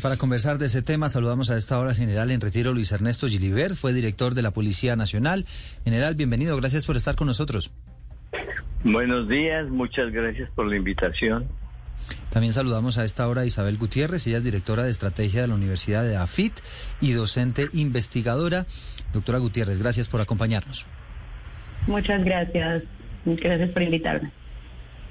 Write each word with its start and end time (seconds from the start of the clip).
Pues 0.00 0.14
para 0.14 0.18
conversar 0.18 0.56
de 0.56 0.64
ese 0.64 0.80
tema, 0.80 1.10
saludamos 1.10 1.50
a 1.50 1.58
esta 1.58 1.78
hora 1.78 1.90
al 1.90 1.96
general 1.96 2.30
en 2.30 2.40
retiro 2.40 2.72
Luis 2.72 2.90
Ernesto 2.90 3.28
Gilibert, 3.28 3.74
fue 3.74 3.92
director 3.92 4.32
de 4.32 4.40
la 4.40 4.50
Policía 4.50 4.96
Nacional. 4.96 5.44
General, 5.84 6.14
bienvenido, 6.14 6.56
gracias 6.56 6.86
por 6.86 6.96
estar 6.96 7.16
con 7.16 7.26
nosotros. 7.26 7.70
Buenos 8.82 9.28
días, 9.28 9.68
muchas 9.68 10.10
gracias 10.10 10.48
por 10.54 10.68
la 10.68 10.76
invitación. 10.76 11.48
También 12.30 12.54
saludamos 12.54 12.96
a 12.96 13.04
esta 13.04 13.28
hora 13.28 13.42
a 13.42 13.44
Isabel 13.44 13.76
Gutiérrez, 13.76 14.26
ella 14.26 14.38
es 14.38 14.44
directora 14.44 14.84
de 14.84 14.90
estrategia 14.90 15.42
de 15.42 15.48
la 15.48 15.54
Universidad 15.54 16.02
de 16.02 16.16
AFIT 16.16 16.54
y 17.02 17.12
docente 17.12 17.68
investigadora. 17.74 18.64
Doctora 19.12 19.36
Gutiérrez, 19.36 19.80
gracias 19.80 20.08
por 20.08 20.22
acompañarnos. 20.22 20.86
Muchas 21.86 22.24
gracias, 22.24 22.84
gracias 23.26 23.68
por 23.68 23.82
invitarme. 23.82 24.32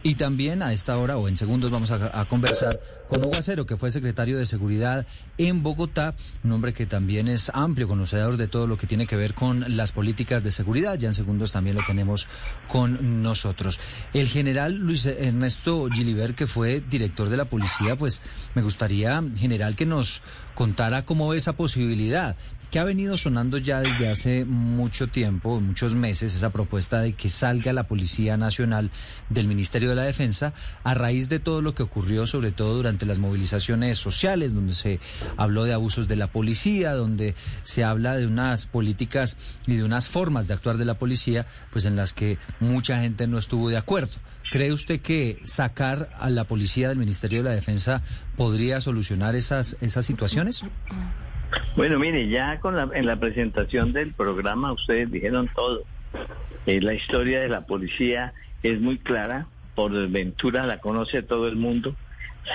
Y 0.01 0.15
también 0.15 0.63
a 0.63 0.71
esta 0.71 0.97
hora 0.97 1.17
o 1.17 1.27
en 1.27 1.35
segundos 1.35 1.71
vamos 1.71 1.91
a, 1.91 2.25
conversar 2.25 2.79
con 3.09 3.23
Hugo 3.23 3.35
Acero, 3.35 3.65
que 3.65 3.75
fue 3.75 3.91
secretario 3.91 4.37
de 4.37 4.45
Seguridad 4.45 5.05
en 5.37 5.61
Bogotá, 5.61 6.15
un 6.43 6.53
hombre 6.53 6.73
que 6.73 6.85
también 6.85 7.27
es 7.27 7.51
amplio 7.53 7.87
conocedor 7.87 8.37
de 8.37 8.47
todo 8.47 8.65
lo 8.65 8.77
que 8.77 8.87
tiene 8.87 9.07
que 9.07 9.17
ver 9.17 9.33
con 9.33 9.75
las 9.75 9.91
políticas 9.91 10.41
de 10.43 10.51
seguridad. 10.51 10.97
Ya 10.97 11.09
en 11.09 11.15
segundos 11.15 11.51
también 11.51 11.75
lo 11.75 11.83
tenemos 11.85 12.27
con 12.69 13.21
nosotros. 13.21 13.79
El 14.13 14.27
general 14.27 14.77
Luis 14.77 15.05
Ernesto 15.05 15.89
Gilibert, 15.91 16.35
que 16.35 16.47
fue 16.47 16.79
director 16.79 17.27
de 17.27 17.37
la 17.37 17.45
policía, 17.45 17.97
pues 17.97 18.21
me 18.55 18.61
gustaría, 18.61 19.21
general, 19.35 19.75
que 19.75 19.85
nos 19.85 20.21
contara 20.55 21.03
cómo 21.03 21.29
ve 21.29 21.37
esa 21.37 21.53
posibilidad 21.53 22.37
que 22.69 22.79
ha 22.79 22.83
venido 22.83 23.17
sonando 23.17 23.57
ya 23.57 23.81
desde 23.81 24.09
hace 24.09 24.45
mucho 24.45 25.07
tiempo, 25.07 25.59
muchos 25.59 25.93
meses, 25.93 26.35
esa 26.35 26.51
propuesta 26.51 27.01
de 27.01 27.13
que 27.13 27.29
salga 27.29 27.73
la 27.73 27.87
Policía 27.87 28.37
Nacional 28.37 28.91
del 29.29 29.47
Ministerio 29.47 29.89
de 29.89 29.95
la 29.95 30.03
Defensa 30.03 30.53
a 30.83 30.93
raíz 30.93 31.29
de 31.29 31.39
todo 31.39 31.61
lo 31.61 31.73
que 31.73 31.83
ocurrió, 31.83 32.27
sobre 32.27 32.51
todo 32.51 32.75
durante 32.75 33.07
las 33.07 33.19
movilizaciones 33.19 33.97
sociales, 33.97 34.53
donde 34.53 34.75
se 34.75 34.99
habló 35.35 35.63
de 35.63 35.73
abusos 35.73 36.07
de 36.07 36.15
la 36.15 36.27
policía, 36.27 36.93
donde 36.93 37.33
se 37.63 37.83
habla 37.83 38.15
de 38.15 38.27
unas 38.27 38.67
políticas 38.67 39.37
y 39.65 39.75
de 39.75 39.83
unas 39.83 40.07
formas 40.07 40.47
de 40.47 40.53
actuar 40.53 40.77
de 40.77 40.85
la 40.85 40.99
policía, 40.99 41.47
pues 41.71 41.85
en 41.85 41.95
las 41.95 42.13
que 42.13 42.37
mucha 42.59 43.01
gente 43.01 43.27
no 43.27 43.39
estuvo 43.39 43.69
de 43.69 43.77
acuerdo. 43.77 44.13
¿Cree 44.51 44.73
usted 44.73 44.99
que 44.99 45.39
sacar 45.43 46.09
a 46.19 46.29
la 46.29 46.43
policía 46.43 46.89
del 46.89 46.97
Ministerio 46.97 47.39
de 47.39 47.49
la 47.49 47.55
Defensa 47.55 48.01
podría 48.35 48.81
solucionar 48.81 49.35
esas, 49.35 49.75
esas 49.81 50.05
situaciones? 50.05 50.63
Bueno, 51.75 51.99
mire, 51.99 52.27
ya 52.27 52.59
con 52.59 52.75
la, 52.75 52.89
en 52.93 53.05
la 53.05 53.19
presentación 53.19 53.93
del 53.93 54.13
programa 54.13 54.73
ustedes 54.73 55.11
dijeron 55.11 55.49
todo. 55.55 55.83
Eh, 56.65 56.81
la 56.81 56.93
historia 56.93 57.39
de 57.39 57.49
la 57.49 57.61
policía 57.61 58.33
es 58.63 58.79
muy 58.79 58.97
clara, 58.97 59.47
por 59.75 59.93
desventura 59.93 60.65
la 60.65 60.79
conoce 60.79 61.23
todo 61.23 61.47
el 61.47 61.55
mundo, 61.55 61.95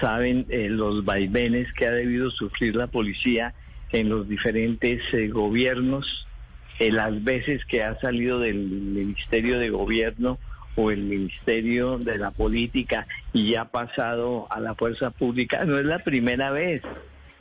saben 0.00 0.46
eh, 0.50 0.68
los 0.68 1.04
vaivenes 1.04 1.72
que 1.72 1.86
ha 1.86 1.90
debido 1.90 2.30
sufrir 2.30 2.76
la 2.76 2.86
policía 2.86 3.54
en 3.92 4.08
los 4.08 4.28
diferentes 4.28 5.02
eh, 5.12 5.28
gobiernos, 5.28 6.26
las 6.80 7.22
veces 7.22 7.64
que 7.66 7.82
ha 7.84 7.98
salido 8.00 8.40
del 8.40 8.56
Ministerio 8.56 9.58
de 9.60 9.70
Gobierno 9.70 10.38
o 10.76 10.90
el 10.90 11.02
Ministerio 11.02 11.98
de 11.98 12.18
la 12.18 12.32
Política 12.32 13.06
y 13.32 13.54
ha 13.54 13.66
pasado 13.66 14.48
a 14.50 14.58
la 14.58 14.74
fuerza 14.74 15.10
pública. 15.10 15.64
No 15.64 15.78
es 15.78 15.86
la 15.86 16.00
primera 16.00 16.50
vez. 16.50 16.82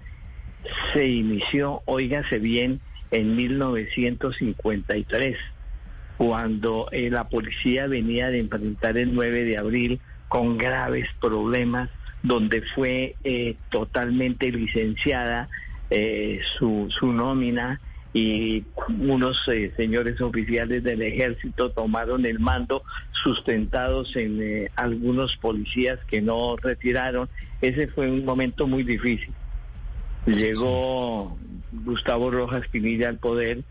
se 0.94 1.06
inició, 1.06 1.82
óigase 1.86 2.40
bien, 2.40 2.82
en 3.12 3.36
1953, 3.36 5.38
cuando 6.18 6.90
eh, 6.92 7.10
la 7.10 7.30
policía 7.30 7.88
venía 7.88 8.30
de 8.30 8.40
enfrentar 8.40 8.98
el 8.98 9.14
9 9.14 9.46
de 9.46 9.58
abril 9.58 10.00
con 10.28 10.58
graves 10.58 11.08
problemas, 11.22 11.90
donde 12.24 12.62
fue 12.76 13.16
eh, 13.24 13.56
totalmente 13.70 14.52
licenciada 14.52 15.48
eh, 15.90 16.42
su, 16.58 16.88
su 16.90 17.14
nómina 17.14 17.80
y 18.14 18.64
unos 19.00 19.38
señores 19.76 20.20
oficiales 20.22 20.84
del 20.84 21.04
ejército 21.04 21.70
tomaron 21.70 22.26
el 22.26 22.40
mando 22.40 22.82
sustentados 23.24 24.16
en 24.16 24.70
algunos 24.76 25.38
policías 25.38 26.00
que 26.08 26.22
no 26.22 26.56
retiraron. 26.58 27.30
Ese 27.62 27.88
fue 27.90 28.10
un 28.10 28.26
momento 28.26 28.66
muy 28.66 28.84
difícil. 28.84 29.34
Llegó 30.28 31.38
Gustavo 31.72 32.30
Rojas 32.30 32.68
Pinilla 32.68 33.08
al 33.08 33.18
poder 33.18 33.64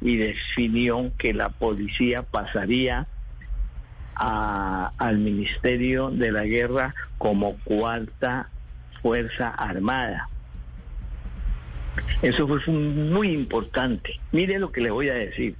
y 0.00 0.16
definió 0.16 1.12
que 1.16 1.32
la 1.32 1.50
policía 1.50 2.22
pasaría 2.22 3.06
al 4.16 5.18
Ministerio 5.18 6.10
de 6.10 6.32
la 6.32 6.44
Guerra 6.44 6.94
como 7.16 7.56
cuarta 7.64 8.50
Fuerza 9.00 9.50
Armada. 9.50 10.28
Eso 12.22 12.46
fue 12.48 12.60
muy 12.66 13.32
importante. 13.32 14.20
Mire 14.32 14.58
lo 14.58 14.72
que 14.72 14.80
le 14.80 14.90
voy 14.90 15.08
a 15.08 15.14
decir. 15.14 15.54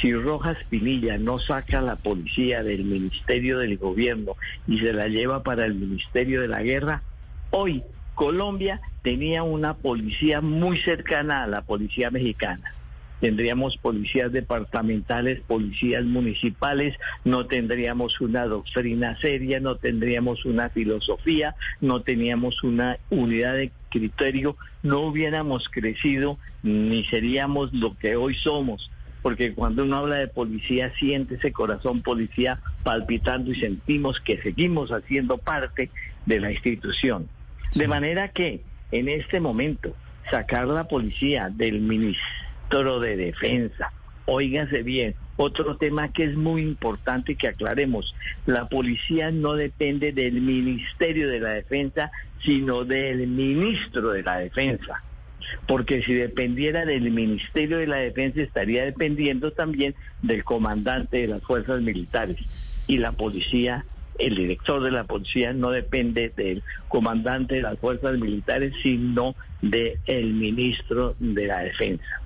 Si 0.00 0.12
Rojas 0.14 0.58
Pinilla 0.70 1.18
no 1.18 1.38
saca 1.38 1.78
a 1.78 1.82
la 1.82 1.96
policía 1.96 2.62
del 2.62 2.84
Ministerio 2.84 3.58
del 3.58 3.78
Gobierno 3.78 4.36
y 4.68 4.78
se 4.78 4.92
la 4.92 5.08
lleva 5.08 5.42
para 5.42 5.64
el 5.64 5.74
Ministerio 5.74 6.42
de 6.42 6.48
la 6.48 6.62
Guerra, 6.62 7.02
hoy 7.50 7.82
Colombia 8.14 8.80
tenía 9.06 9.44
una 9.44 9.74
policía 9.74 10.40
muy 10.40 10.82
cercana 10.82 11.44
a 11.44 11.46
la 11.46 11.62
policía 11.62 12.10
mexicana. 12.10 12.74
Tendríamos 13.20 13.76
policías 13.76 14.32
departamentales, 14.32 15.40
policías 15.46 16.04
municipales, 16.04 16.96
no 17.24 17.46
tendríamos 17.46 18.20
una 18.20 18.46
doctrina 18.46 19.16
seria, 19.20 19.60
no 19.60 19.76
tendríamos 19.76 20.44
una 20.44 20.70
filosofía, 20.70 21.54
no 21.80 22.02
teníamos 22.02 22.64
una 22.64 22.98
unidad 23.08 23.54
de 23.54 23.70
criterio, 23.90 24.56
no 24.82 25.02
hubiéramos 25.02 25.68
crecido 25.68 26.36
ni 26.64 27.04
seríamos 27.04 27.72
lo 27.72 27.96
que 27.96 28.16
hoy 28.16 28.34
somos 28.34 28.90
porque 29.22 29.54
cuando 29.54 29.84
uno 29.84 29.98
habla 29.98 30.16
de 30.16 30.28
policía 30.28 30.92
siente 30.98 31.34
ese 31.36 31.52
corazón 31.52 32.02
policía 32.02 32.60
palpitando 32.82 33.52
y 33.52 33.60
sentimos 33.60 34.20
que 34.20 34.40
seguimos 34.42 34.90
haciendo 34.90 35.38
parte 35.38 35.90
de 36.26 36.38
la 36.38 36.52
institución. 36.52 37.28
De 37.74 37.88
manera 37.88 38.28
que 38.28 38.62
en 38.92 39.08
este 39.08 39.40
momento 39.40 39.94
sacar 40.30 40.66
la 40.66 40.84
policía 40.84 41.50
del 41.52 41.80
ministro 41.80 43.00
de 43.00 43.16
Defensa, 43.16 43.92
óigase 44.26 44.82
bien, 44.82 45.14
otro 45.36 45.76
tema 45.76 46.12
que 46.12 46.24
es 46.24 46.36
muy 46.36 46.62
importante 46.62 47.36
que 47.36 47.48
aclaremos, 47.48 48.14
la 48.46 48.68
policía 48.68 49.30
no 49.30 49.54
depende 49.54 50.12
del 50.12 50.40
Ministerio 50.40 51.28
de 51.28 51.40
la 51.40 51.50
Defensa, 51.50 52.10
sino 52.44 52.84
del 52.84 53.26
ministro 53.26 54.10
de 54.10 54.22
la 54.22 54.38
Defensa. 54.38 55.02
Porque 55.68 56.02
si 56.02 56.14
dependiera 56.14 56.84
del 56.84 57.10
Ministerio 57.10 57.78
de 57.78 57.86
la 57.86 57.96
Defensa 57.96 58.40
estaría 58.40 58.84
dependiendo 58.84 59.52
también 59.52 59.94
del 60.22 60.42
comandante 60.42 61.18
de 61.18 61.28
las 61.28 61.42
fuerzas 61.42 61.82
militares. 61.82 62.38
Y 62.88 62.98
la 62.98 63.12
policía 63.12 63.84
el 64.18 64.34
director 64.34 64.82
de 64.82 64.90
la 64.90 65.04
policía 65.04 65.52
no 65.52 65.70
depende 65.70 66.32
del 66.36 66.62
comandante 66.88 67.56
de 67.56 67.62
las 67.62 67.78
fuerzas 67.78 68.18
militares, 68.18 68.72
sino 68.82 69.34
del 69.62 70.34
ministro 70.34 71.14
de 71.18 71.46
la 71.46 71.60
defensa. 71.60 72.22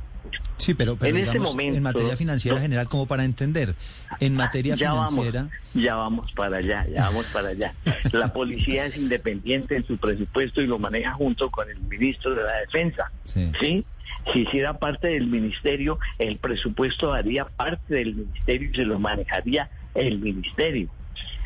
Sí, 0.58 0.74
pero, 0.74 0.98
en 1.00 1.16
este 1.16 1.38
momento 1.38 1.78
en 1.78 1.82
materia 1.82 2.16
financiera 2.16 2.60
general, 2.60 2.86
como 2.86 3.06
para 3.06 3.24
entender, 3.24 3.74
en 4.20 4.36
materia 4.36 4.76
financiera 4.76 5.48
ya 5.72 5.94
vamos 5.94 6.30
para 6.32 6.58
allá, 6.58 6.86
ya 6.86 7.04
vamos 7.06 7.26
para 7.32 7.48
allá. 7.48 7.72
La 8.12 8.32
policía 8.32 8.86
es 8.86 8.96
independiente 8.96 9.76
en 9.76 9.86
su 9.86 9.96
presupuesto 9.96 10.60
y 10.60 10.66
lo 10.66 10.78
maneja 10.78 11.14
junto 11.14 11.50
con 11.50 11.70
el 11.70 11.80
ministro 11.80 12.34
de 12.34 12.42
la 12.42 12.60
Defensa, 12.60 13.10
¿sí? 13.24 13.50
¿sí? 13.58 13.84
Si 14.32 14.40
hiciera 14.40 14.78
parte 14.78 15.08
del 15.08 15.26
ministerio, 15.26 15.98
el 16.18 16.36
presupuesto 16.36 17.14
haría 17.14 17.46
parte 17.46 17.94
del 17.94 18.14
ministerio 18.14 18.70
y 18.70 18.74
se 18.74 18.84
lo 18.84 18.98
manejaría 18.98 19.70
el 19.94 20.18
ministerio. 20.18 20.90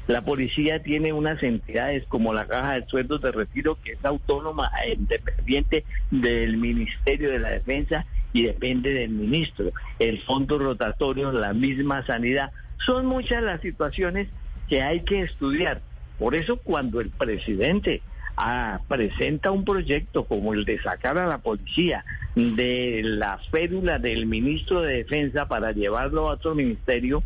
La 0.07 0.21
policía 0.21 0.83
tiene 0.83 1.15
unas 1.15 1.43
entidades 1.43 2.05
como 2.09 2.35
la 2.35 2.47
Caja 2.47 2.75
de 2.75 2.87
Sueldos 2.87 3.23
de 3.23 3.33
Retiro, 3.33 3.79
que 3.83 3.93
es 3.93 4.05
autónoma 4.05 4.71
e 4.85 4.93
independiente 4.93 5.85
del 6.11 6.59
Ministerio 6.59 7.31
de 7.31 7.39
la 7.39 7.51
Defensa 7.51 8.05
y 8.35 8.43
depende 8.43 8.93
del 8.93 9.11
ministro. 9.11 9.73
El 9.99 10.21
fondo 10.23 10.59
rotatorio, 10.59 11.33
la 11.33 11.55
misma 11.55 12.05
sanidad. 12.05 12.53
Son 12.85 13.07
muchas 13.07 13.43
las 13.43 13.63
situaciones 13.63 14.29
que 14.69 14.83
hay 14.83 15.01
que 15.01 15.23
estudiar. 15.23 15.81
Por 16.19 16.35
eso 16.35 16.59
cuando 16.59 17.01
el 17.01 17.09
presidente 17.09 18.03
ah, 18.37 18.81
presenta 18.89 19.53
un 19.53 19.65
proyecto 19.65 20.25
como 20.25 20.53
el 20.53 20.67
de 20.67 20.83
sacar 20.83 21.17
a 21.17 21.27
la 21.27 21.39
policía 21.39 22.05
de 22.35 23.01
la 23.05 23.39
férula 23.51 23.99
del 23.99 24.27
ministro 24.27 24.83
de 24.83 24.99
Defensa 24.99 25.47
para 25.47 25.73
llevarlo 25.73 26.29
a 26.29 26.35
otro 26.35 26.55
ministerio, 26.55 27.23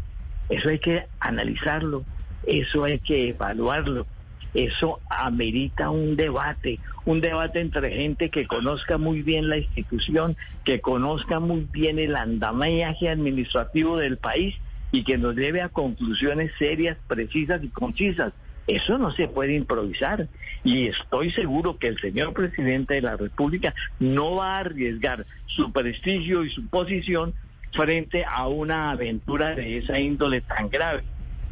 eso 0.48 0.68
hay 0.68 0.78
que 0.78 1.06
analizarlo, 1.20 2.04
eso 2.44 2.84
hay 2.84 2.98
que 2.98 3.30
evaluarlo. 3.30 4.06
Eso 4.54 5.00
amerita 5.10 5.90
un 5.90 6.16
debate, 6.16 6.78
un 7.04 7.20
debate 7.20 7.60
entre 7.60 7.94
gente 7.94 8.30
que 8.30 8.46
conozca 8.46 8.96
muy 8.96 9.22
bien 9.22 9.48
la 9.48 9.58
institución, 9.58 10.36
que 10.64 10.80
conozca 10.80 11.38
muy 11.38 11.66
bien 11.70 11.98
el 11.98 12.16
andamiaje 12.16 13.10
administrativo 13.10 13.98
del 13.98 14.16
país 14.16 14.54
y 14.90 15.04
que 15.04 15.18
nos 15.18 15.36
lleve 15.36 15.60
a 15.60 15.68
conclusiones 15.68 16.50
serias, 16.58 16.96
precisas 17.06 17.62
y 17.62 17.68
concisas. 17.68 18.32
Eso 18.66 18.98
no 18.98 19.10
se 19.12 19.28
puede 19.28 19.54
improvisar 19.54 20.28
y 20.64 20.88
estoy 20.88 21.30
seguro 21.30 21.78
que 21.78 21.88
el 21.88 21.98
señor 22.00 22.34
presidente 22.34 22.94
de 22.94 23.02
la 23.02 23.16
República 23.16 23.74
no 23.98 24.36
va 24.36 24.56
a 24.56 24.60
arriesgar 24.60 25.24
su 25.46 25.72
prestigio 25.72 26.44
y 26.44 26.50
su 26.50 26.66
posición 26.68 27.34
frente 27.72 28.24
a 28.28 28.48
una 28.48 28.90
aventura 28.90 29.54
de 29.54 29.78
esa 29.78 29.98
índole 29.98 30.40
tan 30.42 30.68
grave. 30.68 31.02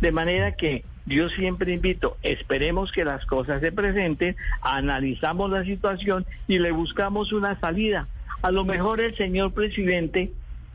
De 0.01 0.13
manera 0.13 0.53
que 0.53 0.85
yo 1.07 1.29
siempre 1.29 1.73
invito, 1.73 2.17
esperemos 2.23 2.93
que 2.93 3.05
las 3.05 3.25
cosas 3.27 3.61
se 3.61 3.73
presenten, 3.73 4.37
analizamos 4.61 5.51
la 5.51 5.65
situación 5.65 6.27
y 6.49 6.59
le 6.59 6.73
buscamos 6.73 7.33
una 7.33 7.59
salida. 7.61 8.09
A 8.43 8.51
lo 8.51 8.65
mejor 8.65 9.01
el 9.01 9.17
señor 9.17 9.53
presidente 9.53 10.33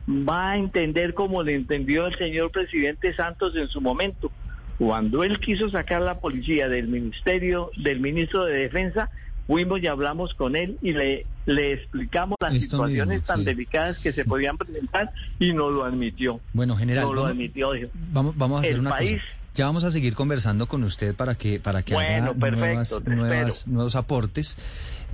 va 0.08 0.50
a 0.50 0.56
entender 0.56 1.14
como 1.14 1.42
le 1.42 1.54
entendió 1.54 2.06
el 2.06 2.16
señor 2.16 2.50
presidente 2.50 3.14
Santos 3.14 3.54
en 3.56 3.68
su 3.68 3.80
momento. 3.80 4.32
Cuando 4.78 5.22
él 5.22 5.38
quiso 5.38 5.68
sacar 5.68 6.02
la 6.02 6.18
policía 6.18 6.68
del 6.68 6.88
ministerio, 6.88 7.70
del 7.76 8.00
ministro 8.00 8.44
de 8.44 8.56
Defensa, 8.56 9.10
fuimos 9.52 9.82
y 9.82 9.86
hablamos 9.86 10.32
con 10.32 10.56
él 10.56 10.78
y 10.80 10.92
le, 10.92 11.26
le 11.44 11.74
explicamos 11.74 12.38
las 12.40 12.54
situaciones 12.54 13.22
tan 13.22 13.44
delicadas 13.44 13.98
que 13.98 14.10
se 14.10 14.24
podían 14.24 14.56
presentar 14.56 15.12
y 15.38 15.52
no 15.52 15.68
lo 15.68 15.84
admitió. 15.84 16.40
Bueno, 16.54 16.74
general, 16.74 17.04
no 17.04 17.12
lo 17.12 17.26
admitió. 17.26 17.72
Vamos, 18.12 18.34
vamos 18.34 18.60
a 18.60 18.64
hacer 18.64 18.80
una 18.80 18.96
cosa. 18.96 19.12
Ya 19.54 19.66
vamos 19.66 19.84
a 19.84 19.90
seguir 19.90 20.14
conversando 20.14 20.66
con 20.66 20.82
usted 20.84 21.14
para 21.14 21.34
que 21.34 21.60
para 21.60 21.82
que 21.82 21.94
haga 21.94 22.32
nuevas, 22.32 23.68
nuevos 23.68 23.94
aportes. 23.94 24.56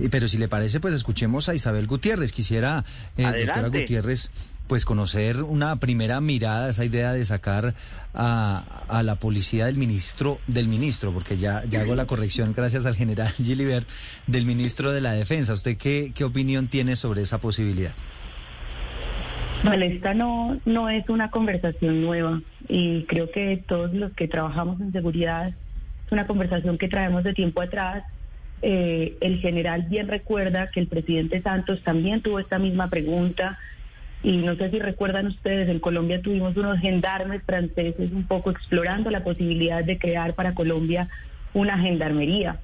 Pero 0.09 0.29
si 0.29 0.37
le 0.37 0.47
parece, 0.47 0.79
pues 0.79 0.93
escuchemos 0.93 1.49
a 1.49 1.55
Isabel 1.55 1.85
Gutiérrez. 1.85 2.31
Quisiera, 2.31 2.85
eh, 3.17 3.45
doctora 3.45 3.67
Gutiérrez, 3.67 4.31
pues 4.69 4.85
conocer 4.85 5.43
una 5.43 5.77
primera 5.77 6.21
mirada, 6.21 6.69
esa 6.69 6.85
idea 6.85 7.11
de 7.11 7.25
sacar 7.25 7.73
a, 8.13 9.01
la 9.03 9.15
policía 9.15 9.65
del 9.65 9.77
ministro, 9.77 10.39
del 10.47 10.69
ministro, 10.69 11.11
porque 11.11 11.37
ya, 11.37 11.65
ya 11.65 11.81
hago 11.81 11.95
la 11.95 12.05
corrección 12.05 12.53
gracias 12.55 12.85
al 12.85 12.95
general 12.95 13.33
Gilibert, 13.43 13.87
del 14.27 14.45
ministro 14.45 14.93
de 14.93 15.01
la 15.01 15.11
Defensa. 15.13 15.53
¿Usted 15.53 15.75
qué, 15.75 16.11
qué 16.13 16.23
opinión 16.23 16.67
tiene 16.67 16.95
sobre 16.95 17.23
esa 17.23 17.39
posibilidad? 17.39 17.93
Vale, 19.63 19.87
esta 19.87 20.13
no, 20.13 20.59
no 20.65 20.89
es 20.89 21.09
una 21.09 21.31
conversación 21.31 22.01
nueva 22.01 22.39
y 22.69 23.03
creo 23.05 23.29
que 23.31 23.61
todos 23.67 23.91
los 23.93 24.13
que 24.13 24.27
trabajamos 24.27 24.79
en 24.79 24.91
seguridad 24.91 25.49
es 25.49 26.11
una 26.11 26.27
conversación 26.27 26.77
que 26.77 26.87
traemos 26.87 27.23
de 27.23 27.33
tiempo 27.33 27.61
atrás. 27.61 28.03
Eh, 28.61 29.17
el 29.19 29.39
general 29.39 29.87
bien 29.89 30.07
recuerda 30.07 30.69
que 30.69 30.79
el 30.79 30.87
presidente 30.87 31.41
Santos 31.41 31.81
también 31.83 32.21
tuvo 32.21 32.39
esta 32.39 32.59
misma 32.59 32.89
pregunta 32.89 33.57
y 34.21 34.37
no 34.37 34.55
sé 34.55 34.69
si 34.69 34.79
recuerdan 34.79 35.27
ustedes, 35.27 35.69
en 35.69 35.79
Colombia 35.79 36.21
tuvimos 36.21 36.57
unos 36.57 36.79
gendarmes 36.79 37.41
franceses 37.43 38.11
un 38.11 38.25
poco 38.25 38.51
explorando 38.51 39.09
la 39.09 39.23
posibilidad 39.23 39.83
de 39.83 39.97
crear 39.97 40.33
para 40.33 40.53
Colombia 40.53 41.07
una 41.53 41.77
gendarmería. 41.77 42.59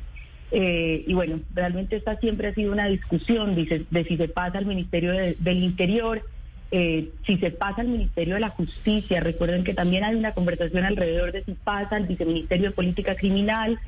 Eh, 0.51 1.03
y 1.07 1.13
bueno, 1.13 1.39
realmente 1.53 1.95
esta 1.95 2.17
siempre 2.17 2.49
ha 2.49 2.53
sido 2.53 2.71
una 2.71 2.87
discusión 2.87 3.55
dice, 3.55 3.85
de 3.89 4.03
si 4.03 4.17
se 4.17 4.27
pasa 4.27 4.57
al 4.57 4.65
Ministerio 4.65 5.11
del 5.11 5.63
Interior, 5.63 6.23
eh, 6.71 7.09
si 7.25 7.37
se 7.37 7.51
pasa 7.51 7.81
al 7.81 7.87
Ministerio 7.87 8.35
de 8.35 8.41
la 8.41 8.49
Justicia, 8.49 9.21
recuerden 9.21 9.63
que 9.63 9.73
también 9.73 10.03
hay 10.03 10.15
una 10.15 10.33
conversación 10.33 10.83
alrededor 10.83 11.31
de 11.31 11.43
si 11.43 11.53
pasa 11.53 11.95
al 11.95 12.05
Viceministerio 12.05 12.69
de 12.69 12.75
Política 12.75 13.15
Criminal, 13.15 13.79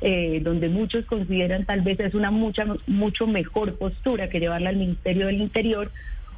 eh, 0.00 0.40
donde 0.42 0.68
muchos 0.68 1.04
consideran 1.04 1.64
tal 1.66 1.82
vez 1.82 2.00
es 2.00 2.14
una 2.14 2.32
mucha, 2.32 2.66
mucho 2.88 3.28
mejor 3.28 3.78
postura 3.78 4.28
que 4.28 4.40
llevarla 4.40 4.70
al 4.70 4.76
Ministerio 4.76 5.26
del 5.26 5.40
Interior, 5.40 5.92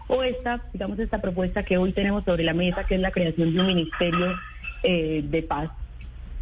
o 0.08 0.22
esta, 0.22 0.62
digamos, 0.72 0.98
esta 0.98 1.20
propuesta 1.20 1.62
que 1.62 1.78
hoy 1.78 1.92
tenemos 1.92 2.24
sobre 2.24 2.44
la 2.44 2.54
mesa, 2.54 2.84
que 2.84 2.96
es 2.96 3.00
la 3.00 3.10
creación 3.10 3.54
de 3.54 3.60
un 3.60 3.66
Ministerio 3.66 4.34
eh, 4.82 5.24
de 5.24 5.42
Paz. 5.42 5.70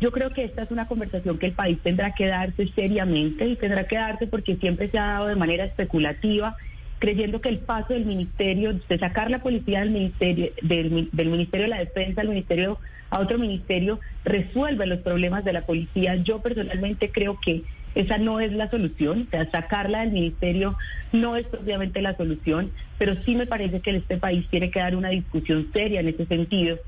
Yo 0.00 0.10
creo 0.10 0.30
que 0.30 0.44
esta 0.44 0.62
es 0.62 0.70
una 0.70 0.88
conversación 0.88 1.38
que 1.38 1.46
el 1.46 1.52
país 1.52 1.78
tendrá 1.82 2.12
que 2.12 2.26
darse 2.26 2.66
seriamente 2.74 3.46
y 3.46 3.56
tendrá 3.56 3.86
que 3.86 3.96
darse 3.96 4.26
porque 4.26 4.56
siempre 4.56 4.88
se 4.88 4.98
ha 4.98 5.04
dado 5.04 5.28
de 5.28 5.36
manera 5.36 5.64
especulativa 5.64 6.56
creyendo 7.02 7.40
que 7.40 7.48
el 7.48 7.58
paso 7.58 7.94
del 7.94 8.04
ministerio, 8.04 8.74
de 8.74 8.96
sacar 8.96 9.28
la 9.28 9.40
policía 9.40 9.80
del 9.80 9.90
ministerio, 9.90 10.52
del, 10.62 11.10
Ministerio 11.12 11.64
de 11.64 11.68
la 11.68 11.80
Defensa 11.80 12.20
al 12.20 12.28
ministerio 12.28 12.78
a 13.10 13.18
otro 13.18 13.38
ministerio, 13.38 13.98
resuelve 14.24 14.86
los 14.86 15.00
problemas 15.00 15.44
de 15.44 15.52
la 15.52 15.62
policía. 15.62 16.14
Yo 16.14 16.38
personalmente 16.38 17.10
creo 17.10 17.40
que 17.44 17.64
esa 17.94 18.18
no 18.18 18.40
es 18.40 18.52
la 18.52 18.70
solución, 18.70 19.26
o 19.26 19.30
sea, 19.30 19.50
sacarla 19.50 20.00
del 20.00 20.12
ministerio 20.12 20.76
no 21.12 21.36
es 21.36 21.46
obviamente 21.52 22.00
la 22.00 22.16
solución, 22.16 22.72
pero 22.98 23.14
sí 23.24 23.34
me 23.34 23.46
parece 23.46 23.80
que 23.80 23.96
este 23.96 24.16
país 24.16 24.46
tiene 24.48 24.70
que 24.70 24.80
dar 24.80 24.96
una 24.96 25.10
discusión 25.10 25.68
seria 25.72 26.00
en 26.00 26.08
ese 26.08 26.26
sentido. 26.26 26.78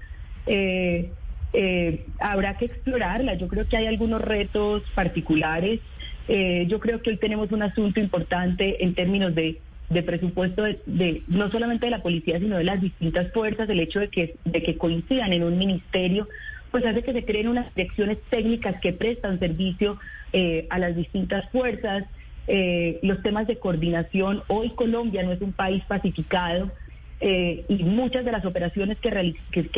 Eh, 0.46 1.10
eh, 1.52 2.06
habrá 2.18 2.56
que 2.56 2.64
explorarla, 2.66 3.34
yo 3.34 3.48
creo 3.48 3.68
que 3.68 3.76
hay 3.76 3.86
algunos 3.86 4.20
retos 4.20 4.82
particulares, 4.94 5.80
eh, 6.26 6.64
yo 6.68 6.80
creo 6.80 7.02
que 7.02 7.10
hoy 7.10 7.16
tenemos 7.18 7.52
un 7.52 7.62
asunto 7.62 8.00
importante 8.00 8.82
en 8.82 8.94
términos 8.94 9.34
de 9.34 9.60
presupuesto 10.04 10.64
de, 10.64 11.22
no 11.28 11.50
solamente 11.50 11.86
de 11.86 11.90
la 11.90 12.02
policía, 12.02 12.38
sino 12.40 12.56
de 12.56 12.64
las 12.64 12.80
distintas 12.80 13.30
fuerzas, 13.32 13.68
el 13.68 13.78
hecho 13.78 14.00
de 14.00 14.08
que 14.08 14.78
coincidan 14.78 15.32
en 15.32 15.44
un 15.44 15.58
ministerio, 15.58 16.26
pues 16.74 16.84
hace 16.86 17.04
que 17.04 17.12
se 17.12 17.24
creen 17.24 17.46
unas 17.46 17.72
direcciones 17.76 18.18
técnicas 18.30 18.80
que 18.80 18.92
prestan 18.92 19.38
servicio 19.38 19.96
eh, 20.32 20.66
a 20.70 20.80
las 20.80 20.96
distintas 20.96 21.48
fuerzas. 21.52 22.04
Eh, 22.48 22.98
los 23.04 23.22
temas 23.22 23.46
de 23.46 23.58
coordinación, 23.58 24.42
hoy 24.48 24.70
Colombia 24.70 25.22
no 25.22 25.30
es 25.30 25.40
un 25.40 25.52
país 25.52 25.84
pacificado. 25.86 26.72
Eh, 27.20 27.64
y 27.68 27.84
muchas 27.84 28.24
de 28.24 28.32
las 28.32 28.44
operaciones 28.44 28.98
que, 28.98 29.08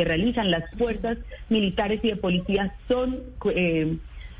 realizan 0.05 0.51
las 0.51 0.65
fuerzas 0.79 1.19
militares 1.51 2.01
y 2.03 2.09
de 2.09 2.17
policía 2.17 2.75
son 2.89 3.21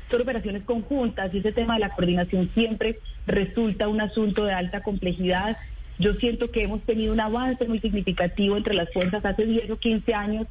son 0.09 0.21
operaciones 0.21 0.63
conjuntas 0.63 1.31
y 1.35 1.37
ese 1.37 1.51
tema 1.51 1.75
de 1.75 1.81
la 1.81 1.89
coordinación 1.89 2.49
siempre 2.55 2.97
resulta 3.27 3.87
un 3.87 4.01
asunto 4.01 4.45
de 4.45 4.53
alta 4.53 4.81
complejidad. 4.81 5.57
Yo 5.99 6.15
siento 6.15 6.49
que 6.49 6.63
hemos 6.63 6.81
tenido 6.81 7.13
un 7.13 7.19
avance 7.19 7.67
muy 7.67 7.79
significativo 7.81 8.57
entre 8.57 8.73
las 8.73 8.91
fuerzas 8.91 9.23
hace 9.23 9.45
10 9.45 9.69
o 9.69 9.77
15 9.77 10.13
años. 10.15 10.47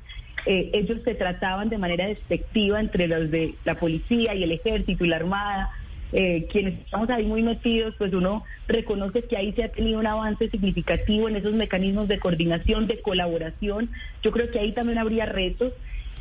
Eh, 0.47 0.71
ellos 0.75 1.01
se 1.05 1.15
trataban 1.15 1.69
de 1.69 1.77
manera 1.77 2.07
despectiva 2.07 2.81
entre 2.81 3.09
los 3.09 3.31
de 3.33 3.57
la 3.65 3.75
policía 3.75 4.35
y 4.35 4.45
el 4.45 4.53
ejército 4.53 5.05
y 5.05 5.09
la 5.09 5.17
armada. 5.17 5.71
Eh, 6.13 6.47
quienes 6.51 6.79
estamos 6.79 7.11
ahí 7.11 7.27
muy 7.27 7.43
metidos, 7.43 7.95
pues 7.99 8.15
uno 8.15 8.45
reconoce 8.69 9.23
que 9.23 9.37
ahí 9.37 9.53
se 9.53 9.65
ha 9.65 9.73
tenido 9.73 9.99
un 9.99 10.07
avance 10.07 10.49
significativo 10.49 11.29
en 11.29 11.35
esos 11.35 11.53
mecanismos 11.53 12.07
de 12.07 12.21
coordinación, 12.21 12.87
de 12.87 13.01
colaboración. 13.01 13.91
Yo 14.23 14.31
creo 14.31 14.51
que 14.51 14.61
ahí 14.61 14.73
también 14.73 14.99
habría 14.99 15.27
retos. 15.27 15.73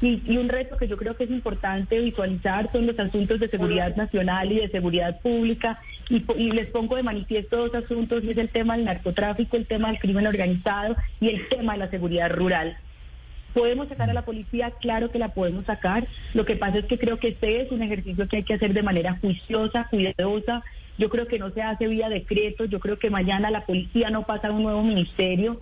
Y, 0.01 0.37
un 0.37 0.49
reto 0.49 0.75
que 0.75 0.87
yo 0.87 0.97
creo 0.97 1.15
que 1.15 1.23
es 1.23 1.31
importante 1.31 1.99
visualizar 1.99 2.69
son 2.71 2.85
los 2.85 2.99
asuntos 2.99 3.39
de 3.39 3.47
seguridad 3.47 3.95
nacional 3.95 4.51
y 4.51 4.59
de 4.59 4.69
seguridad 4.69 5.21
pública. 5.21 5.79
Y, 6.09 6.51
les 6.51 6.67
pongo 6.67 6.95
de 6.95 7.03
manifiesto 7.03 7.57
dos 7.57 7.75
asuntos, 7.75 8.23
y 8.23 8.31
es 8.31 8.37
el 8.37 8.49
tema 8.49 8.75
del 8.75 8.85
narcotráfico, 8.85 9.55
el 9.55 9.67
tema 9.67 9.89
del 9.89 9.99
crimen 9.99 10.27
organizado 10.27 10.95
y 11.21 11.29
el 11.29 11.47
tema 11.47 11.73
de 11.73 11.79
la 11.79 11.89
seguridad 11.89 12.31
rural. 12.31 12.75
¿Podemos 13.55 13.87
sacar 13.87 14.09
a 14.09 14.13
la 14.13 14.25
policía? 14.25 14.71
Claro 14.81 15.09
que 15.11 15.17
la 15.17 15.29
podemos 15.29 15.65
sacar. 15.65 16.05
Lo 16.33 16.43
que 16.43 16.57
pasa 16.57 16.79
es 16.79 16.85
que 16.85 16.99
creo 16.99 17.19
que 17.19 17.29
este 17.29 17.61
es 17.61 17.71
un 17.71 17.81
ejercicio 17.81 18.27
que 18.27 18.37
hay 18.37 18.43
que 18.43 18.55
hacer 18.55 18.73
de 18.73 18.83
manera 18.83 19.17
juiciosa, 19.21 19.87
cuidadosa. 19.89 20.61
Yo 20.97 21.09
creo 21.09 21.25
que 21.25 21.39
no 21.39 21.51
se 21.51 21.61
hace 21.61 21.87
vía 21.87 22.09
decreto. 22.09 22.65
Yo 22.65 22.81
creo 22.81 22.99
que 22.99 23.09
mañana 23.09 23.49
la 23.51 23.65
policía 23.65 24.09
no 24.09 24.23
pasa 24.23 24.49
a 24.49 24.51
un 24.51 24.63
nuevo 24.63 24.83
ministerio 24.83 25.61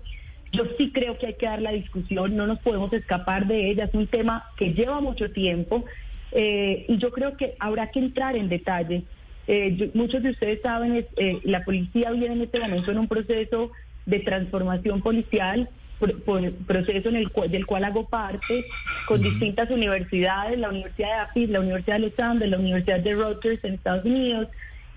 Yo 0.52 0.64
sí 0.76 0.92
creo 0.92 1.20
que 1.20 1.28
hay 1.28 1.34
que 1.36 1.46
dar 1.46 1.62
la 1.62 1.72
discusión, 1.72 2.36
no 2.36 2.48
nos 2.48 2.60
podemos 2.60 2.92
escapar 2.94 3.46
de 3.46 3.70
ella, 3.70 3.86
es 3.86 3.94
un 3.94 4.08
tema 4.08 4.46
que 4.58 4.74
lleva 4.74 5.00
mucho 5.00 5.32
tiempo 5.32 5.86
eh, 6.32 6.86
y 6.88 6.98
yo 6.98 7.12
creo 7.12 7.38
que 7.38 7.56
habrá 7.60 7.92
que 7.92 8.00
entrar 8.00 8.36
en 8.36 8.50
detalle. 8.50 9.04
Eh, 9.46 9.92
muchos 9.94 10.24
de 10.24 10.32
ustedes 10.32 10.62
saben, 10.62 11.06
eh, 11.18 11.40
la 11.44 11.64
policía 11.64 12.12
viene 12.12 12.36
en 12.36 12.42
este 12.42 12.60
momento 12.60 12.92
en 12.92 12.98
un 12.98 13.08
proceso 13.08 13.72
de 14.06 14.20
transformación 14.20 15.02
policial, 15.02 15.70
proceso 16.00 17.10
en 17.10 17.16
el 17.16 17.32
del 17.50 17.66
cual 17.66 17.84
hago 17.84 18.08
parte, 18.08 18.66
con 19.08 19.22
distintas 19.22 19.70
universidades, 19.70 20.60
la 20.60 20.70
Universidad 20.70 21.08
de 21.08 21.14
AFIS, 21.14 21.50
la 21.50 21.60
Universidad 21.60 21.96
de 21.96 22.08
Los 22.08 22.20
Andes, 22.20 22.50
la 22.50 22.60
Universidad 22.60 23.00
de 23.00 23.14
Rutgers 23.14 23.64
en 23.64 23.76
Estados 23.76 24.06
Unidos, 24.06 24.48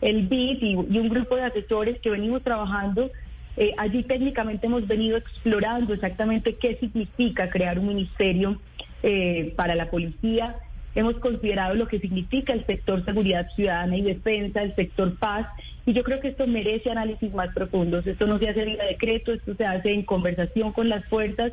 el 0.01 0.27
BID 0.27 0.63
y, 0.63 0.75
un 0.77 1.09
grupo 1.09 1.37
de 1.37 1.43
asesores 1.43 1.99
que 2.01 2.11
venimos 2.11 2.43
trabajando. 2.43 3.11
Eh, 3.57 3.73
allí 3.79 4.03
técnicamente 4.03 4.67
hemos 4.67 4.87
venido 4.87 5.17
explorando 5.17 5.95
exactamente 5.95 6.57
qué 6.57 6.77
significa 6.77 7.49
crear 7.49 7.79
un 7.79 7.89
ministerio 7.89 8.61
eh, 9.03 9.55
para 9.57 9.75
la 9.75 9.91
policía. 9.91 10.57
Hemos 10.97 11.17
considerado 11.17 11.75
lo 11.75 11.87
que 11.87 12.01
significa 12.01 12.55
el 12.55 12.65
sector 12.65 13.05
seguridad 13.05 13.47
ciudadana 13.55 13.97
y 13.97 14.03
defensa, 14.03 14.63
el 14.63 14.75
sector 14.75 15.15
paz, 15.17 15.47
y 15.85 15.93
yo 15.93 16.03
creo 16.03 16.21
que 16.21 16.29
esto 16.29 16.47
merece 16.47 16.91
análisis 16.91 17.33
más 17.35 17.53
profundos. 17.55 18.07
Esto 18.07 18.27
no 18.27 18.39
se 18.39 18.49
hace 18.49 18.65
vía 18.65 18.83
decreto, 18.83 19.33
esto 19.35 19.55
se 19.55 19.67
hace 19.67 19.93
en 19.93 20.03
conversación 20.03 20.73
con 20.73 20.89
las 20.89 21.05
fuerzas. 21.05 21.53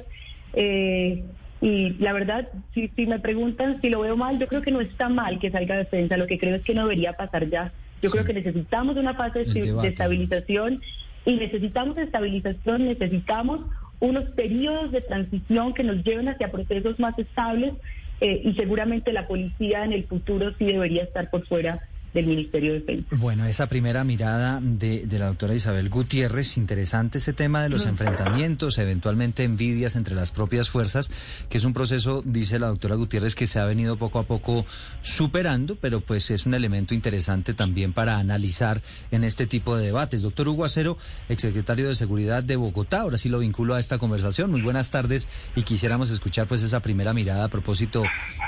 Eh, 0.54 1.24
y 1.60 1.90
la 2.00 2.14
verdad, 2.14 2.48
si, 2.74 2.88
si 2.96 3.06
me 3.06 3.20
preguntan 3.20 3.82
si 3.82 3.90
lo 3.90 4.00
veo 4.00 4.16
mal, 4.16 4.40
yo 4.40 4.48
creo 4.48 4.62
que 4.62 4.72
no 4.72 4.80
está 4.80 5.10
mal 5.10 5.40
que 5.40 5.52
salga 5.52 5.78
defensa, 5.78 6.16
lo 6.16 6.26
que 6.26 6.40
creo 6.40 6.56
es 6.56 6.64
que 6.64 6.74
no 6.74 6.84
debería 6.84 7.14
pasar 7.14 7.50
ya. 7.50 7.74
Yo 8.02 8.12
creo 8.12 8.24
que 8.24 8.34
necesitamos 8.34 8.96
una 8.96 9.14
fase 9.14 9.44
de, 9.44 9.88
estabilización 9.88 10.82
y 11.26 11.36
necesitamos 11.36 11.98
estabilización, 11.98 12.86
necesitamos 12.86 13.62
unos 14.00 14.24
periodos 14.32 14.92
de 14.92 15.02
transición 15.02 15.74
que 15.74 15.84
nos 15.84 16.04
lleven 16.04 16.30
hacia 16.30 16.52
procesos 16.52 17.00
más 17.00 17.18
estables 17.20 17.74
eh, 18.22 18.42
y 18.44 18.54
seguramente 18.54 19.12
la 19.14 19.28
policía 19.28 19.84
en 19.84 19.94
el 19.94 20.06
futuro 20.06 20.54
sí 20.58 20.66
debería 20.66 21.04
estar 21.04 21.30
por 21.30 21.46
fuera 21.48 21.82
del 22.14 22.28
Ministerio 22.28 22.74
de 22.74 22.80
Defensa. 22.80 23.08
Bueno, 23.12 23.46
esa 23.46 23.68
primera 23.68 24.04
mirada 24.04 24.60
de, 24.62 25.08
la 25.12 25.28
doctora 25.28 25.56
Isabel 25.56 25.90
Gutiérrez, 25.90 26.58
interesante 26.58 27.18
ese 27.18 27.34
tema 27.34 27.64
de 27.64 27.70
los 27.70 27.86
enfrentamientos, 27.86 28.78
eventualmente 28.78 29.44
envidias 29.44 29.96
entre 29.96 30.16
las 30.16 30.32
propias 30.32 30.70
fuerzas, 30.70 31.12
que 31.50 31.58
es 31.58 31.64
un 31.64 31.74
proceso, 31.74 32.22
dice 32.24 32.60
la 32.60 32.68
doctora 32.68 32.96
Gutiérrez, 32.96 33.36
que 33.36 33.48
se 33.48 33.60
ha 33.60 33.66
venido 33.66 33.98
poco 33.98 34.20
a 34.20 34.24
poco 34.24 34.66
superando, 35.02 35.76
pero 35.76 36.02
pues 36.02 36.30
es 36.32 36.46
un 36.46 36.54
elemento 36.54 36.94
interesante 36.94 37.54
también 37.54 37.94
para 37.94 38.18
analizar 38.18 38.82
en 39.12 39.24
este 39.24 39.48
tipo 39.48 39.78
de 39.78 39.86
debates. 39.86 40.22
Doctor 40.22 40.50
Hugo 40.50 40.66
Acero, 40.66 40.98
exsecretario 41.30 41.88
de 41.88 41.96
Seguridad 41.96 42.44
de 42.44 42.56
Bogotá, 42.56 43.02
ahora 43.02 43.18
sí 43.18 43.30
lo 43.30 43.40
vinculo 43.40 43.76
a 43.76 43.80
esta 43.80 43.98
conversación. 43.98 44.52
Muy 44.52 44.62
buenas 44.62 44.92
tardes 44.92 45.28
y 45.56 45.64
quisiéramos 45.64 46.12
escuchar 46.12 46.48
pues 46.48 46.62
esa 46.62 46.82
primera 46.82 47.14
mirada 47.14 47.46
a 47.46 47.50
propósito 47.50 48.04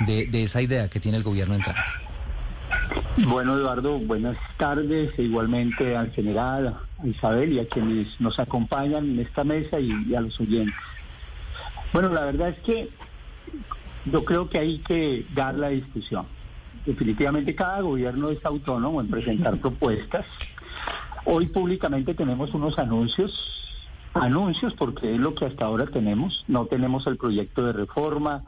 de, 0.06 0.28
de 0.28 0.44
esa 0.44 0.62
idea 0.62 0.88
que 0.88 1.00
tiene 1.00 1.18
el 1.18 1.24
gobierno 1.24 1.56
entrante. 1.56 2.15
Bueno, 3.18 3.56
Eduardo, 3.56 3.98
buenas 4.00 4.38
tardes. 4.58 5.18
E 5.18 5.24
igualmente 5.24 5.96
al 5.96 6.12
general, 6.12 6.78
a 7.00 7.08
Isabel 7.08 7.54
y 7.54 7.60
a 7.60 7.68
quienes 7.68 8.20
nos 8.20 8.38
acompañan 8.40 9.06
en 9.06 9.20
esta 9.20 9.44
mesa 9.46 9.80
y, 9.80 10.14
a 10.14 10.22
los 10.22 10.38
oyentes. 10.40 10.76
Bueno, 11.94 12.10
la 12.10 12.26
verdad 12.26 12.50
es 12.50 12.60
que 12.60 12.90
yo 14.06 14.26
creo 14.26 14.50
que 14.50 14.60
hay 14.60 14.80
que 14.80 15.26
dar 15.34 15.56
la 15.56 15.70
discusión. 15.70 16.26
Definitivamente 16.86 17.56
cada 17.56 17.82
gobierno 17.82 18.30
es 18.30 18.46
autónomo 18.46 19.00
en 19.00 19.10
presentar 19.10 19.60
propuestas. 19.60 20.26
Hoy 21.24 21.48
públicamente 21.48 22.14
tenemos 22.14 22.54
unos 22.54 22.78
anuncios, 22.78 23.32
anuncios 24.14 24.74
porque 24.74 25.16
es 25.16 25.20
lo 25.20 25.34
que 25.36 25.46
hasta 25.46 25.66
ahora 25.66 25.88
tenemos. 25.88 26.44
No 26.48 26.66
tenemos 26.66 27.08
el 27.08 27.18
proyecto 27.18 27.66
de 27.66 27.74
reforma, 27.74 28.44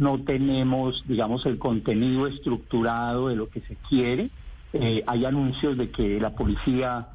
no 0.00 0.18
tenemos, 0.18 1.04
digamos, 1.06 1.44
el 1.44 1.58
contenido 1.58 2.26
estructurado 2.26 3.28
de 3.28 3.36
lo 3.36 3.50
que 3.50 3.60
se 3.60 3.76
quiere. 3.88 4.30
Eh, 4.72 5.04
hay 5.06 5.26
anuncios 5.26 5.76
de 5.76 5.90
que 5.90 6.18
la 6.18 6.30
policía 6.30 7.08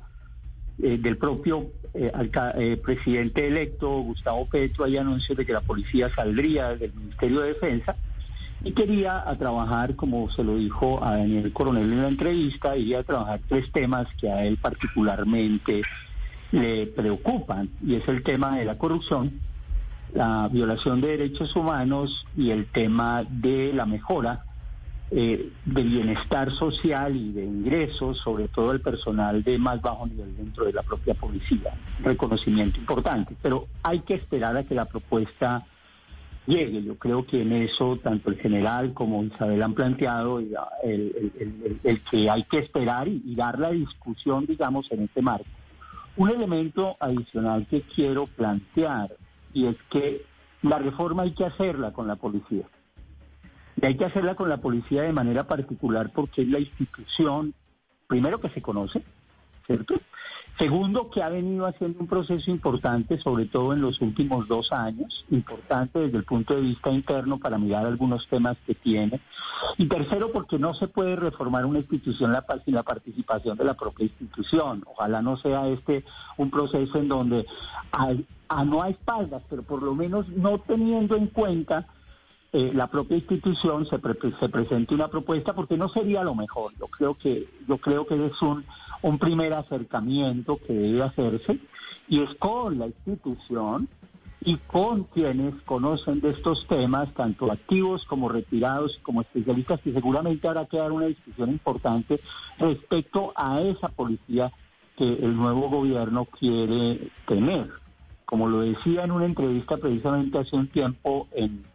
eh, 0.77 0.99
del 0.99 1.17
propio 1.17 1.71
eh, 1.95 2.79
presidente 2.83 3.47
electo, 3.47 3.89
Gustavo 4.01 4.45
Petro, 4.45 4.85
hay 4.85 4.97
anuncios 4.97 5.35
de 5.35 5.47
que 5.47 5.53
la 5.53 5.61
policía 5.61 6.13
saldría 6.13 6.75
del 6.75 6.93
Ministerio 6.93 7.41
de 7.41 7.53
Defensa 7.53 7.95
y 8.63 8.71
quería 8.73 9.27
a 9.27 9.35
trabajar, 9.35 9.95
como 9.95 10.29
se 10.29 10.43
lo 10.43 10.55
dijo 10.55 11.03
a 11.03 11.17
Daniel 11.17 11.51
Coronel 11.53 11.91
en 11.91 12.01
la 12.03 12.07
entrevista, 12.07 12.77
iría 12.77 12.99
a 12.99 13.03
trabajar 13.03 13.39
tres 13.49 13.71
temas 13.71 14.07
que 14.21 14.29
a 14.29 14.45
él 14.45 14.57
particularmente 14.57 15.81
le 16.51 16.85
preocupan, 16.85 17.67
y 17.83 17.95
es 17.95 18.07
el 18.07 18.21
tema 18.21 18.59
de 18.59 18.65
la 18.65 18.77
corrupción, 18.77 19.39
la 20.15 20.47
violación 20.47 21.01
de 21.01 21.09
derechos 21.09 21.55
humanos 21.55 22.25
y 22.37 22.49
el 22.49 22.67
tema 22.67 23.25
de 23.29 23.73
la 23.73 23.85
mejora 23.85 24.45
eh, 25.11 25.51
del 25.65 25.89
bienestar 25.89 26.51
social 26.53 27.15
y 27.15 27.33
de 27.33 27.43
ingresos, 27.43 28.17
sobre 28.19 28.47
todo 28.47 28.71
el 28.71 28.79
personal 28.79 29.43
de 29.43 29.57
más 29.59 29.81
bajo 29.81 30.07
nivel 30.07 30.35
dentro 30.37 30.65
de 30.65 30.73
la 30.73 30.83
propia 30.83 31.13
policía. 31.13 31.77
Reconocimiento 32.01 32.79
importante, 32.79 33.35
pero 33.41 33.67
hay 33.83 33.99
que 33.99 34.15
esperar 34.15 34.55
a 34.55 34.63
que 34.63 34.73
la 34.73 34.85
propuesta 34.85 35.65
llegue. 36.47 36.81
Yo 36.81 36.95
creo 36.95 37.25
que 37.25 37.41
en 37.41 37.51
eso 37.51 37.99
tanto 38.01 38.29
el 38.29 38.37
general 38.37 38.93
como 38.93 39.21
Isabel 39.21 39.61
han 39.61 39.73
planteado 39.73 40.39
el, 40.39 42.01
que 42.09 42.29
hay 42.29 42.43
que 42.43 42.59
esperar 42.59 43.09
y, 43.09 43.21
y 43.25 43.35
dar 43.35 43.59
la 43.59 43.71
discusión, 43.71 44.45
digamos, 44.45 44.89
en 44.91 45.03
este 45.03 45.21
marco. 45.21 45.45
Un 46.15 46.29
elemento 46.29 46.95
adicional 47.01 47.67
que 47.69 47.81
quiero 47.81 48.27
plantear 48.27 49.09
y 49.55 49.67
es 49.67 49.77
que 49.89 50.25
la 50.61 50.77
reforma 50.77 51.23
hay 51.23 51.31
que 51.31 51.45
hacerla 51.45 51.93
con 51.93 52.07
la 52.07 52.17
policía. 52.17 52.67
Y 53.81 53.85
hay 53.85 53.95
que 53.95 54.05
hacerla 54.05 54.35
con 54.35 54.49
la 54.49 54.57
policía 54.57 55.03
de 55.03 55.13
manera 55.13 55.47
particular 55.47 56.11
porque 56.13 56.41
es 56.41 56.49
la 56.49 56.59
institución, 56.59 57.53
primero 58.05 58.39
que 58.41 58.49
se 58.49 58.61
conoce, 58.61 59.01
¿cierto? 59.65 59.95
Segundo, 60.57 61.09
que 61.09 61.21
ha 61.21 61.27
venido 61.27 61.65
haciendo 61.65 61.99
un 61.99 62.07
proceso 62.07 62.49
importante, 62.49 63.19
sobre 63.19 63.45
todo 63.45 63.73
en 63.73 63.81
los 63.81 63.99
últimos 63.99 64.47
dos 64.47 64.71
años, 64.71 65.25
importante 65.29 65.99
desde 65.99 66.17
el 66.17 66.23
punto 66.23 66.55
de 66.55 66.61
vista 66.61 66.91
interno 66.91 67.39
para 67.39 67.57
mirar 67.57 67.85
algunos 67.85 68.25
temas 68.27 68.55
que 68.65 68.73
tiene. 68.73 69.19
Y 69.77 69.87
tercero, 69.87 70.31
porque 70.31 70.57
no 70.57 70.73
se 70.73 70.87
puede 70.87 71.17
reformar 71.17 71.65
una 71.65 71.79
institución 71.79 72.33
sin 72.63 72.73
la 72.73 72.83
participación 72.83 73.57
de 73.57 73.65
la 73.65 73.73
propia 73.73 74.05
institución. 74.05 74.83
Ojalá 74.85 75.21
no 75.21 75.35
sea 75.35 75.67
este 75.67 76.05
un 76.37 76.49
proceso 76.49 76.99
en 76.99 77.09
donde 77.09 77.45
hay, 77.91 78.25
a 78.47 78.63
no 78.63 78.81
a 78.81 78.89
espaldas, 78.89 79.43
pero 79.49 79.63
por 79.63 79.83
lo 79.83 79.93
menos 79.93 80.29
no 80.29 80.59
teniendo 80.59 81.17
en 81.17 81.27
cuenta 81.27 81.87
eh, 82.57 82.71
la 82.73 82.87
propia 82.87 83.17
institución 83.17 83.85
se, 83.85 83.99
se 84.39 84.47
presente 84.47 84.95
una 84.95 85.09
propuesta 85.09 85.53
porque 85.53 85.75
no 85.75 85.89
sería 85.89 86.23
lo 86.23 86.35
mejor. 86.35 86.71
Yo 86.79 86.87
creo 86.87 87.15
que 87.15 87.49
yo 87.67 87.77
creo 87.79 88.07
que 88.07 88.27
es 88.27 88.41
un, 88.41 88.63
un 89.01 89.19
primer 89.19 89.51
acercamiento 89.51 90.57
que 90.65 90.71
debe 90.71 91.03
hacerse 91.03 91.59
y 92.07 92.21
es 92.21 92.33
con 92.35 92.79
la 92.79 92.87
institución 92.87 93.89
y 94.39 94.55
con 94.55 95.03
quienes 95.03 95.53
conocen 95.63 96.21
de 96.21 96.29
estos 96.29 96.65
temas, 96.67 97.13
tanto 97.13 97.51
activos 97.51 98.05
como 98.05 98.29
retirados, 98.29 99.01
como 99.03 99.19
especialistas, 99.19 99.81
que 99.81 99.91
seguramente 99.91 100.47
habrá 100.47 100.65
que 100.65 100.77
dar 100.77 100.93
una 100.93 101.07
discusión 101.07 101.49
importante 101.49 102.21
respecto 102.57 103.33
a 103.35 103.59
esa 103.59 103.89
policía 103.89 104.53
que 104.95 105.11
el 105.11 105.35
nuevo 105.35 105.67
gobierno 105.67 106.23
quiere 106.23 107.11
tener. 107.27 107.69
Como 108.23 108.47
lo 108.47 108.61
decía 108.61 109.03
en 109.03 109.11
una 109.11 109.25
entrevista 109.25 109.75
precisamente 109.75 110.37
hace 110.37 110.55
un 110.55 110.67
tiempo 110.69 111.27
en 111.33 111.74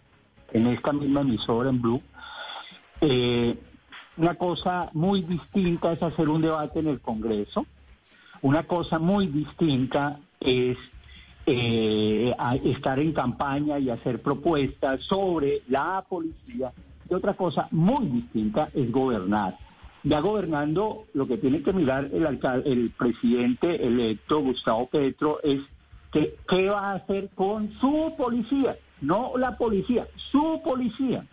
en 0.53 0.67
esta 0.67 0.93
misma 0.93 1.21
emisora 1.21 1.71
en 1.71 1.81
Blue. 1.81 2.03
Eh, 3.01 3.57
una 4.17 4.35
cosa 4.35 4.91
muy 4.93 5.23
distinta 5.23 5.93
es 5.93 6.03
hacer 6.03 6.29
un 6.29 6.43
debate 6.43 6.81
en 6.81 6.89
el 6.89 7.01
Congreso. 7.01 7.67
Una 8.43 8.65
cosa 8.65 8.99
muy 8.99 9.27
distinta 9.27 10.19
es 10.41 10.77
eh, 11.47 12.35
estar 12.65 12.99
en 12.99 13.13
campaña 13.13 13.79
y 13.79 13.91
hacer 13.91 14.21
propuestas 14.21 15.03
sobre 15.05 15.63
la 15.69 16.05
policía. 16.09 16.73
Y 17.09 17.15
otra 17.15 17.35
cosa 17.35 17.69
muy 17.71 18.07
distinta 18.07 18.69
es 18.75 18.91
gobernar. 18.91 19.59
Ya 20.03 20.21
gobernando, 20.21 21.05
lo 21.13 21.27
que 21.27 21.37
tiene 21.37 21.63
que 21.63 21.73
mirar 21.73 22.09
el, 22.13 22.27
alcalde, 22.27 22.73
el 22.73 22.91
presidente 22.91 23.87
electo 23.87 24.41
Gustavo 24.41 24.87
Petro 24.87 25.41
es 25.43 25.61
qué 26.13 26.69
va 26.69 26.91
a 26.91 26.95
hacer 26.95 27.29
con 27.35 27.73
su 27.81 28.15
policía 28.17 28.77
no 29.01 29.33
la 29.37 29.57
policía, 29.57 30.07
su 30.31 30.61
policía. 30.63 31.25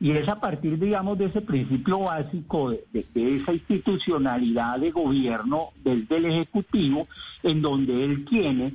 Y 0.00 0.12
es 0.12 0.28
a 0.28 0.40
partir, 0.40 0.78
digamos, 0.78 1.18
de 1.18 1.26
ese 1.26 1.40
principio 1.40 2.00
básico, 2.00 2.70
de, 2.70 3.06
esa 3.14 3.52
institucionalidad 3.52 4.78
de 4.78 4.92
gobierno 4.92 5.70
desde 5.82 6.28
Ejecutivo, 6.28 7.08
en 7.42 7.62
donde 7.62 8.04
él 8.04 8.24
tiene 8.24 8.74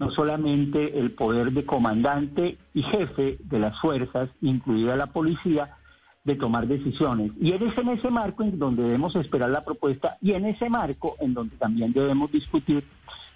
no 0.00 0.10
solamente 0.10 0.98
el 0.98 1.12
poder 1.12 1.52
de 1.52 1.64
comandante 1.64 2.58
y 2.74 2.82
jefe 2.82 3.38
de 3.38 3.58
las 3.60 3.78
fuerzas, 3.80 4.28
incluida 4.40 4.96
la 4.96 5.06
policía, 5.06 5.76
de 6.24 6.36
tomar 6.36 6.66
decisiones. 6.66 7.32
Y 7.38 7.52
es 7.52 7.76
en 7.78 7.90
ese 7.90 8.10
marco 8.10 8.42
en 8.42 8.58
donde 8.58 8.82
debemos 8.82 9.14
esperar 9.14 9.50
la 9.50 9.62
propuesta 9.62 10.16
y 10.22 10.32
en 10.32 10.46
ese 10.46 10.70
marco 10.70 11.16
en 11.20 11.34
donde 11.34 11.56
también 11.56 11.92
debemos 11.92 12.32
discutir 12.32 12.82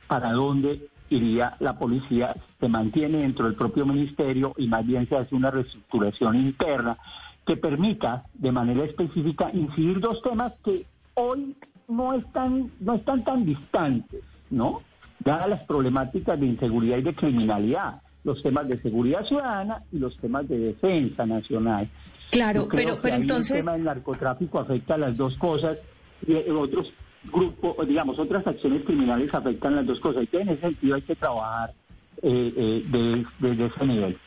para 0.06 0.32
dónde 0.32 0.88
iría 1.10 1.56
la 1.60 1.78
policía, 1.78 2.34
se 2.60 2.68
mantiene 2.68 3.18
dentro 3.18 3.46
del 3.46 3.54
propio 3.54 3.86
ministerio 3.86 4.54
y 4.56 4.66
más 4.66 4.86
bien 4.86 5.08
se 5.08 5.16
hace 5.16 5.34
una 5.34 5.50
reestructuración 5.50 6.36
interna 6.36 6.98
que 7.46 7.56
permita 7.56 8.24
de 8.34 8.52
manera 8.52 8.84
específica 8.84 9.50
incidir 9.52 10.00
dos 10.00 10.20
temas 10.22 10.52
que 10.64 10.84
hoy 11.14 11.56
no 11.88 12.14
están, 12.14 12.70
no 12.80 12.94
están 12.94 13.24
tan 13.24 13.44
distantes, 13.46 14.22
¿no? 14.50 14.82
Dadas 15.20 15.48
las 15.48 15.62
problemáticas 15.64 16.38
de 16.38 16.46
inseguridad 16.46 16.98
y 16.98 17.02
de 17.02 17.14
criminalidad, 17.14 18.02
los 18.24 18.42
temas 18.42 18.68
de 18.68 18.80
seguridad 18.82 19.24
ciudadana 19.24 19.82
y 19.90 19.98
los 19.98 20.16
temas 20.18 20.46
de 20.48 20.58
defensa 20.58 21.24
nacional. 21.24 21.88
Claro, 22.30 22.68
pero, 22.70 23.00
pero 23.00 23.16
entonces... 23.16 23.58
El 23.58 23.64
tema 23.64 23.72
del 23.72 23.84
narcotráfico 23.84 24.58
afecta 24.58 24.94
a 24.94 24.98
las 24.98 25.16
dos 25.16 25.36
cosas 25.38 25.78
y 26.26 26.34
otros 26.50 26.92
grupos, 27.30 27.87
digamos, 27.87 28.18
otras 28.18 28.47
acciones 28.47 28.82
criminales 28.85 29.32
afectan 29.32 29.76
las 29.76 29.87
dos 29.87 30.00
cosas. 30.00 30.26
Y 30.30 30.37
en 30.37 30.49
ese 30.49 30.61
sentido 30.61 30.94
hay 30.97 31.02
que 31.02 31.16
trabajar 31.16 31.73
eh, 32.23 32.52
eh, 32.56 33.25
desde 33.38 33.66
ese 33.66 33.87
nivel. 33.87 34.18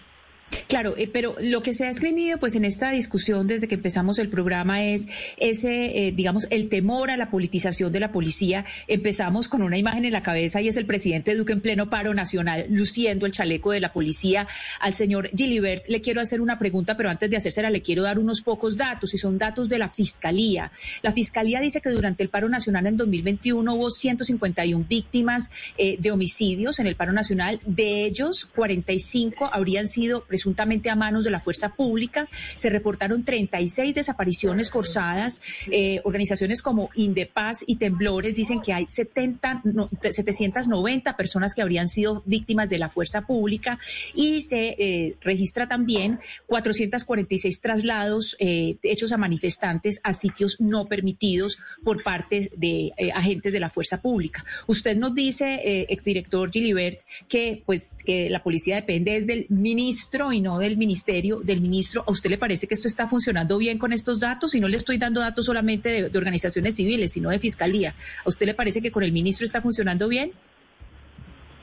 Claro, 0.68 0.96
eh, 0.98 1.10
pero 1.12 1.36
lo 1.40 1.62
que 1.62 1.74
se 1.74 1.86
ha 1.86 1.90
esgrimido 1.90 2.38
pues 2.38 2.56
en 2.56 2.66
esta 2.66 2.92
discusión 2.92 3.48
desde 3.48 3.68
que 3.68 3.76
empezamos 3.76 4.20
el 4.20 4.30
programa 4.30 4.84
es 4.84 5.08
ese, 5.38 6.08
eh, 6.08 6.12
digamos, 6.12 6.48
el 6.50 6.70
temor 6.70 7.12
a 7.12 7.18
la 7.18 7.30
politización 7.30 7.92
de 7.92 8.00
la 8.00 8.12
policía. 8.12 8.66
Empezamos 8.88 9.48
con 9.48 9.62
una 9.62 9.78
imagen 9.78 10.06
en 10.06 10.14
la 10.14 10.24
cabeza 10.24 10.62
y 10.62 10.68
es 10.68 10.78
el 10.78 10.86
presidente 10.86 11.36
Duque 11.36 11.54
en 11.54 11.62
pleno 11.62 11.90
paro 11.90 12.14
nacional 12.14 12.66
luciendo 12.70 13.26
el 13.26 13.32
chaleco 13.32 13.72
de 13.72 13.80
la 13.80 13.94
policía. 13.94 14.48
Al 14.80 14.94
señor 14.94 15.30
Gilibert 15.36 15.88
le 15.88 16.02
quiero 16.02 16.22
hacer 16.22 16.42
una 16.42 16.60
pregunta, 16.60 16.98
pero 16.98 17.10
antes 17.10 17.30
de 17.30 17.38
hacérsela 17.38 17.70
le 17.70 17.82
quiero 17.82 18.04
dar 18.04 18.20
unos 18.20 18.42
pocos 18.42 18.78
datos 18.78 19.14
y 19.14 19.18
son 19.18 19.38
datos 19.38 19.70
de 19.70 19.78
la 19.78 19.90
Fiscalía. 19.90 20.72
La 21.02 21.12
Fiscalía 21.12 21.60
dice 21.60 21.82
que 21.82 21.90
durante 21.90 22.24
el 22.24 22.30
paro 22.30 22.50
nacional 22.50 22.88
en 22.88 22.98
2021 22.98 23.74
hubo 23.74 23.90
151 23.90 24.86
víctimas 24.88 25.52
eh, 25.78 25.98
de 26.00 26.12
homicidios 26.12 26.80
en 26.80 26.88
el 26.88 26.96
paro 26.96 27.12
nacional. 27.12 27.60
De 27.66 28.06
ellos, 28.06 28.48
45 28.56 29.50
habrían 29.52 29.88
sido 29.88 30.26
presuntamente 30.42 30.90
a 30.90 30.96
manos 30.96 31.24
de 31.24 31.30
la 31.30 31.40
fuerza 31.40 31.76
pública. 31.76 32.28
Se 32.56 32.72
reportaron 32.72 33.24
36 33.24 33.94
desapariciones 33.94 34.72
forzadas. 34.72 35.40
Eh, 35.70 36.02
organizaciones 36.04 36.64
como 36.64 36.90
Indepaz 36.96 37.64
y 37.68 37.76
Temblores 37.76 38.34
dicen 38.34 38.60
que 38.60 38.74
hay 38.74 38.88
70, 38.90 39.62
790 40.02 41.16
personas 41.16 41.54
que 41.54 41.62
habrían 41.62 41.88
sido 41.88 42.24
víctimas 42.26 42.70
de 42.70 42.80
la 42.80 42.90
fuerza 42.90 43.22
pública 43.28 43.78
y 44.16 44.42
se 44.42 44.76
eh, 44.80 45.16
registra 45.22 45.68
también 45.68 46.20
446 46.48 47.62
traslados 47.62 48.36
eh, 48.40 48.78
hechos 48.82 49.12
a 49.12 49.18
manifestantes 49.18 50.02
a 50.04 50.14
sitios 50.14 50.60
no 50.60 50.88
permitidos 50.88 51.60
por 51.84 52.02
parte 52.02 52.50
de 52.58 52.94
agentes 53.14 53.54
de 53.54 53.60
la 53.60 53.70
fuerza 53.70 54.02
pública. 54.02 54.44
Usted 54.66 54.98
nos 54.98 55.14
dice, 55.14 55.86
exdirector 55.90 56.50
Gilibert, 56.50 57.02
que 57.28 57.62
pues 57.64 57.92
que 58.04 58.30
la 58.30 58.42
policía 58.42 58.76
depende 58.76 59.20
desde 59.20 59.34
el 59.34 59.46
ministro 59.50 60.31
y 60.34 60.42
no 60.42 60.60
del 60.60 60.78
ministerio, 60.78 61.40
del 61.44 61.62
ministro. 61.62 62.04
¿A 62.08 62.12
usted 62.12 62.30
le 62.30 62.38
parece 62.38 62.68
que 62.68 62.74
esto 62.74 62.88
está 62.88 63.08
funcionando 63.08 63.58
bien 63.58 63.78
con 63.78 63.94
estos 63.94 64.20
datos? 64.20 64.56
Y 64.56 64.60
no 64.60 64.68
le 64.68 64.78
estoy 64.78 64.98
dando 64.98 65.22
datos 65.22 65.46
solamente 65.46 66.10
de, 66.10 66.18
organizaciones 66.18 66.76
civiles, 66.76 67.12
sino 67.12 67.30
de 67.30 67.40
fiscalía. 67.40 67.96
¿A 68.26 68.30
usted 68.30 68.46
le 68.46 68.54
parece 68.54 68.82
que 68.82 68.92
con 68.92 69.04
el 69.04 69.12
ministro 69.12 69.46
está 69.46 69.62
funcionando 69.62 70.08
bien? 70.08 70.32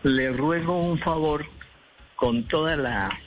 Le 0.02 0.30
ruego 0.32 0.80
un 0.80 0.98
favor 0.98 1.46
con 2.16 2.46
toda 2.48 2.76
la 2.76 3.18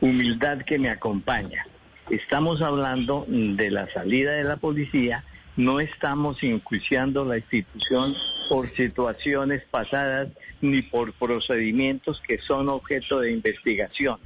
humildad 0.00 0.58
que 0.66 0.78
me 0.78 0.90
acompaña. 0.90 1.66
Estamos 2.08 2.60
hablando 2.62 3.24
de 3.28 3.70
la 3.70 3.92
salida 3.92 4.32
de 4.32 4.44
la 4.44 4.56
policía, 4.56 5.24
no 5.56 5.78
estamos 5.78 6.42
enjuiciando 6.42 7.24
la 7.24 7.38
institución 7.38 8.14
por 8.48 8.74
situaciones 8.74 9.62
pasadas 9.70 10.28
ni 10.60 10.82
por 10.82 11.12
procedimientos 11.12 12.20
que 12.26 12.38
son 12.38 12.68
objeto 12.68 13.20
de 13.20 13.32
investigación 13.32 14.18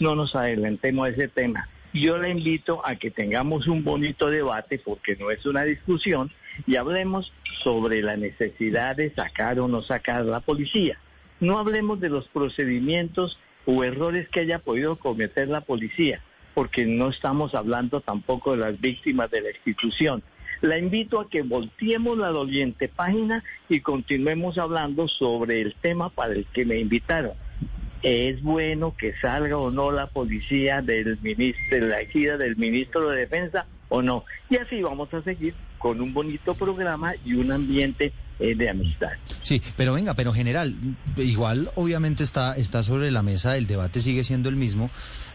no 0.00 0.14
nos 0.14 0.34
adelantemos 0.34 1.06
a 1.06 1.10
ese 1.10 1.28
tema. 1.28 1.68
Yo 1.92 2.18
le 2.18 2.30
invito 2.30 2.86
a 2.86 2.96
que 2.96 3.10
tengamos 3.10 3.66
un 3.66 3.82
bonito 3.82 4.28
debate, 4.28 4.78
porque 4.78 5.16
no 5.16 5.30
es 5.30 5.44
una 5.46 5.64
discusión, 5.64 6.30
y 6.66 6.76
hablemos 6.76 7.32
sobre 7.62 8.02
la 8.02 8.16
necesidad 8.16 8.96
de 8.96 9.10
sacar 9.14 9.58
o 9.58 9.68
no 9.68 9.82
sacar 9.82 10.20
a 10.20 10.24
la 10.24 10.40
policía. 10.40 10.98
No 11.40 11.58
hablemos 11.58 12.00
de 12.00 12.10
los 12.10 12.28
procedimientos 12.28 13.38
o 13.64 13.84
errores 13.84 14.28
que 14.28 14.40
haya 14.40 14.58
podido 14.58 14.96
cometer 14.96 15.48
la 15.48 15.62
policía, 15.62 16.20
porque 16.54 16.84
no 16.84 17.08
estamos 17.08 17.54
hablando 17.54 18.00
tampoco 18.00 18.52
de 18.52 18.58
las 18.58 18.80
víctimas 18.80 19.30
de 19.30 19.40
la 19.40 19.50
institución. 19.50 20.22
La 20.60 20.76
invito 20.76 21.20
a 21.20 21.30
que 21.30 21.42
volteemos 21.42 22.18
la 22.18 22.28
doliente 22.28 22.88
página 22.88 23.44
y 23.68 23.80
continuemos 23.80 24.58
hablando 24.58 25.06
sobre 25.06 25.62
el 25.62 25.74
tema 25.74 26.10
para 26.10 26.32
el 26.32 26.46
que 26.46 26.64
me 26.64 26.78
invitaron 26.78 27.34
es 28.02 28.42
bueno 28.42 28.94
que 28.96 29.14
salga 29.20 29.56
o 29.56 29.70
no 29.70 29.90
la 29.90 30.06
policía 30.06 30.82
del 30.82 31.18
ministro, 31.20 31.64
de 31.70 31.80
la 31.80 31.96
ejida 31.98 32.36
del 32.36 32.56
ministro 32.56 33.10
de 33.10 33.20
Defensa 33.20 33.66
o 33.88 34.02
no. 34.02 34.24
Y 34.50 34.56
así 34.56 34.82
vamos 34.82 35.12
a 35.14 35.22
seguir 35.22 35.54
con 35.78 36.00
un 36.00 36.12
bonito 36.12 36.54
programa 36.54 37.14
y 37.24 37.34
un 37.34 37.52
ambiente 37.52 38.12
eh, 38.38 38.54
de 38.54 38.70
amistad. 38.70 39.10
Sí, 39.42 39.62
pero 39.76 39.94
venga, 39.94 40.14
pero 40.14 40.32
general, 40.32 40.74
igual 41.16 41.70
obviamente 41.74 42.22
está, 42.22 42.56
está 42.56 42.82
sobre 42.82 43.10
la 43.10 43.22
mesa, 43.22 43.56
el 43.56 43.66
debate 43.66 44.00
sigue 44.00 44.24
siendo 44.24 44.48
el 44.48 44.56
mismo, 44.56 44.90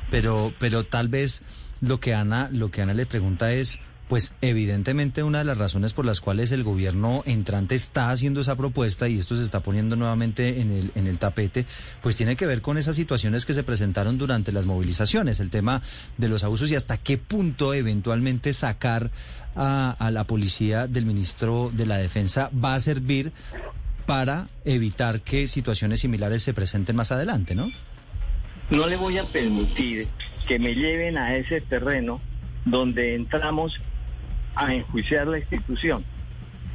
pero, 0.10 0.54
pero 0.60 0.84
tal 0.84 1.08
vez 1.08 1.44
lo 1.82 2.00
que 2.00 2.14
Ana, 2.14 2.50
lo 2.52 2.72
que 2.72 2.82
Ana 2.82 2.94
le 2.94 3.06
pregunta 3.06 3.52
es 3.54 3.80
pues 4.14 4.32
evidentemente 4.42 5.24
una 5.24 5.40
de 5.40 5.46
las 5.46 5.58
razones 5.58 5.92
por 5.92 6.06
las 6.06 6.22
cuales 6.22 6.52
el 6.52 6.64
gobierno 6.64 7.24
entrante 7.26 7.74
está 7.74 8.12
haciendo 8.12 8.42
esa 8.42 8.56
propuesta 8.56 9.10
y 9.10 9.18
esto 9.18 9.36
se 9.36 9.42
está 9.42 9.62
poniendo 9.62 9.96
nuevamente 9.96 10.62
en 10.62 10.72
el, 10.72 10.92
en 10.94 11.08
el 11.08 11.18
tapete, 11.18 11.66
pues 12.04 12.16
tiene 12.16 12.36
que 12.36 12.46
ver 12.46 12.62
con 12.62 12.78
esas 12.78 12.96
situaciones 12.96 13.44
que 13.44 13.56
se 13.56 13.64
presentaron 13.64 14.20
durante 14.20 14.52
las 14.52 14.68
movilizaciones, 14.68 15.40
el 15.40 15.50
tema 15.50 15.82
de 16.20 16.30
los 16.30 16.44
abusos 16.44 16.70
y 16.70 16.76
hasta 16.76 17.00
qué 17.00 17.18
punto 17.18 17.74
eventualmente 17.74 18.54
sacar 18.54 19.10
a, 19.56 19.96
a 19.98 20.12
la 20.12 20.26
policía 20.26 20.86
del 20.86 21.08
ministro 21.08 21.72
de 21.74 21.88
la 21.88 21.98
Defensa 21.98 22.52
va 22.54 22.76
a 22.76 22.80
servir 22.82 23.32
para 24.06 24.48
evitar 24.64 25.22
que 25.22 25.48
situaciones 25.48 26.02
similares 26.02 26.44
se 26.44 26.54
presenten 26.54 26.96
más 26.96 27.12
adelante, 27.12 27.56
¿no? 27.56 27.72
No 28.70 28.86
le 28.86 28.96
voy 28.96 29.18
a 29.18 29.24
permitir 29.24 30.08
que 30.48 30.60
me 30.60 30.76
lleven 30.76 31.18
a 31.18 31.36
ese 31.36 31.62
terreno 31.62 32.22
donde 32.66 33.16
entramos 33.16 33.82
a 34.56 34.74
enjuiciar 34.74 35.28
la 35.28 35.40
institución. 35.40 36.04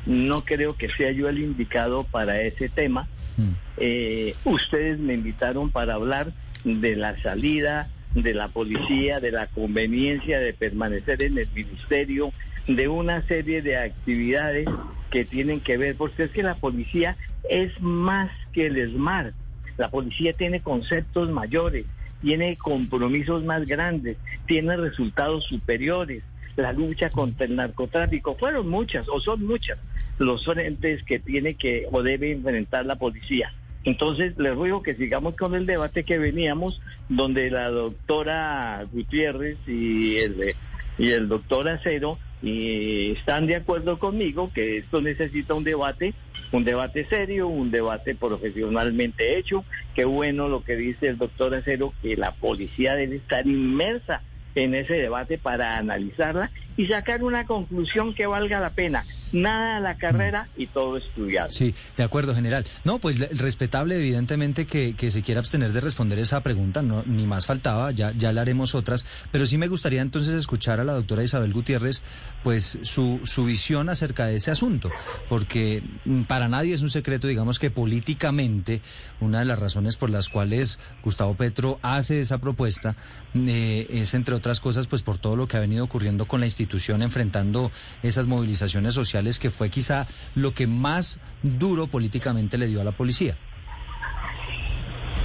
No 0.07 0.45
creo 0.45 0.75
que 0.77 0.89
sea 0.89 1.13
yo 1.13 1.29
el 1.29 1.39
indicado 1.39 2.05
para 2.05 2.41
ese 2.41 2.69
tema. 2.69 3.09
Mm. 3.37 3.51
Eh, 3.77 4.35
ustedes 4.45 4.99
me 4.99 5.15
invitaron 5.15 5.71
para 5.71 5.95
hablar 5.95 6.33
de 6.65 6.97
la 6.97 7.17
salida 7.23 7.89
de 8.15 8.35
la 8.35 8.49
policía, 8.49 9.21
de 9.21 9.31
la 9.31 9.47
conveniencia 9.49 10.41
de 10.41 10.53
permanecer 10.53 11.23
en 11.23 11.39
el 11.39 11.49
ministerio, 11.55 12.33
de 12.67 12.89
una 12.89 13.23
serie 13.27 13.63
de 13.63 13.77
actividades 13.77 14.69
que 15.11 15.25
tienen 15.25 15.61
que 15.61 15.77
ver, 15.77 15.97
porque 15.97 16.25
es 16.25 16.31
que 16.31 16.43
la 16.43 16.55
policía 16.55 17.17
es 17.49 17.81
más 17.81 18.31
que 18.53 18.67
el 18.67 18.93
SMART. 18.93 19.35
La 19.77 19.91
policía 19.91 20.33
tiene 20.33 20.61
conceptos 20.61 21.31
mayores, 21.31 21.87
tiene 22.21 22.57
compromisos 22.57 23.45
más 23.45 23.65
grandes, 23.67 24.17
tiene 24.47 24.77
resultados 24.77 25.45
superiores 25.45 26.23
la 26.63 26.73
lucha 26.73 27.09
contra 27.11 27.47
el 27.47 27.57
narcotráfico. 27.57 28.35
Fueron 28.35 28.69
muchas 28.69 29.09
o 29.09 29.21
son 29.21 29.47
muchas 29.47 29.79
los 30.19 30.45
frentes 30.45 31.03
que 31.05 31.21
tiene 31.21 31.55
que 31.55 31.87
o 31.93 32.03
debe 32.03 32.33
enfrentar 32.33 32.85
la 32.85 32.97
policía. 32.97 33.53
Entonces, 33.85 34.37
les 34.37 34.55
ruego 34.55 34.83
que 34.83 34.95
sigamos 34.95 35.37
con 35.37 35.55
el 35.55 35.65
debate 35.65 36.03
que 36.03 36.19
veníamos, 36.19 36.81
donde 37.09 37.51
la 37.51 37.71
doctora 37.71 38.85
Gutiérrez 38.93 39.57
y 39.67 40.17
el, 40.17 40.55
y 40.99 41.11
el 41.11 41.29
doctor 41.29 41.69
Acero 41.69 42.19
y 42.43 43.13
están 43.13 43.47
de 43.47 43.57
acuerdo 43.57 43.99
conmigo 43.99 44.51
que 44.53 44.79
esto 44.79 45.01
necesita 45.01 45.55
un 45.55 45.65
debate, 45.65 46.15
un 46.53 46.65
debate 46.65 47.05
serio, 47.07 47.49
un 47.49 47.71
debate 47.71 48.15
profesionalmente 48.15 49.39
hecho. 49.39 49.65
Qué 49.95 50.05
bueno 50.05 50.49
lo 50.49 50.63
que 50.63 50.77
dice 50.77 51.09
el 51.09 51.19
doctor 51.19 51.55
Acero, 51.55 51.93
que 52.03 52.17
la 52.17 52.33
policía 52.33 52.95
debe 52.95 53.17
estar 53.17 53.47
inmersa 53.47 54.23
en 54.65 54.75
ese 54.75 54.95
debate 54.95 55.39
para 55.39 55.77
analizarla 55.77 56.51
y 56.79 56.87
sacar 56.87 57.25
una 57.25 57.45
conclusión 57.45 58.15
que 58.15 58.27
valga 58.27 58.61
la 58.61 58.71
pena. 58.71 59.05
Nada 59.33 59.77
a 59.77 59.81
la 59.81 59.99
carrera 59.99 60.49
y 60.57 60.69
todo 60.69 60.97
estudiado. 60.97 61.51
Sí, 61.51 61.75
de 61.97 62.05
acuerdo, 62.05 62.35
general. 62.35 62.65
No, 62.85 62.99
pues 62.99 63.19
respetable, 63.37 63.97
evidentemente, 63.97 64.65
que, 64.65 64.95
que 64.95 65.11
se 65.11 65.23
quiera 65.23 65.41
abstener 65.41 65.73
de 65.73 65.81
responder 65.81 66.19
esa 66.21 66.41
pregunta, 66.43 66.81
no, 66.81 67.03
ni 67.05 67.27
más 67.27 67.45
faltaba, 67.45 67.91
ya, 67.91 68.13
ya 68.13 68.33
le 68.33 68.41
haremos 68.41 68.75
otras, 68.75 69.05
pero 69.31 69.45
sí 69.45 69.59
me 69.59 69.69
gustaría 69.69 70.01
entonces 70.01 70.35
escuchar 70.35 70.81
a 70.81 70.85
la 70.85 70.95
doctora 70.95 71.25
Isabel 71.25 71.53
Gutiérrez, 71.53 72.03
pues 72.43 72.79
su, 72.83 73.21
su 73.25 73.45
visión 73.45 73.91
acerca 73.91 74.27
de 74.27 74.37
ese 74.37 74.51
asunto, 74.51 74.91
porque 75.29 75.83
mm, 76.07 76.23
para 76.23 76.49
nadie 76.49 76.73
es 76.73 76.81
un 76.81 76.91
secreto, 76.91 77.27
digamos 77.27 77.59
que 77.59 77.71
políticamente, 77.71 78.81
una 79.21 79.41
de 79.41 79.45
las 79.45 79.59
razones 79.59 79.97
por 79.97 80.09
las 80.09 80.31
cuales 80.31 80.79
Gustavo 81.03 81.35
Petro 81.35 81.79
hace 81.83 82.21
esa 82.21 82.39
propuesta 82.39 82.97
eh, 83.35 83.87
es, 83.91 84.15
entre 84.15 84.35
otras 84.35 84.48
cosas, 84.61 84.87
pues 84.87 85.03
por 85.03 85.19
todo 85.19 85.37
lo 85.37 85.47
que 85.47 85.57
ha 85.57 85.61
venido 85.61 85.85
ocurriendo 85.85 86.25
con 86.25 86.41
la 86.41 86.47
institución 86.47 87.03
enfrentando 87.03 87.71
esas 88.03 88.27
movilizaciones 88.27 88.95
sociales 88.95 89.39
que 89.39 89.51
fue 89.51 89.71
quizá 89.71 90.07
lo 90.35 90.55
que 90.55 90.67
más 90.67 91.21
duro 91.43 91.87
políticamente 91.87 92.57
le 92.59 92.67
dio 92.67 92.81
a 92.81 92.85
la 92.85 92.93
policía. 92.93 93.37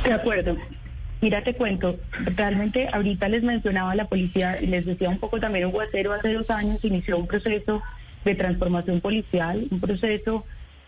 De 0.03 0.13
acuerdo. 0.13 0.57
Mira, 1.21 1.41
te 1.41 1.53
cuento, 1.53 1.97
realmente 2.35 2.89
ahorita 2.91 3.29
les 3.29 3.43
mencionaba 3.43 3.95
la 3.95 4.09
policía, 4.09 4.57
les 4.59 4.85
decía 4.85 5.07
un 5.07 5.19
poco 5.19 5.39
también 5.39 5.67
un 5.67 5.71
guacero, 5.71 6.11
hace 6.11 6.33
dos 6.33 6.49
años 6.49 6.83
inició 6.83 7.17
un 7.17 7.27
proceso 7.27 7.81
de 8.25 8.35
transformación 8.35 8.99
policial, 8.99 9.65
un 9.71 9.79
proceso 9.79 10.43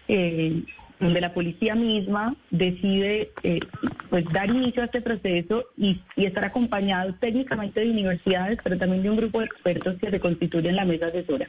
eh, 0.10 0.64
donde 1.00 1.22
la 1.22 1.34
policía 1.34 1.76
misma 1.76 2.36
decide 2.52 3.32
eh, 3.44 3.60
pues 4.10 4.26
dar 4.32 4.50
inicio 4.50 4.82
a 4.82 4.86
este 4.86 5.02
proceso 5.02 5.66
y, 5.78 6.00
estar 6.16 6.46
acompañado 6.46 7.14
técnicamente 7.16 7.82
de 7.82 7.92
universidades, 7.92 8.60
pero 8.64 8.78
también 8.78 9.04
de 9.04 9.10
un 9.10 9.18
grupo 9.18 9.40
de 9.40 9.46
expertos 9.46 9.96
que 10.00 10.10
se 10.10 10.20
constituyen 10.20 10.72
en 10.72 10.76
la 10.78 10.86
mesa 10.86 11.08
asesora. 11.08 11.48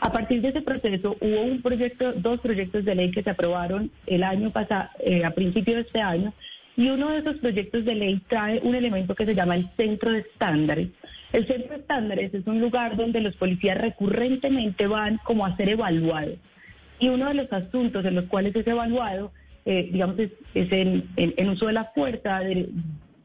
A 0.00 0.12
partir 0.12 0.42
de 0.42 0.48
ese 0.48 0.60
proceso 0.60 1.16
hubo 1.20 1.40
un 1.40 1.62
proyecto, 1.62 2.12
dos 2.12 2.40
proyectos 2.40 2.84
de 2.84 2.94
ley 2.94 3.10
que 3.10 3.22
se 3.22 3.30
aprobaron 3.30 3.90
el 4.06 4.22
año 4.22 4.50
pasado, 4.50 4.90
eh, 5.00 5.24
a 5.24 5.30
principios 5.30 5.76
de 5.76 5.82
este 5.82 6.00
año, 6.00 6.32
y 6.76 6.90
uno 6.90 7.08
de 7.08 7.18
esos 7.20 7.36
proyectos 7.36 7.84
de 7.86 7.94
ley 7.94 8.20
trae 8.28 8.60
un 8.62 8.74
elemento 8.74 9.14
que 9.14 9.24
se 9.24 9.34
llama 9.34 9.56
el 9.56 9.68
centro 9.76 10.12
de 10.12 10.18
estándares. 10.18 10.88
El 11.32 11.46
centro 11.46 11.70
de 11.70 11.80
estándares 11.80 12.34
es 12.34 12.46
un 12.46 12.60
lugar 12.60 12.96
donde 12.96 13.22
los 13.22 13.34
policías 13.36 13.78
recurrentemente 13.78 14.86
van 14.86 15.18
como 15.24 15.46
a 15.46 15.56
ser 15.56 15.70
evaluados. 15.70 16.36
Y 16.98 17.08
uno 17.08 17.28
de 17.28 17.34
los 17.34 17.52
asuntos 17.52 18.04
en 18.04 18.14
los 18.14 18.24
cuales 18.24 18.54
es 18.56 18.66
evaluado, 18.66 19.32
eh, 19.64 19.88
digamos, 19.92 20.18
es, 20.18 20.32
en, 20.54 21.48
uso 21.48 21.66
de 21.66 21.72
la 21.72 21.84
fuerza, 21.86 22.40
de 22.40 22.68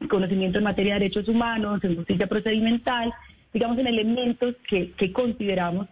conocimiento 0.08 0.58
en 0.58 0.64
materia 0.64 0.94
de 0.94 1.00
derechos 1.00 1.28
humanos, 1.28 1.82
en 1.84 1.96
justicia 1.96 2.26
procedimental, 2.26 3.12
digamos, 3.52 3.78
en 3.78 3.86
elementos 3.86 4.56
que, 4.68 4.92
que 4.92 5.12
consideramos 5.12 5.88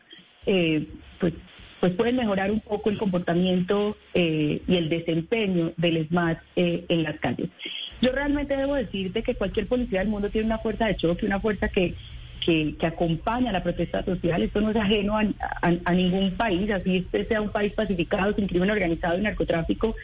eh, 0.47 0.87
pues, 1.19 1.35
pues 1.81 1.93
pueden 1.95 2.17
mejorar 2.17 2.51
un 2.51 2.61
poco 2.61 2.91
el 2.91 2.99
comportamiento 2.99 3.97
eh, 4.15 4.63
y 4.67 4.77
el 4.77 4.89
desempeño 4.89 5.73
del 5.77 6.07
SMAT 6.09 6.39
eh, 6.57 6.85
en 6.89 7.03
las 7.03 7.19
calles. 7.21 7.49
Yo 8.03 8.13
realmente 8.13 8.57
debo 8.57 8.75
decirte 8.75 9.23
que 9.23 9.35
cualquier 9.35 9.67
policía 9.67 10.01
del 10.01 10.09
mundo 10.09 10.31
tiene 10.31 10.47
una 10.47 10.59
fuerza 10.59 10.87
de 10.87 10.97
choque, 10.97 11.27
una 11.27 11.41
fuerza 11.41 11.69
que, 11.69 11.95
que, 12.41 12.77
acompaña 12.83 13.53
la 13.53 13.63
protesta 13.63 14.05
social. 14.05 14.43
Esto 14.43 14.61
no 14.61 14.71
es 14.71 14.77
ajeno 14.77 15.17
a, 15.17 15.93
ningún 15.93 16.33
país, 16.33 16.71
así 16.71 16.97
este 16.97 17.25
sea 17.27 17.41
un 17.41 17.51
país 17.51 17.73
pacificado, 17.73 18.35
sin 18.35 18.47
crimen 18.47 18.71
organizado 18.71 19.19
y 19.19 19.23
narcotráfico. 19.23 19.95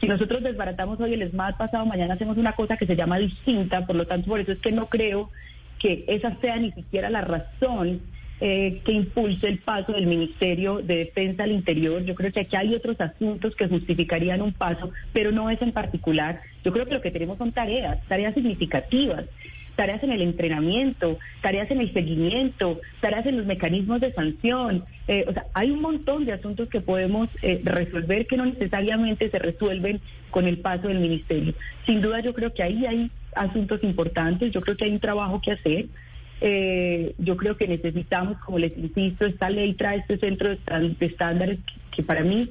Si 0.00 0.06
nosotros 0.06 0.42
desbaratamos 0.42 1.00
hoy 1.00 1.14
el 1.14 1.28
SMAT, 1.30 1.56
pasado 1.56 1.84
mañana 1.86 2.14
hacemos 2.14 2.36
una 2.36 2.52
cosa 2.52 2.76
que 2.76 2.86
se 2.86 2.94
llama 2.94 3.18
distinta, 3.18 3.84
por 3.86 3.96
lo 3.96 4.06
tanto, 4.06 4.28
por 4.28 4.40
eso 4.40 4.52
es 4.52 4.58
que 4.58 4.70
no 4.70 4.86
creo 4.88 5.30
que 5.78 6.04
esa 6.06 6.36
sea 6.40 6.56
ni 6.56 6.70
siquiera 6.72 7.10
la 7.10 7.22
razón 7.22 8.00
eh, 8.40 8.80
que 8.84 8.92
impulse 8.92 9.48
el 9.48 9.58
paso 9.58 9.92
del 9.92 10.06
Ministerio 10.06 10.76
de 10.76 10.98
Defensa 10.98 11.42
al 11.42 11.50
interior. 11.50 12.04
Yo 12.04 12.14
creo 12.14 12.30
que 12.30 12.40
aquí 12.40 12.54
hay 12.54 12.74
otros 12.74 13.00
asuntos 13.00 13.56
que 13.56 13.66
justificarían 13.66 14.42
un 14.42 14.52
paso, 14.52 14.92
pero 15.12 15.32
no 15.32 15.50
es 15.50 15.60
en 15.62 15.72
particular. 15.72 16.40
Yo 16.62 16.72
creo 16.72 16.86
que 16.86 16.94
lo 16.94 17.02
que 17.02 17.10
tenemos 17.10 17.38
son 17.38 17.50
tareas, 17.50 17.98
tareas 18.06 18.34
significativas 18.34 19.24
tareas 19.78 20.02
en 20.02 20.10
el 20.10 20.22
entrenamiento, 20.22 21.20
tareas 21.40 21.70
en 21.70 21.78
el 21.78 21.92
seguimiento, 21.92 22.80
tareas 23.00 23.24
en 23.26 23.36
los 23.36 23.46
mecanismos 23.46 24.00
de 24.00 24.12
sanción. 24.12 24.84
Eh, 25.06 25.24
o 25.28 25.32
sea, 25.32 25.46
hay 25.54 25.70
un 25.70 25.80
montón 25.80 26.24
de 26.24 26.32
asuntos 26.32 26.68
que 26.68 26.80
podemos 26.80 27.28
eh, 27.42 27.60
resolver 27.62 28.26
que 28.26 28.36
no 28.36 28.44
necesariamente 28.44 29.30
se 29.30 29.38
resuelven 29.38 30.00
con 30.32 30.48
el 30.48 30.58
paso 30.58 30.88
del 30.88 30.98
ministerio. 30.98 31.54
Sin 31.86 32.02
duda 32.02 32.18
yo 32.18 32.34
creo 32.34 32.52
que 32.52 32.64
ahí 32.64 32.86
hay 32.86 33.08
asuntos 33.36 33.84
importantes, 33.84 34.50
yo 34.50 34.60
creo 34.62 34.76
que 34.76 34.86
hay 34.86 34.90
un 34.90 34.98
trabajo 34.98 35.40
que 35.40 35.52
hacer. 35.52 35.86
Eh, 36.40 37.14
yo 37.18 37.36
creo 37.36 37.56
que 37.56 37.68
necesitamos, 37.68 38.36
como 38.38 38.58
les 38.58 38.76
insisto, 38.76 39.26
esta 39.26 39.48
ley 39.48 39.74
trae 39.74 39.98
este 39.98 40.18
centro 40.18 40.48
de 40.48 41.06
estándares 41.06 41.60
que, 41.94 42.02
para 42.02 42.24
mí 42.24 42.50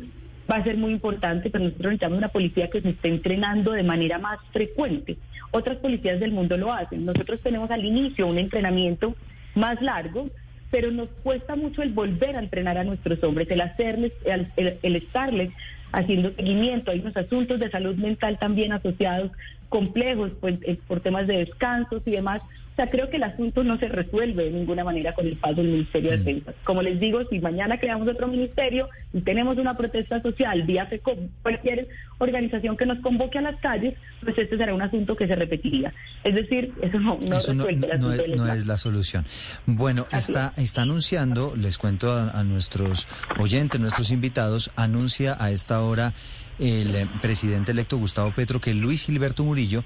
va 0.49 0.57
a 0.57 0.63
ser 0.63 0.77
muy 0.77 0.91
importante, 0.91 1.49
pero 1.49 1.63
nosotros 1.65 1.91
necesitamos 1.91 2.17
una 2.17 2.29
policía 2.29 2.69
que 2.69 2.81
se 2.81 2.89
esté 2.89 3.09
entrenando 3.09 3.71
de 3.71 3.83
manera 3.83 4.17
más 4.19 4.39
frecuente. 4.51 5.17
Otras 5.51 5.77
policías 5.77 6.19
del 6.19 6.31
mundo 6.31 6.57
lo 6.57 6.73
hacen. 6.73 7.05
Nosotros 7.05 7.39
tenemos 7.41 7.71
al 7.71 7.85
inicio 7.85 8.27
un 8.27 8.37
entrenamiento 8.37 9.15
más 9.55 9.81
largo, 9.81 10.29
pero 10.71 10.91
nos 10.91 11.09
cuesta 11.23 11.55
mucho 11.55 11.81
el 11.81 11.93
volver 11.93 12.35
a 12.35 12.39
entrenar 12.39 12.77
a 12.77 12.83
nuestros 12.83 13.23
hombres, 13.23 13.49
el 13.49 13.61
hacerles, 13.61 14.11
el 14.25 14.95
estarles 14.95 15.51
haciendo 15.91 16.31
seguimiento. 16.33 16.91
Hay 16.91 16.99
unos 16.99 17.15
asuntos 17.17 17.59
de 17.59 17.69
salud 17.69 17.95
mental 17.95 18.37
también 18.37 18.73
asociados 18.73 19.31
complejos 19.69 20.31
pues, 20.39 20.57
eh, 20.63 20.77
por 20.87 20.99
temas 21.01 21.27
de 21.27 21.37
descansos 21.37 22.01
y 22.05 22.11
demás. 22.11 22.41
O 22.77 22.79
sea, 22.79 22.91
creo 22.91 23.09
que 23.09 23.17
el 23.17 23.23
asunto 23.23 23.63
no 23.63 23.79
se 23.79 23.87
resuelve 23.87 24.43
de 24.43 24.51
ninguna 24.51 24.83
manera 24.83 25.11
con 25.15 25.25
el 25.25 25.35
paso 25.35 25.55
del 25.55 25.69
Ministerio 25.69 26.11
de 26.11 26.17
mm. 26.17 26.23
Defensa. 26.23 26.53
Como 26.63 26.83
les 26.83 26.99
digo, 26.99 27.27
si 27.27 27.39
mañana 27.39 27.79
creamos 27.79 28.07
otro 28.07 28.27
ministerio 28.27 28.87
y 29.13 29.21
tenemos 29.21 29.57
una 29.57 29.75
protesta 29.75 30.21
social 30.21 30.61
vía 30.61 30.85
FECOM, 30.85 31.27
cualquier 31.41 31.87
organización 32.19 32.77
que 32.77 32.85
nos 32.85 32.99
convoque 32.99 33.39
a 33.39 33.41
las 33.41 33.59
calles, 33.61 33.95
pues 34.21 34.37
este 34.37 34.57
será 34.57 34.75
un 34.75 34.83
asunto 34.83 35.15
que 35.15 35.25
se 35.25 35.35
repetiría. 35.35 35.91
Es 36.23 36.35
decir, 36.35 36.71
eso 36.79 36.99
no, 36.99 37.17
no 37.27 37.37
resuelve 37.37 37.97
no, 37.97 38.13
es, 38.13 38.29
no 38.37 38.53
es, 38.53 38.67
la 38.67 38.77
solución. 38.77 39.25
Bueno, 39.65 40.05
está, 40.11 40.53
está 40.55 40.83
anunciando, 40.83 41.55
les 41.55 41.79
cuento 41.79 42.11
a, 42.11 42.29
a 42.29 42.43
nuestros 42.43 43.07
oyentes, 43.39 43.81
nuestros 43.81 44.11
invitados, 44.11 44.69
anuncia 44.75 45.35
a 45.39 45.49
esta 45.49 45.81
hora 45.81 46.13
el 46.59 46.95
eh, 46.95 47.07
presidente 47.21 47.71
electo 47.71 47.97
Gustavo 47.97 48.31
Petro 48.31 48.59
que 48.59 48.73
Luis 48.73 49.05
Gilberto 49.05 49.43
Murillo 49.43 49.83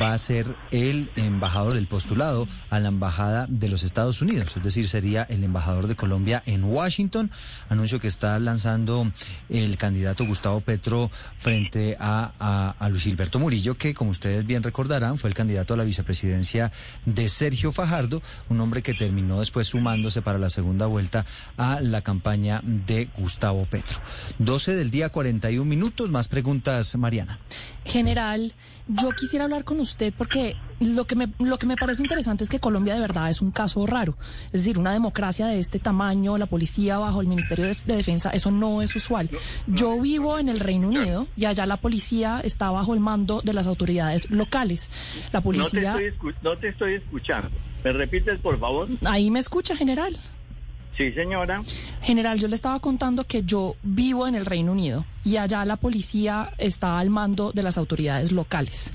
va 0.00 0.12
a 0.12 0.18
ser 0.18 0.54
el 0.70 1.10
embajador 1.16 1.74
del 1.74 1.86
postulado 1.86 2.48
a 2.70 2.80
la 2.80 2.88
embajada 2.88 3.46
de 3.48 3.68
los 3.68 3.82
Estados 3.82 4.22
Unidos, 4.22 4.56
es 4.56 4.62
decir, 4.62 4.88
sería 4.88 5.22
el 5.24 5.44
embajador 5.44 5.86
de 5.86 5.96
Colombia 5.96 6.42
en 6.46 6.64
Washington, 6.64 7.30
anuncio 7.68 8.00
que 8.00 8.08
está 8.08 8.38
lanzando 8.38 9.10
el 9.48 9.76
candidato 9.76 10.24
Gustavo 10.24 10.60
Petro 10.60 11.10
frente 11.38 11.96
a, 11.98 12.74
Luis 12.90 13.04
Gilberto 13.04 13.38
Murillo, 13.38 13.76
que 13.76 13.94
como 13.94 14.10
ustedes 14.10 14.46
bien 14.46 14.62
recordarán 14.62 15.18
fue 15.18 15.28
el 15.28 15.34
candidato 15.34 15.74
a 15.74 15.76
la 15.76 15.84
vicepresidencia 15.84 16.72
de 17.06 17.28
Sergio 17.28 17.72
Fajardo, 17.72 18.22
un 18.48 18.60
hombre 18.60 18.82
que 18.82 18.94
terminó 18.94 19.40
después 19.40 19.68
sumándose 19.68 20.22
para 20.22 20.38
la 20.38 20.50
segunda 20.50 20.86
vuelta 20.86 21.26
a 21.56 21.80
la 21.80 22.02
campaña 22.02 22.60
de 22.62 23.08
Gustavo 23.16 23.64
Petro. 23.66 23.98
12 24.38 24.74
del 24.74 24.90
día 24.90 25.08
41 25.08 25.64
minutos, 25.64 26.10
más 26.10 26.28
preguntas, 26.28 26.94
Mariana. 26.96 27.38
General, 27.84 28.54
yo 28.94 29.10
quisiera 29.10 29.44
hablar 29.44 29.64
con 29.64 29.80
usted 29.80 30.12
porque 30.16 30.56
lo 30.80 31.06
que, 31.06 31.14
me, 31.14 31.28
lo 31.38 31.58
que 31.58 31.66
me 31.66 31.76
parece 31.76 32.02
interesante 32.02 32.44
es 32.44 32.50
que 32.50 32.58
Colombia 32.58 32.94
de 32.94 33.00
verdad 33.00 33.30
es 33.30 33.40
un 33.40 33.50
caso 33.50 33.86
raro. 33.86 34.16
Es 34.46 34.64
decir, 34.64 34.78
una 34.78 34.92
democracia 34.92 35.46
de 35.46 35.58
este 35.58 35.78
tamaño, 35.78 36.38
la 36.38 36.46
policía 36.46 36.98
bajo 36.98 37.20
el 37.20 37.28
Ministerio 37.28 37.66
de, 37.66 37.76
Defensa, 37.84 38.30
eso 38.30 38.50
no 38.50 38.82
es 38.82 38.94
usual. 38.96 39.30
Yo 39.66 40.00
vivo 40.00 40.38
en 40.38 40.48
el 40.48 40.60
Reino 40.60 40.88
Unido 40.88 41.26
y 41.36 41.44
allá 41.44 41.66
la 41.66 41.76
policía 41.76 42.40
está 42.42 42.70
bajo 42.70 42.94
el 42.94 43.00
mando 43.00 43.42
de 43.42 43.52
las 43.52 43.66
autoridades 43.66 44.30
locales. 44.30 44.90
La 45.32 45.40
policía... 45.40 45.92
No 45.92 45.98
te 45.98 46.08
estoy, 46.08 46.34
no 46.42 46.58
te 46.58 46.68
estoy 46.68 46.94
escuchando. 46.94 47.50
¿Me 47.84 47.92
repites, 47.92 48.38
por 48.40 48.58
favor? 48.58 48.88
Ahí 49.04 49.30
me 49.30 49.40
escucha, 49.40 49.76
general. 49.76 50.16
Sí, 50.96 51.10
señora. 51.12 51.62
General, 52.02 52.38
yo 52.38 52.48
le 52.48 52.56
estaba 52.56 52.78
contando 52.80 53.24
que 53.24 53.42
yo 53.44 53.76
vivo 53.82 54.26
en 54.26 54.34
el 54.34 54.44
Reino 54.44 54.72
Unido 54.72 55.04
y 55.24 55.36
allá 55.36 55.64
la 55.64 55.76
policía 55.76 56.52
está 56.58 56.98
al 56.98 57.08
mando 57.08 57.52
de 57.52 57.62
las 57.62 57.78
autoridades 57.78 58.32
locales. 58.32 58.92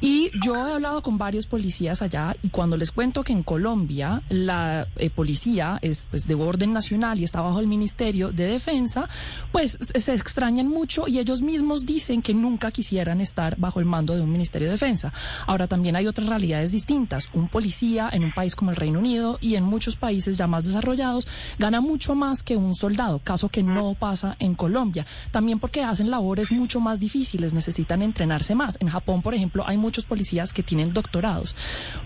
Y 0.00 0.30
yo 0.42 0.56
he 0.56 0.72
hablado 0.72 1.02
con 1.02 1.18
varios 1.18 1.46
policías 1.46 2.02
allá 2.02 2.36
y 2.42 2.48
cuando 2.48 2.76
les 2.76 2.90
cuento 2.90 3.22
que 3.22 3.32
en 3.32 3.42
Colombia 3.42 4.22
la 4.28 4.86
eh, 4.96 5.10
policía 5.10 5.78
es 5.82 6.06
pues, 6.10 6.26
de 6.26 6.34
orden 6.34 6.72
nacional 6.72 7.18
y 7.18 7.24
está 7.24 7.40
bajo 7.40 7.60
el 7.60 7.66
Ministerio 7.66 8.30
de 8.32 8.46
Defensa, 8.46 9.08
pues 9.52 9.78
se 9.80 10.14
extrañan 10.14 10.68
mucho 10.68 11.08
y 11.08 11.18
ellos 11.18 11.42
mismos 11.42 11.86
dicen 11.86 12.22
que 12.22 12.34
nunca 12.34 12.70
quisieran 12.70 13.20
estar 13.20 13.56
bajo 13.56 13.80
el 13.80 13.86
mando 13.86 14.14
de 14.14 14.20
un 14.20 14.32
Ministerio 14.32 14.68
de 14.68 14.72
Defensa. 14.72 15.12
Ahora 15.46 15.66
también 15.66 15.96
hay 15.96 16.06
otras 16.06 16.28
realidades 16.28 16.72
distintas. 16.72 17.28
Un 17.32 17.48
policía 17.48 18.08
en 18.12 18.24
un 18.24 18.32
país 18.32 18.54
como 18.54 18.70
el 18.70 18.76
Reino 18.76 18.98
Unido 18.98 19.38
y 19.40 19.54
en 19.54 19.64
muchos 19.64 19.96
países 19.96 20.36
ya 20.36 20.46
más 20.46 20.64
desarrollados 20.64 21.28
gana 21.58 21.80
mucho 21.80 22.14
más 22.14 22.42
que 22.42 22.56
un 22.56 22.74
soldado, 22.74 23.20
caso 23.20 23.48
que 23.48 23.62
no 23.62 23.94
pasa 23.94 24.36
en 24.38 24.54
Colombia. 24.54 25.06
También 25.30 25.58
porque 25.58 25.82
hacen 25.82 26.10
labores 26.10 26.50
mucho 26.50 26.80
más 26.80 27.00
difíciles, 27.00 27.52
necesitan 27.52 28.02
entrenarse 28.02 28.54
más. 28.54 28.76
En 28.80 28.88
Japón, 28.88 29.22
por 29.22 29.34
ejemplo, 29.34 29.64
hay 29.66 29.76
muchos 29.76 30.04
policías 30.04 30.52
que 30.52 30.62
tienen 30.62 30.92
doctorados. 30.92 31.54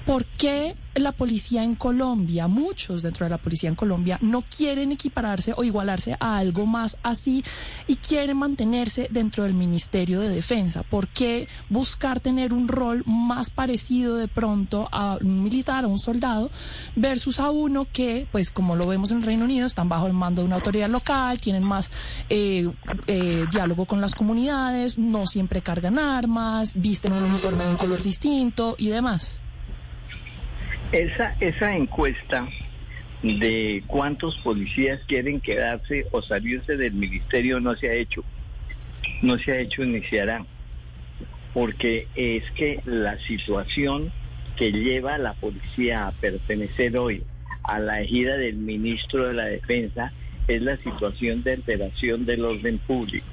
¿Por 0.07 0.25
qué 0.25 0.75
la 0.95 1.13
policía 1.13 1.65
en 1.65 1.75
Colombia, 1.75 2.49
muchos 2.49 3.03
dentro 3.03 3.25
de 3.25 3.31
la 3.31 3.39
policía 3.39 3.69
en 3.71 3.75
Colombia, 3.75 4.19
no 4.21 4.43
quieren 4.43 4.93
equipararse 4.93 5.55
o 5.57 5.65
igualarse 5.65 6.17
a 6.21 6.37
algo 6.37 6.67
más 6.67 6.99
así 7.03 7.45
y 7.87 7.97
quieren 7.97 8.37
mantenerse 8.37 9.09
dentro 9.11 9.45
del 9.45 9.55
Ministerio 9.55 10.21
de 10.21 10.29
Defensa? 10.29 10.83
¿Por 10.83 11.09
qué 11.09 11.49
buscar 11.71 12.21
tener 12.21 12.53
un 12.53 12.69
rol 12.69 13.03
más 13.07 13.51
parecido 13.51 14.17
de 14.17 14.29
pronto 14.29 14.89
a 14.93 15.19
un 15.21 15.43
militar, 15.45 15.85
a 15.85 15.89
un 15.89 15.99
soldado, 15.99 16.51
versus 16.97 17.41
a 17.41 17.51
uno 17.51 17.87
que, 17.91 18.27
pues 18.31 18.51
como 18.51 18.77
lo 18.77 18.87
vemos 18.87 19.11
en 19.13 19.22
Reino 19.23 19.45
Unido, 19.45 19.67
están 19.67 19.89
bajo 19.89 20.07
el 20.07 20.13
mando 20.13 20.43
de 20.43 20.47
una 20.47 20.57
autoridad 20.57 20.89
local, 20.89 21.41
tienen 21.41 21.63
más 21.63 21.91
eh, 22.29 22.69
eh, 23.07 23.45
diálogo 23.51 23.87
con 23.87 24.01
las 24.01 24.15
comunidades, 24.15 24.99
no 24.99 25.27
siempre 25.27 25.63
cargan 25.63 25.99
armas, 25.99 26.75
visten 26.75 27.13
un 27.13 27.25
uniforme 27.25 27.65
de 27.65 27.71
un 27.71 27.77
color 27.77 28.03
distinto 28.03 28.75
y 28.79 28.89
demás. 28.89 29.39
Esa, 30.93 31.35
esa 31.41 31.75
encuesta 31.75 32.47
de 33.23 33.83
cuántos 33.87 34.37
policías 34.39 35.01
quieren 35.07 35.41
quedarse 35.41 36.07
o 36.11 36.21
salirse 36.23 36.77
del 36.77 36.93
ministerio 36.93 37.61
no 37.61 37.75
se 37.77 37.89
ha 37.89 37.95
hecho. 37.95 38.25
No 39.23 39.39
se 39.39 39.53
ha 39.53 39.61
hecho 39.61 39.85
ni 39.85 40.03
se 40.05 40.21
hará. 40.21 40.45
porque 41.55 42.09
es 42.15 42.43
que 42.53 42.81
la 42.87 43.19
situación 43.27 44.11
que 44.57 44.73
lleva 44.73 45.15
a 45.15 45.19
la 45.19 45.35
policía 45.35 46.07
a 46.07 46.13
pertenecer 46.13 46.97
hoy 46.97 47.23
a 47.65 47.79
la 47.79 48.01
ejida 48.01 48.37
del 48.37 48.57
ministro 48.57 49.29
de 49.29 49.35
la 49.35 49.45
Defensa 49.47 50.13
es 50.49 50.63
la 50.63 50.77
situación 50.79 51.43
de 51.43 51.53
alteración 51.53 52.27
del 52.27 52.45
orden 52.45 52.79
público. 52.79 53.27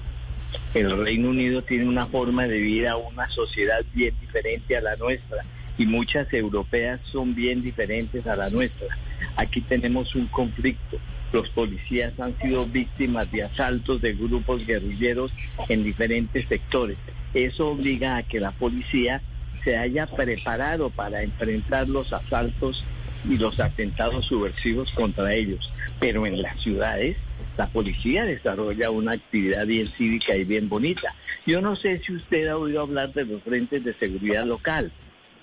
El 0.73 0.97
Reino 0.97 1.29
Unido 1.29 1.61
tiene 1.63 1.87
una 1.87 2.07
forma 2.07 2.47
de 2.47 2.59
vida, 2.59 2.97
una 2.97 3.29
sociedad 3.29 3.83
bien 3.93 4.13
diferente 4.19 4.77
a 4.77 4.81
la 4.81 4.95
nuestra 4.95 5.43
y 5.77 5.85
muchas 5.85 6.31
europeas 6.33 6.99
son 7.11 7.35
bien 7.35 7.61
diferentes 7.61 8.25
a 8.27 8.35
la 8.35 8.49
nuestra. 8.49 8.87
Aquí 9.35 9.61
tenemos 9.61 10.13
un 10.15 10.27
conflicto. 10.27 10.97
Los 11.31 11.49
policías 11.49 12.19
han 12.19 12.37
sido 12.39 12.65
víctimas 12.65 13.31
de 13.31 13.43
asaltos 13.43 14.01
de 14.01 14.13
grupos 14.13 14.65
guerrilleros 14.65 15.31
en 15.69 15.83
diferentes 15.83 16.47
sectores. 16.47 16.97
Eso 17.33 17.69
obliga 17.69 18.17
a 18.17 18.23
que 18.23 18.39
la 18.39 18.51
policía 18.51 19.21
se 19.63 19.77
haya 19.77 20.07
preparado 20.07 20.89
para 20.89 21.21
enfrentar 21.21 21.87
los 21.87 22.11
asaltos 22.11 22.83
y 23.25 23.37
los 23.37 23.59
atentados 23.59 24.25
subversivos 24.25 24.91
contra 24.91 25.33
ellos. 25.33 25.71
Pero 25.99 26.25
en 26.25 26.41
las 26.41 26.59
ciudades 26.61 27.17
la 27.57 27.67
policía 27.67 28.23
desarrolla 28.23 28.89
una 28.89 29.13
actividad 29.13 29.65
bien 29.65 29.89
cívica 29.97 30.35
y 30.35 30.45
bien 30.45 30.69
bonita. 30.69 31.13
Yo 31.45 31.61
no 31.61 31.75
sé 31.75 31.99
si 31.99 32.13
usted 32.13 32.47
ha 32.47 32.57
oído 32.57 32.81
hablar 32.81 33.11
de 33.13 33.25
los 33.25 33.41
frentes 33.43 33.83
de 33.83 33.93
seguridad 33.95 34.45
local, 34.45 34.91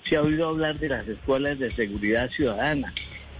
si 0.03 0.15
ha 0.15 0.21
oído 0.21 0.47
hablar 0.47 0.79
de 0.79 0.89
las 0.89 1.07
escuelas 1.07 1.59
de 1.59 1.71
seguridad 1.71 2.29
ciudadana. 2.31 2.93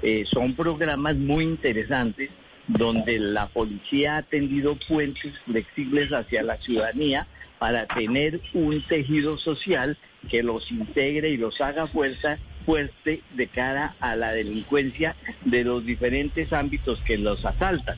Eh, 0.04 0.26
son 0.32 0.54
programas 0.54 1.16
muy 1.16 1.46
interesantes 1.46 2.30
donde 2.68 3.18
la 3.18 3.48
policía 3.48 4.18
ha 4.18 4.22
tendido 4.22 4.78
puentes 4.88 5.34
flexibles 5.46 6.12
hacia 6.12 6.44
la 6.44 6.58
ciudadanía 6.58 7.26
para 7.58 7.88
tener 7.88 8.42
un 8.54 8.84
tejido 8.84 9.38
social 9.38 9.98
que 10.30 10.44
los 10.44 10.70
integre 10.72 11.30
y 11.30 11.38
los 11.38 11.60
haga 11.62 11.88
fuerza 11.88 12.38
fuerte 12.68 13.22
de 13.34 13.48
cara 13.48 13.96
a 14.02 14.18
la 14.18 14.34
delincuencia 14.34 15.16
de 15.46 15.64
los 15.64 15.86
diferentes 15.86 16.52
ámbitos 16.52 17.00
que 17.00 17.18
los 17.18 17.46
asaltan. 17.46 17.96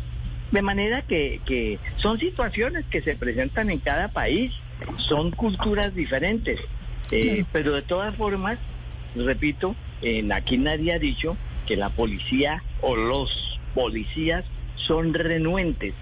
De 0.52 0.62
manera 0.62 1.02
que, 1.02 1.80
son 1.98 2.20
situaciones 2.20 2.86
que 2.86 3.02
se 3.02 3.16
presentan 3.16 3.72
en 3.72 3.80
cada 3.80 4.10
país, 4.10 4.54
son 4.98 5.32
culturas 5.32 5.96
diferentes, 5.96 6.60
eh, 7.10 7.46
pero 7.52 7.74
de 7.74 7.82
todas 7.82 8.16
formas, 8.16 8.60
repito, 9.16 9.76
en 10.04 10.32
aquí 10.32 10.60
nadie 10.60 10.94
ha 10.94 11.00
dicho 11.00 11.36
que 11.66 11.76
la 11.76 11.90
policía 11.90 12.64
o 12.82 12.96
los 12.96 13.60
policías 13.74 14.46
son 14.76 15.16
renuentes 15.16 15.96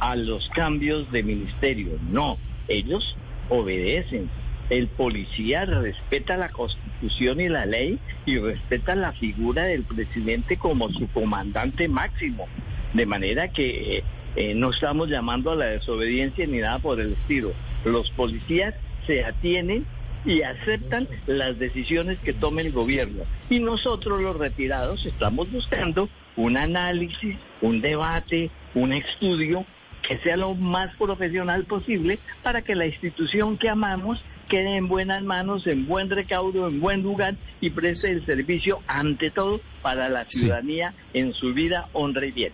a 0.00 0.16
los 0.16 0.48
cambios 0.50 1.12
de 1.12 1.22
ministerio. 1.22 1.98
No, 2.10 2.38
ellos 2.66 3.14
obedecen. 3.50 4.30
El 4.68 4.88
policía 4.88 5.64
respeta 5.64 6.36
la 6.36 6.48
constitución 6.48 7.40
y 7.40 7.48
la 7.48 7.66
ley 7.66 7.98
y 8.24 8.38
respeta 8.38 8.96
la 8.96 9.12
figura 9.12 9.64
del 9.64 9.84
presidente 9.84 10.56
como 10.56 10.90
su 10.90 11.08
comandante 11.08 11.86
máximo. 11.88 12.48
De 12.92 13.06
manera 13.06 13.48
que 13.48 14.02
eh, 14.36 14.54
no 14.54 14.70
estamos 14.70 15.08
llamando 15.08 15.52
a 15.52 15.56
la 15.56 15.66
desobediencia 15.66 16.46
ni 16.46 16.58
nada 16.58 16.78
por 16.78 17.00
el 17.00 17.12
estilo. 17.12 17.52
Los 17.84 18.10
policías 18.10 18.74
se 19.06 19.24
atienen 19.24 19.86
y 20.24 20.42
aceptan 20.42 21.08
las 21.26 21.58
decisiones 21.58 22.18
que 22.18 22.32
tome 22.32 22.62
el 22.62 22.72
gobierno. 22.72 23.22
Y 23.48 23.60
nosotros 23.60 24.20
los 24.20 24.36
retirados 24.36 25.06
estamos 25.06 25.50
buscando 25.50 26.08
un 26.36 26.56
análisis, 26.56 27.36
un 27.62 27.80
debate, 27.80 28.50
un 28.74 28.92
estudio 28.92 29.64
que 30.06 30.18
sea 30.18 30.36
lo 30.36 30.54
más 30.54 30.94
profesional 30.96 31.64
posible 31.64 32.18
para 32.42 32.62
que 32.62 32.74
la 32.74 32.86
institución 32.86 33.56
que 33.56 33.68
amamos 33.68 34.22
quede 34.48 34.76
en 34.76 34.88
buenas 34.88 35.22
manos, 35.22 35.66
en 35.66 35.86
buen 35.86 36.10
recaudo, 36.10 36.68
en 36.68 36.80
buen 36.80 37.02
lugar 37.02 37.36
y 37.60 37.70
preste 37.70 38.10
el 38.10 38.24
servicio 38.24 38.80
ante 38.86 39.30
todo 39.30 39.60
para 39.82 40.08
la 40.08 40.24
ciudadanía 40.26 40.94
en 41.12 41.32
su 41.34 41.52
vida, 41.52 41.88
honra 41.92 42.26
y 42.26 42.32
bien. 42.32 42.52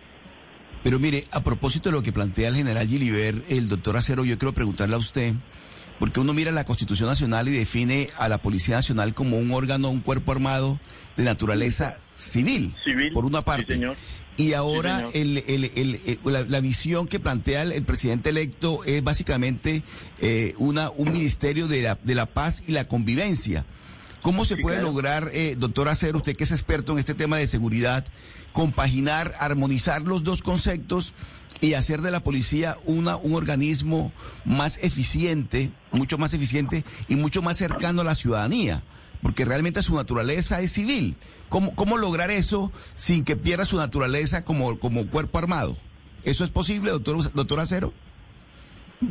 Pero 0.83 0.99
mire, 0.99 1.25
a 1.31 1.43
propósito 1.45 1.91
de 1.91 1.97
lo 1.97 2.03
que 2.03 2.13
plantea 2.13 2.49
el 2.49 2.57
general 2.57 2.89
Giliber, 2.89 3.43
el 3.49 3.69
doctor 3.69 3.97
Acero, 3.97 4.25
yo 4.25 4.37
quiero 4.37 4.53
preguntarle 4.53 4.97
a 4.97 4.99
usted, 4.99 5.35
porque 6.01 6.19
uno 6.19 6.33
mira 6.33 6.51
la 6.51 6.65
Constitución 6.65 7.09
Nacional 7.09 7.47
y 7.47 7.53
define 7.53 8.09
a 8.19 8.29
la 8.29 8.39
Policía 8.39 8.77
Nacional 8.77 9.15
como 9.15 9.37
un 9.37 9.53
órgano, 9.53 9.91
un 9.91 10.01
cuerpo 10.01 10.33
armado 10.33 10.81
de 11.17 11.25
naturaleza 11.25 11.97
civil, 12.17 12.75
por 13.13 13.25
una 13.25 13.43
parte. 13.43 13.79
Y 14.37 14.55
ahora 14.55 15.11
el, 15.13 16.01
la, 16.25 16.61
visión 16.61 17.07
que 17.07 17.21
plantea 17.21 17.63
el, 17.63 17.85
presidente 17.85 18.31
electo 18.31 18.83
es 18.85 19.05
básicamente 19.05 19.83
eh, 20.21 20.55
una, 20.57 20.91
un 20.91 21.13
ministerio 21.13 21.69
de 21.69 21.83
la, 21.83 21.99
de 22.03 22.15
la 22.15 22.27
paz 22.27 22.63
y 22.67 22.73
la 22.73 22.89
convivencia. 22.89 23.67
¿Cómo 24.23 24.45
se 24.45 24.57
puede 24.57 24.81
lograr, 24.81 25.31
eh, 25.33 25.57
doctor 25.59 25.89
Acero, 25.89 26.19
usted 26.19 26.37
que 26.37 26.45
es 26.45 26.53
experto 26.53 26.93
en 26.93 26.99
este 26.99 27.15
tema 27.15 27.37
de 27.37 27.47
seguridad, 27.47 28.07
compaginar, 28.53 29.35
armonizar 29.41 30.03
los 30.03 30.23
dos 30.23 30.43
conceptos 30.43 31.13
y 31.61 31.75
hacer 31.75 32.01
de 32.03 32.13
la 32.13 32.21
policía 32.21 32.79
una, 32.85 33.17
un 33.17 33.35
organismo 33.35 34.13
más 34.45 34.79
eficiente, 34.83 35.73
mucho 35.91 36.19
más 36.19 36.35
eficiente 36.35 36.85
y 37.09 37.17
mucho 37.17 37.43
más 37.43 37.57
cercano 37.57 38.03
a 38.03 38.05
la 38.05 38.15
ciudadanía? 38.15 38.83
Porque 39.23 39.45
realmente 39.45 39.83
su 39.83 39.95
naturaleza 39.95 40.61
es 40.61 40.73
civil. 40.73 41.17
¿Cómo, 41.49 41.75
cómo 41.75 41.97
lograr 41.97 42.31
eso 42.31 42.73
sin 42.95 43.25
que 43.25 43.37
pierda 43.37 43.65
su 43.65 43.77
naturaleza 43.77 44.45
como, 44.45 44.79
como 44.79 45.07
cuerpo 45.07 45.39
armado? 45.39 45.77
¿Eso 46.25 46.45
es 46.45 46.51
posible, 46.51 46.91
doctor, 46.91 47.33
doctor 47.33 47.61
Acero? 47.61 47.93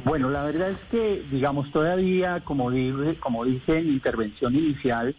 Bueno, 0.05 0.29
la 0.29 0.43
verdad 0.43 0.71
es 0.71 0.79
que, 0.89 1.25
digamos, 1.29 1.69
todavía, 1.71 2.39
como 2.45 2.71
dice, 2.71 3.17
como 3.19 3.43
dice 3.43 3.79
en 3.79 3.89
intervención 3.89 4.55
inicial, 4.55 5.13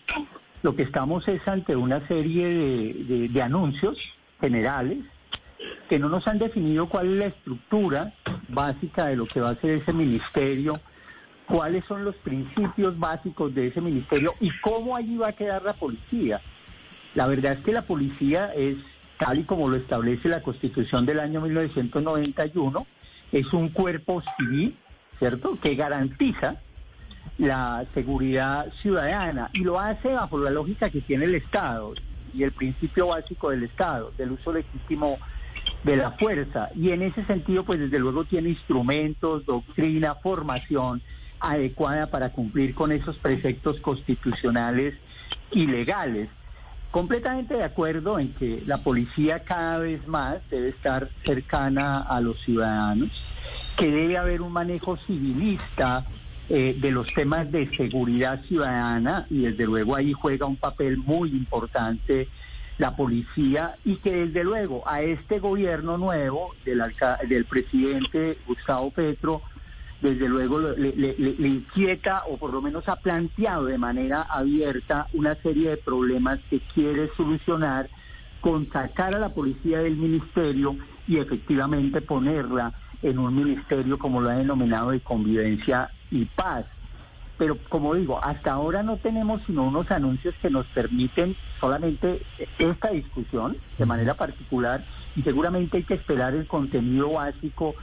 lo 0.62 0.74
que 0.74 0.82
estamos 0.82 1.28
es 1.28 1.46
ante 1.46 1.76
una 1.76 2.06
serie 2.08 3.28
de, 3.28 3.42
anuncios 3.42 3.98
generales 4.40 4.98
que 5.90 5.98
no 5.98 6.08
nos 6.08 6.26
han 6.26 6.38
definido 6.38 6.88
cuál 6.88 7.12
es 7.12 7.18
la 7.18 7.26
estructura 7.26 8.14
básica 8.48 9.06
de 9.06 9.16
lo 9.16 9.26
que 9.26 9.40
va 9.40 9.50
a 9.50 9.60
ser 9.60 9.72
ese 9.72 9.92
ministerio, 9.92 10.80
cuáles 11.52 11.84
son 11.84 12.02
los 12.02 12.16
principios 12.16 12.98
básicos 12.98 13.54
de 13.54 13.66
ese 13.66 13.82
ministerio 13.82 14.34
y 14.40 14.50
cómo 14.60 14.96
allí 14.96 15.18
va 15.18 15.28
a 15.28 15.32
quedar 15.34 15.62
la 15.62 15.74
policía. 15.74 16.40
La 17.14 17.26
verdad 17.26 17.52
es 17.52 17.58
que 17.62 17.72
la 17.72 17.82
policía 17.82 18.54
es, 18.54 18.78
tal 19.18 19.40
y 19.40 19.44
como 19.44 19.68
lo 19.68 19.76
establece 19.76 20.30
la 20.30 20.42
Constitución 20.42 21.04
del 21.04 21.20
año 21.20 21.42
1991, 21.42 22.86
es 23.32 23.52
un 23.52 23.68
cuerpo 23.68 24.22
civil, 24.38 24.78
¿cierto?, 25.18 25.58
que 25.60 25.74
garantiza 25.74 26.56
la 27.36 27.84
seguridad 27.92 28.72
ciudadana 28.80 29.50
y 29.52 29.58
lo 29.58 29.78
hace 29.78 30.14
bajo 30.14 30.38
la 30.38 30.50
lógica 30.50 30.88
que 30.88 31.02
tiene 31.02 31.26
el 31.26 31.34
Estado 31.34 31.92
y 32.32 32.44
el 32.44 32.52
principio 32.52 33.08
básico 33.08 33.50
del 33.50 33.64
Estado, 33.64 34.10
del 34.16 34.32
uso 34.32 34.54
legítimo 34.54 35.18
de 35.84 35.96
la 35.98 36.12
fuerza. 36.12 36.70
Y 36.74 36.92
en 36.92 37.02
ese 37.02 37.26
sentido, 37.26 37.62
pues 37.64 37.78
desde 37.78 37.98
luego 37.98 38.24
tiene 38.24 38.48
instrumentos, 38.48 39.44
doctrina, 39.44 40.14
formación 40.14 41.02
adecuada 41.42 42.06
para 42.06 42.30
cumplir 42.30 42.74
con 42.74 42.92
esos 42.92 43.18
preceptos 43.18 43.80
constitucionales 43.80 44.94
y 45.50 45.66
legales. 45.66 46.28
Completamente 46.90 47.54
de 47.54 47.64
acuerdo 47.64 48.18
en 48.18 48.32
que 48.34 48.62
la 48.66 48.78
policía 48.78 49.40
cada 49.40 49.78
vez 49.78 50.06
más 50.06 50.38
debe 50.50 50.68
estar 50.68 51.08
cercana 51.24 52.00
a 52.00 52.20
los 52.20 52.40
ciudadanos, 52.42 53.10
que 53.76 53.90
debe 53.90 54.18
haber 54.18 54.42
un 54.42 54.52
manejo 54.52 54.96
civilista 54.98 56.04
eh, 56.48 56.76
de 56.78 56.90
los 56.90 57.12
temas 57.14 57.50
de 57.50 57.74
seguridad 57.76 58.42
ciudadana 58.44 59.26
y 59.30 59.42
desde 59.42 59.64
luego 59.64 59.96
ahí 59.96 60.12
juega 60.12 60.44
un 60.44 60.56
papel 60.56 60.98
muy 60.98 61.30
importante 61.30 62.28
la 62.78 62.96
policía 62.96 63.76
y 63.84 63.96
que 63.96 64.26
desde 64.26 64.44
luego 64.44 64.82
a 64.86 65.02
este 65.02 65.38
gobierno 65.38 65.98
nuevo 65.98 66.54
del, 66.64 66.82
del 67.28 67.44
presidente 67.44 68.38
Gustavo 68.46 68.90
Petro 68.90 69.40
desde 70.02 70.28
luego 70.28 70.58
le, 70.58 71.14
inquieta 71.48 72.24
o 72.28 72.36
por 72.36 72.52
lo 72.52 72.60
menos 72.60 72.88
ha 72.88 72.96
planteado 72.96 73.66
de 73.66 73.78
manera 73.78 74.22
abierta 74.22 75.06
una 75.12 75.36
serie 75.36 75.70
de 75.70 75.76
problemas 75.76 76.40
que 76.50 76.60
quiere 76.60 77.08
solucionar 77.16 77.88
con 78.40 78.68
sacar 78.70 79.14
a 79.14 79.20
la 79.20 79.28
policía 79.28 79.78
del 79.78 79.96
ministerio 79.96 80.76
y 81.06 81.18
efectivamente 81.18 82.00
ponerla 82.00 82.74
en 83.00 83.20
un 83.20 83.34
ministerio 83.34 83.96
como 83.96 84.20
lo 84.20 84.30
ha 84.30 84.34
denominado 84.34 84.90
de 84.90 85.00
convivencia 85.00 85.92
y 86.10 86.24
paz. 86.24 86.66
Pero 87.38 87.56
como 87.68 87.94
digo, 87.94 88.22
hasta 88.22 88.52
ahora 88.52 88.82
no 88.82 88.96
tenemos 88.96 89.40
sino 89.46 89.64
unos 89.64 89.88
anuncios 89.92 90.34
que 90.42 90.50
nos 90.50 90.66
permiten 90.66 91.36
solamente 91.60 92.22
esta 92.58 92.90
discusión 92.90 93.56
de 93.78 93.86
manera 93.86 94.14
particular 94.14 94.84
y 95.14 95.22
seguramente 95.22 95.76
hay 95.76 95.84
que 95.84 95.94
esperar 95.94 96.34
el 96.34 96.46
contenido 96.48 97.12
básico 97.12 97.76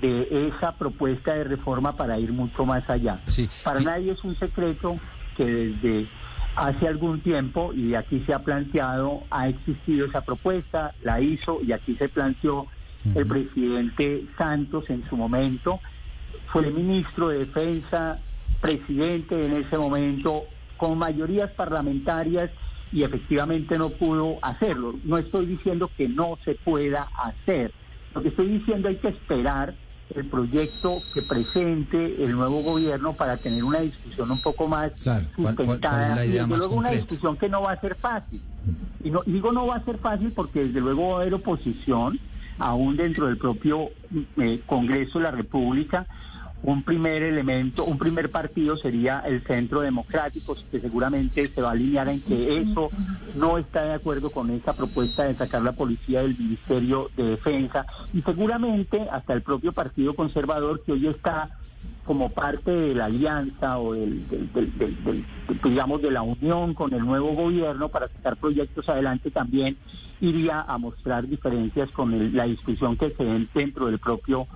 de 0.00 0.48
esa 0.48 0.72
propuesta 0.76 1.34
de 1.34 1.44
reforma 1.44 1.96
para 1.96 2.18
ir 2.18 2.32
mucho 2.32 2.64
más 2.66 2.88
allá. 2.90 3.20
Para 3.62 3.80
nadie 3.80 4.12
es 4.12 4.24
un 4.24 4.34
secreto 4.36 4.98
que 5.36 5.44
desde 5.44 6.08
hace 6.56 6.86
algún 6.86 7.20
tiempo, 7.20 7.72
y 7.72 7.94
aquí 7.94 8.22
se 8.26 8.32
ha 8.32 8.40
planteado, 8.40 9.24
ha 9.30 9.48
existido 9.48 10.06
esa 10.06 10.20
propuesta, 10.20 10.94
la 11.02 11.20
hizo 11.20 11.60
y 11.62 11.72
aquí 11.72 11.96
se 11.96 12.08
planteó 12.08 12.66
el 13.14 13.26
presidente 13.26 14.24
Santos 14.38 14.88
en 14.88 15.06
su 15.08 15.16
momento, 15.16 15.80
fue 16.46 16.70
ministro 16.70 17.28
de 17.28 17.40
Defensa, 17.40 18.18
presidente 18.60 19.44
en 19.44 19.52
ese 19.54 19.76
momento 19.76 20.44
con 20.76 20.98
mayorías 20.98 21.50
parlamentarias 21.50 22.50
y 22.92 23.02
efectivamente 23.02 23.76
no 23.76 23.90
pudo 23.90 24.38
hacerlo. 24.40 24.94
No 25.04 25.18
estoy 25.18 25.46
diciendo 25.46 25.90
que 25.96 26.08
no 26.08 26.38
se 26.44 26.54
pueda 26.54 27.08
hacer. 27.22 27.72
Lo 28.14 28.22
que 28.22 28.28
estoy 28.28 28.46
diciendo 28.46 28.88
hay 28.88 28.96
que 28.96 29.08
esperar 29.08 29.74
el 30.14 30.26
proyecto 30.26 31.02
que 31.12 31.22
presente 31.22 32.22
el 32.22 32.32
nuevo 32.32 32.62
gobierno 32.62 33.14
para 33.14 33.36
tener 33.36 33.64
una 33.64 33.80
discusión 33.80 34.30
un 34.30 34.42
poco 34.42 34.68
más 34.68 34.92
sustentada 35.34 36.24
y 36.24 36.38
luego 36.38 36.76
una 36.76 36.90
discusión 36.90 37.36
que 37.36 37.48
no 37.48 37.62
va 37.62 37.72
a 37.72 37.80
ser 37.80 37.94
fácil. 37.96 38.40
Y, 39.02 39.10
no, 39.10 39.22
digo 39.26 39.52
no 39.52 39.66
va 39.66 39.76
a 39.76 39.84
ser 39.84 39.98
fácil 39.98 40.32
porque 40.32 40.64
desde 40.64 40.80
luego 40.80 41.10
va 41.10 41.18
a 41.18 41.20
haber 41.22 41.34
oposición 41.34 42.18
aún 42.58 42.96
dentro 42.96 43.26
del 43.26 43.38
propio 43.38 43.90
eh, 44.36 44.60
Congreso 44.66 45.18
de 45.18 45.24
la 45.24 45.30
República 45.30 46.06
un 46.64 46.82
primer 46.82 47.22
elemento, 47.22 47.84
un 47.84 47.98
primer 47.98 48.30
partido 48.30 48.76
sería 48.76 49.20
el 49.20 49.42
Centro 49.42 49.82
Democrático, 49.82 50.56
que 50.70 50.80
seguramente 50.80 51.48
se 51.54 51.60
va 51.60 51.68
a 51.68 51.72
alinear 51.72 52.08
en 52.08 52.22
que 52.22 52.58
eso 52.58 52.90
no 53.34 53.58
está 53.58 53.82
de 53.82 53.92
acuerdo 53.92 54.30
con 54.30 54.50
esa 54.50 54.72
propuesta 54.74 55.24
de 55.24 55.34
sacar 55.34 55.60
la 55.60 55.72
policía 55.72 56.22
del 56.22 56.36
Ministerio 56.38 57.10
de 57.16 57.24
Defensa. 57.24 57.86
Y 58.14 58.22
seguramente 58.22 59.06
hasta 59.10 59.34
el 59.34 59.42
propio 59.42 59.72
Partido 59.72 60.14
Conservador 60.14 60.82
que 60.82 60.92
hoy 60.92 61.06
está 61.08 61.50
como 62.06 62.30
parte 62.30 62.70
de 62.70 62.94
la 62.94 63.06
alianza 63.06 63.78
o 63.78 63.92
del, 63.92 64.24
digamos 65.62 66.00
de 66.00 66.10
la 66.10 66.22
unión 66.22 66.72
con 66.72 66.94
el 66.94 67.04
nuevo 67.04 67.32
gobierno 67.34 67.90
para 67.90 68.08
sacar 68.08 68.36
proyectos 68.36 68.88
adelante 68.88 69.30
también 69.30 69.76
iría 70.20 70.60
a 70.60 70.78
mostrar 70.78 71.26
diferencias 71.26 71.90
con 71.90 72.34
la 72.34 72.44
discusión 72.44 72.96
que 72.96 73.10
se 73.10 73.24
den 73.24 73.48
dentro 73.54 73.86
del 73.86 73.98
propio 73.98 74.46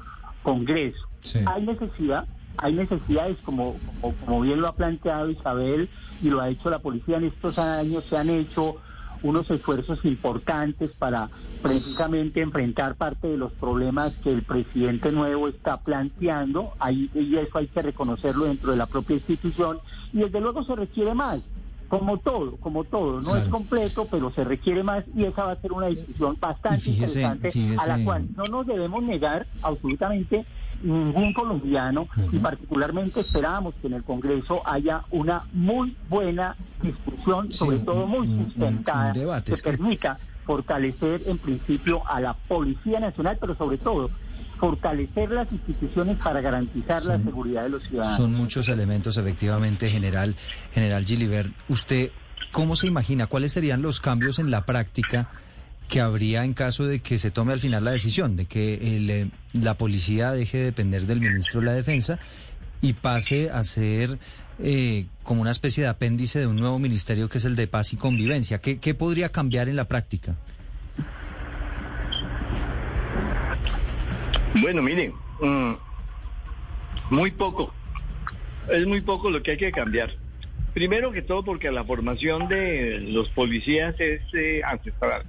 Congreso. 0.42 1.06
Hay 1.46 1.62
necesidad, 1.62 2.26
hay 2.56 2.72
necesidades 2.72 3.36
como, 3.44 3.76
como, 4.00 4.40
bien 4.40 4.60
lo 4.60 4.68
ha 4.68 4.74
planteado 4.74 5.30
Isabel 5.30 5.88
y 6.22 6.30
lo 6.30 6.40
ha 6.40 6.48
hecho 6.48 6.70
la 6.70 6.78
policía 6.78 7.16
en 7.16 7.24
estos 7.24 7.58
años, 7.58 8.04
se 8.08 8.16
han 8.16 8.30
hecho 8.30 8.76
unos 9.22 9.50
esfuerzos 9.50 10.04
importantes 10.04 10.92
para 10.92 11.28
precisamente 11.60 12.40
enfrentar 12.40 12.94
parte 12.94 13.26
de 13.26 13.36
los 13.36 13.52
problemas 13.52 14.12
que 14.22 14.32
el 14.32 14.42
presidente 14.42 15.10
nuevo 15.10 15.48
está 15.48 15.80
planteando, 15.80 16.72
ahí, 16.78 17.10
y 17.14 17.36
eso 17.36 17.58
hay 17.58 17.66
que 17.66 17.82
reconocerlo 17.82 18.44
dentro 18.44 18.70
de 18.70 18.76
la 18.76 18.86
propia 18.86 19.16
institución, 19.16 19.80
y 20.12 20.18
desde 20.18 20.40
luego 20.40 20.62
se 20.62 20.76
requiere 20.76 21.14
más 21.14 21.40
como 21.88 22.18
todo, 22.18 22.56
como 22.58 22.84
todo, 22.84 23.20
no 23.20 23.36
es 23.36 23.48
completo, 23.48 24.06
pero 24.10 24.30
se 24.32 24.44
requiere 24.44 24.82
más 24.82 25.04
y 25.14 25.24
esa 25.24 25.44
va 25.44 25.52
a 25.52 25.60
ser 25.60 25.72
una 25.72 25.86
discusión 25.86 26.36
bastante 26.38 26.90
interesante 26.90 27.50
a 27.78 27.86
la 27.86 28.04
cual 28.04 28.28
no 28.36 28.44
nos 28.44 28.66
debemos 28.66 29.02
negar 29.02 29.46
absolutamente 29.62 30.44
ningún 30.82 31.32
colombiano 31.32 32.06
y 32.30 32.38
particularmente 32.38 33.20
esperamos 33.20 33.74
que 33.80 33.88
en 33.88 33.94
el 33.94 34.04
Congreso 34.04 34.62
haya 34.64 35.02
una 35.10 35.44
muy 35.52 35.96
buena 36.08 36.56
discusión, 36.82 37.50
sobre 37.50 37.78
todo 37.78 38.06
muy 38.06 38.26
sustentada, 38.28 39.12
que 39.12 39.56
permita 39.56 40.18
fortalecer 40.44 41.22
en 41.26 41.38
principio 41.38 42.02
a 42.06 42.20
la 42.20 42.34
Policía 42.34 43.00
Nacional, 43.00 43.38
pero 43.40 43.56
sobre 43.56 43.78
todo 43.78 44.10
fortalecer 44.58 45.30
las 45.30 45.50
instituciones 45.52 46.18
para 46.18 46.40
garantizar 46.40 47.04
la 47.04 47.18
seguridad 47.22 47.64
de 47.64 47.68
los 47.70 47.82
ciudadanos. 47.84 48.16
Son 48.16 48.34
muchos 48.34 48.68
elementos, 48.68 49.16
efectivamente, 49.16 49.88
general, 49.88 50.34
general 50.74 51.04
Gilibert. 51.04 51.52
¿Usted 51.68 52.10
cómo 52.52 52.76
se 52.76 52.86
imagina 52.86 53.26
cuáles 53.26 53.52
serían 53.52 53.82
los 53.82 54.00
cambios 54.00 54.38
en 54.38 54.50
la 54.50 54.64
práctica 54.64 55.28
que 55.88 56.00
habría 56.00 56.44
en 56.44 56.54
caso 56.54 56.86
de 56.86 57.00
que 57.00 57.18
se 57.18 57.30
tome 57.30 57.52
al 57.52 57.60
final 57.60 57.84
la 57.84 57.92
decisión 57.92 58.36
de 58.36 58.44
que 58.44 58.78
eh, 58.80 59.30
la 59.54 59.74
policía 59.74 60.32
deje 60.32 60.58
de 60.58 60.64
depender 60.64 61.06
del 61.06 61.20
ministro 61.20 61.60
de 61.60 61.66
la 61.66 61.72
Defensa 61.72 62.18
y 62.82 62.92
pase 62.92 63.50
a 63.50 63.64
ser 63.64 64.18
eh, 64.60 65.06
como 65.22 65.40
una 65.40 65.50
especie 65.50 65.84
de 65.84 65.88
apéndice 65.88 66.40
de 66.40 66.46
un 66.46 66.56
nuevo 66.56 66.78
ministerio 66.78 67.28
que 67.28 67.38
es 67.38 67.44
el 67.44 67.56
de 67.56 67.68
paz 67.68 67.92
y 67.92 67.96
convivencia? 67.96 68.60
¿Qué, 68.60 68.78
qué 68.78 68.94
podría 68.94 69.30
cambiar 69.30 69.68
en 69.68 69.76
la 69.76 69.86
práctica? 69.86 70.36
Bueno, 74.54 74.82
miren, 74.82 75.12
mm, 75.40 75.72
muy 77.10 77.30
poco. 77.30 77.72
Es 78.70 78.86
muy 78.86 79.00
poco 79.00 79.30
lo 79.30 79.42
que 79.42 79.52
hay 79.52 79.56
que 79.56 79.72
cambiar. 79.72 80.10
Primero 80.74 81.12
que 81.12 81.22
todo 81.22 81.44
porque 81.44 81.70
la 81.70 81.84
formación 81.84 82.48
de 82.48 83.00
los 83.00 83.28
policías 83.30 83.94
es 83.98 84.22
eh, 84.34 84.60
ancestral. 84.64 85.24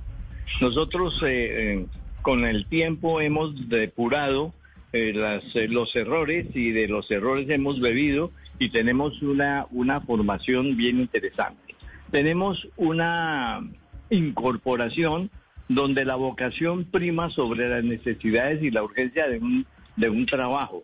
Nosotros 0.62 1.21
eh, 1.23 1.27
eh, 1.27 1.86
con 2.21 2.45
el 2.45 2.65
tiempo 2.67 3.21
hemos 3.21 3.69
depurado 3.69 4.53
los 4.91 5.95
errores 5.95 6.47
y 6.55 6.71
de 6.71 6.88
los 6.88 7.12
errores 7.12 7.47
hemos 7.51 7.79
bebido 7.79 8.32
y 8.58 8.69
tenemos 8.69 9.21
una, 9.21 9.67
una 9.69 10.01
formación 10.01 10.75
bien 10.75 10.99
interesante. 10.99 11.75
Tenemos 12.10 12.67
una 12.75 13.62
incorporación 14.10 15.29
donde 15.69 16.03
la 16.03 16.15
vocación 16.15 16.84
prima 16.86 17.29
sobre 17.29 17.69
las 17.69 17.84
necesidades 17.84 18.62
y 18.62 18.71
la 18.71 18.84
urgencia 18.84 19.29
de 19.29 19.38
un, 19.38 19.65
de 19.95 20.10
un 20.10 20.25
trabajo. 20.25 20.84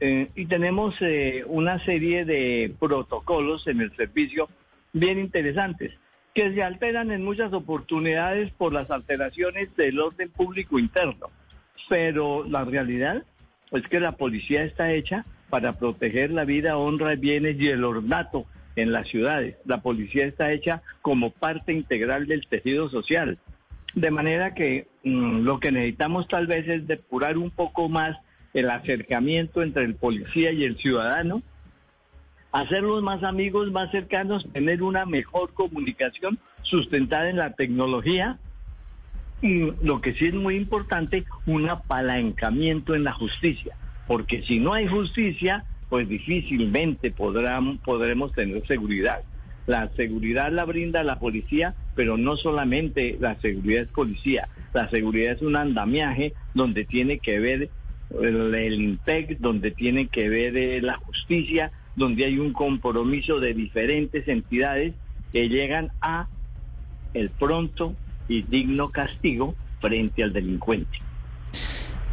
Eh, 0.00 0.28
y 0.34 0.44
tenemos 0.44 0.94
eh, 1.00 1.44
una 1.46 1.82
serie 1.84 2.26
de 2.26 2.74
protocolos 2.78 3.66
en 3.66 3.80
el 3.80 3.96
servicio 3.96 4.48
bien 4.92 5.18
interesantes 5.18 5.92
que 6.34 6.52
se 6.52 6.62
alteran 6.62 7.10
en 7.12 7.24
muchas 7.24 7.52
oportunidades 7.54 8.52
por 8.52 8.74
las 8.74 8.90
alteraciones 8.90 9.74
del 9.76 9.98
orden 9.98 10.28
público 10.30 10.78
interno. 10.78 11.30
Pero 11.88 12.44
la 12.44 12.64
realidad 12.64 13.24
es 13.72 13.82
que 13.88 14.00
la 14.00 14.12
policía 14.12 14.64
está 14.64 14.92
hecha 14.92 15.24
para 15.48 15.78
proteger 15.78 16.30
la 16.30 16.44
vida, 16.44 16.76
honra, 16.76 17.14
bienes 17.14 17.56
y 17.58 17.68
el 17.68 17.84
ornato 17.84 18.44
en 18.74 18.92
las 18.92 19.08
ciudades. 19.08 19.56
La 19.64 19.80
policía 19.80 20.26
está 20.26 20.52
hecha 20.52 20.82
como 21.00 21.30
parte 21.30 21.72
integral 21.72 22.26
del 22.26 22.46
tejido 22.46 22.90
social. 22.90 23.38
De 23.96 24.10
manera 24.10 24.52
que 24.52 24.88
mm, 25.04 25.40
lo 25.40 25.58
que 25.58 25.72
necesitamos 25.72 26.28
tal 26.28 26.46
vez 26.46 26.68
es 26.68 26.86
depurar 26.86 27.38
un 27.38 27.50
poco 27.50 27.88
más 27.88 28.14
el 28.52 28.68
acercamiento 28.68 29.62
entre 29.62 29.84
el 29.84 29.94
policía 29.94 30.52
y 30.52 30.64
el 30.64 30.76
ciudadano, 30.76 31.42
hacerlos 32.52 33.02
más 33.02 33.22
amigos, 33.22 33.72
más 33.72 33.90
cercanos, 33.90 34.46
tener 34.52 34.82
una 34.82 35.06
mejor 35.06 35.54
comunicación 35.54 36.38
sustentada 36.60 37.30
en 37.30 37.38
la 37.38 37.54
tecnología. 37.54 38.38
Y 39.40 39.72
lo 39.82 40.02
que 40.02 40.12
sí 40.12 40.26
es 40.26 40.34
muy 40.34 40.56
importante, 40.56 41.24
un 41.46 41.70
apalancamiento 41.70 42.94
en 42.94 43.04
la 43.04 43.12
justicia, 43.12 43.76
porque 44.06 44.42
si 44.42 44.60
no 44.60 44.74
hay 44.74 44.88
justicia, 44.88 45.64
pues 45.88 46.06
difícilmente 46.06 47.12
podremos 47.12 48.32
tener 48.34 48.66
seguridad. 48.66 49.22
La 49.66 49.88
seguridad 49.96 50.52
la 50.52 50.66
brinda 50.66 51.02
la 51.02 51.18
policía, 51.18 51.74
pero 51.96 52.16
no 52.16 52.36
solamente 52.36 53.16
la 53.18 53.40
seguridad 53.40 53.82
es 53.82 53.88
policía, 53.88 54.48
la 54.72 54.88
seguridad 54.90 55.32
es 55.32 55.42
un 55.42 55.56
andamiaje 55.56 56.34
donde 56.54 56.84
tiene 56.84 57.18
que 57.18 57.40
ver 57.40 57.70
el, 58.22 58.54
el 58.54 58.80
INPEC, 58.80 59.38
donde 59.38 59.72
tiene 59.72 60.06
que 60.06 60.28
ver 60.28 60.56
eh, 60.56 60.80
la 60.82 60.98
justicia, 60.98 61.72
donde 61.96 62.26
hay 62.26 62.38
un 62.38 62.52
compromiso 62.52 63.40
de 63.40 63.54
diferentes 63.54 64.28
entidades 64.28 64.94
que 65.32 65.48
llegan 65.48 65.90
a 66.00 66.28
el 67.14 67.30
pronto 67.30 67.96
y 68.28 68.42
digno 68.42 68.90
castigo 68.90 69.54
frente 69.80 70.22
al 70.22 70.32
delincuente. 70.32 70.98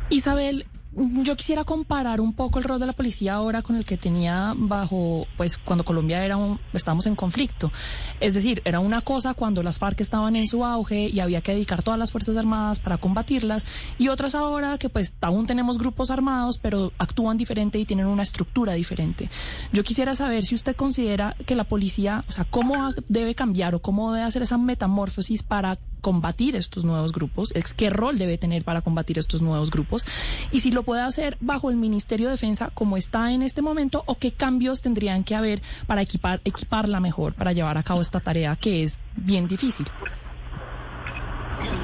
Isabel, 0.10 0.66
yo 0.96 1.36
quisiera 1.36 1.64
comparar 1.64 2.22
un 2.22 2.34
poco 2.34 2.60
el 2.60 2.66
rol 2.66 2.80
de 2.80 2.86
la 2.86 2.94
policía 2.94 3.34
ahora 3.34 3.62
con 3.62 3.76
el 3.76 3.86
que 3.86 3.98
tenía 3.98 4.54
bajo, 4.56 5.26
pues 5.38 5.58
cuando 5.58 5.84
Colombia 5.84 6.24
era 6.24 6.38
un, 6.38 6.60
estábamos 6.74 7.08
en 7.08 7.16
conflicto. 7.16 7.72
Es 8.20 8.34
decir, 8.34 8.62
era 8.66 8.80
una 8.80 9.02
cosa 9.02 9.34
cuando 9.34 9.64
las 9.64 9.80
FARC 9.80 10.02
estaban 10.02 10.36
en 10.36 10.46
su 10.48 10.64
auge 10.64 11.10
y 11.10 11.20
había 11.20 11.42
que 11.42 11.54
dedicar 11.54 11.84
todas 11.84 12.00
las 12.00 12.12
Fuerzas 12.12 12.38
Armadas 12.38 12.80
para 12.80 12.98
combatirlas 12.98 13.66
y 13.98 14.10
otras 14.10 14.36
ahora 14.36 14.78
que 14.78 14.90
pues 14.90 15.14
aún 15.22 15.48
tenemos 15.48 15.78
grupos 15.78 16.12
armados 16.12 16.60
pero 16.60 16.92
actúan 16.98 17.38
diferente 17.38 17.80
y 17.80 17.86
tienen 17.86 18.08
una 18.08 18.24
estructura 18.24 18.74
diferente. 18.74 19.30
Yo 19.72 19.84
quisiera 19.84 20.16
saber 20.16 20.44
si 20.44 20.56
usted 20.56 20.76
considera 20.76 21.36
que 21.46 21.56
la 21.56 21.64
policía, 21.64 22.24
o 22.28 22.32
sea, 22.32 22.46
cómo 22.46 22.92
debe 23.08 23.36
cambiar 23.36 23.76
o 23.76 23.82
cómo 23.82 24.14
debe 24.14 24.26
hacer 24.26 24.44
esa 24.44 24.58
metamorfosis 24.58 25.44
para 25.44 25.80
combatir 26.04 26.58
estos 26.58 26.84
nuevos 26.84 27.14
grupos, 27.14 27.54
qué 27.78 27.90
rol 27.90 28.18
debe 28.18 28.38
tener 28.38 28.64
para 28.64 28.82
combatir 28.82 29.18
estos 29.18 29.42
nuevos 29.42 29.72
grupos 29.72 30.06
y 30.52 30.60
si 30.60 30.70
lo 30.70 30.84
puede 30.84 31.02
hacer 31.02 31.38
bajo 31.40 31.72
el 31.72 31.78
Ministerio 31.78 32.28
de 32.28 32.34
Defensa 32.34 32.72
como 32.74 32.98
está 32.98 33.32
en 33.32 33.42
este 33.42 33.62
momento 33.62 34.04
o 34.06 34.16
qué 34.16 34.32
cambios 34.32 34.82
tendrían 34.82 35.24
que 35.24 35.34
haber 35.34 35.62
para 35.88 36.02
equipar, 36.02 36.42
equiparla 36.44 37.00
mejor 37.00 37.34
para 37.34 37.54
llevar 37.54 37.78
a 37.78 37.84
cabo 37.84 38.02
esta 38.02 38.20
tarea 38.20 38.58
que 38.58 38.84
es 38.84 39.00
bien 39.16 39.48
difícil. 39.48 39.88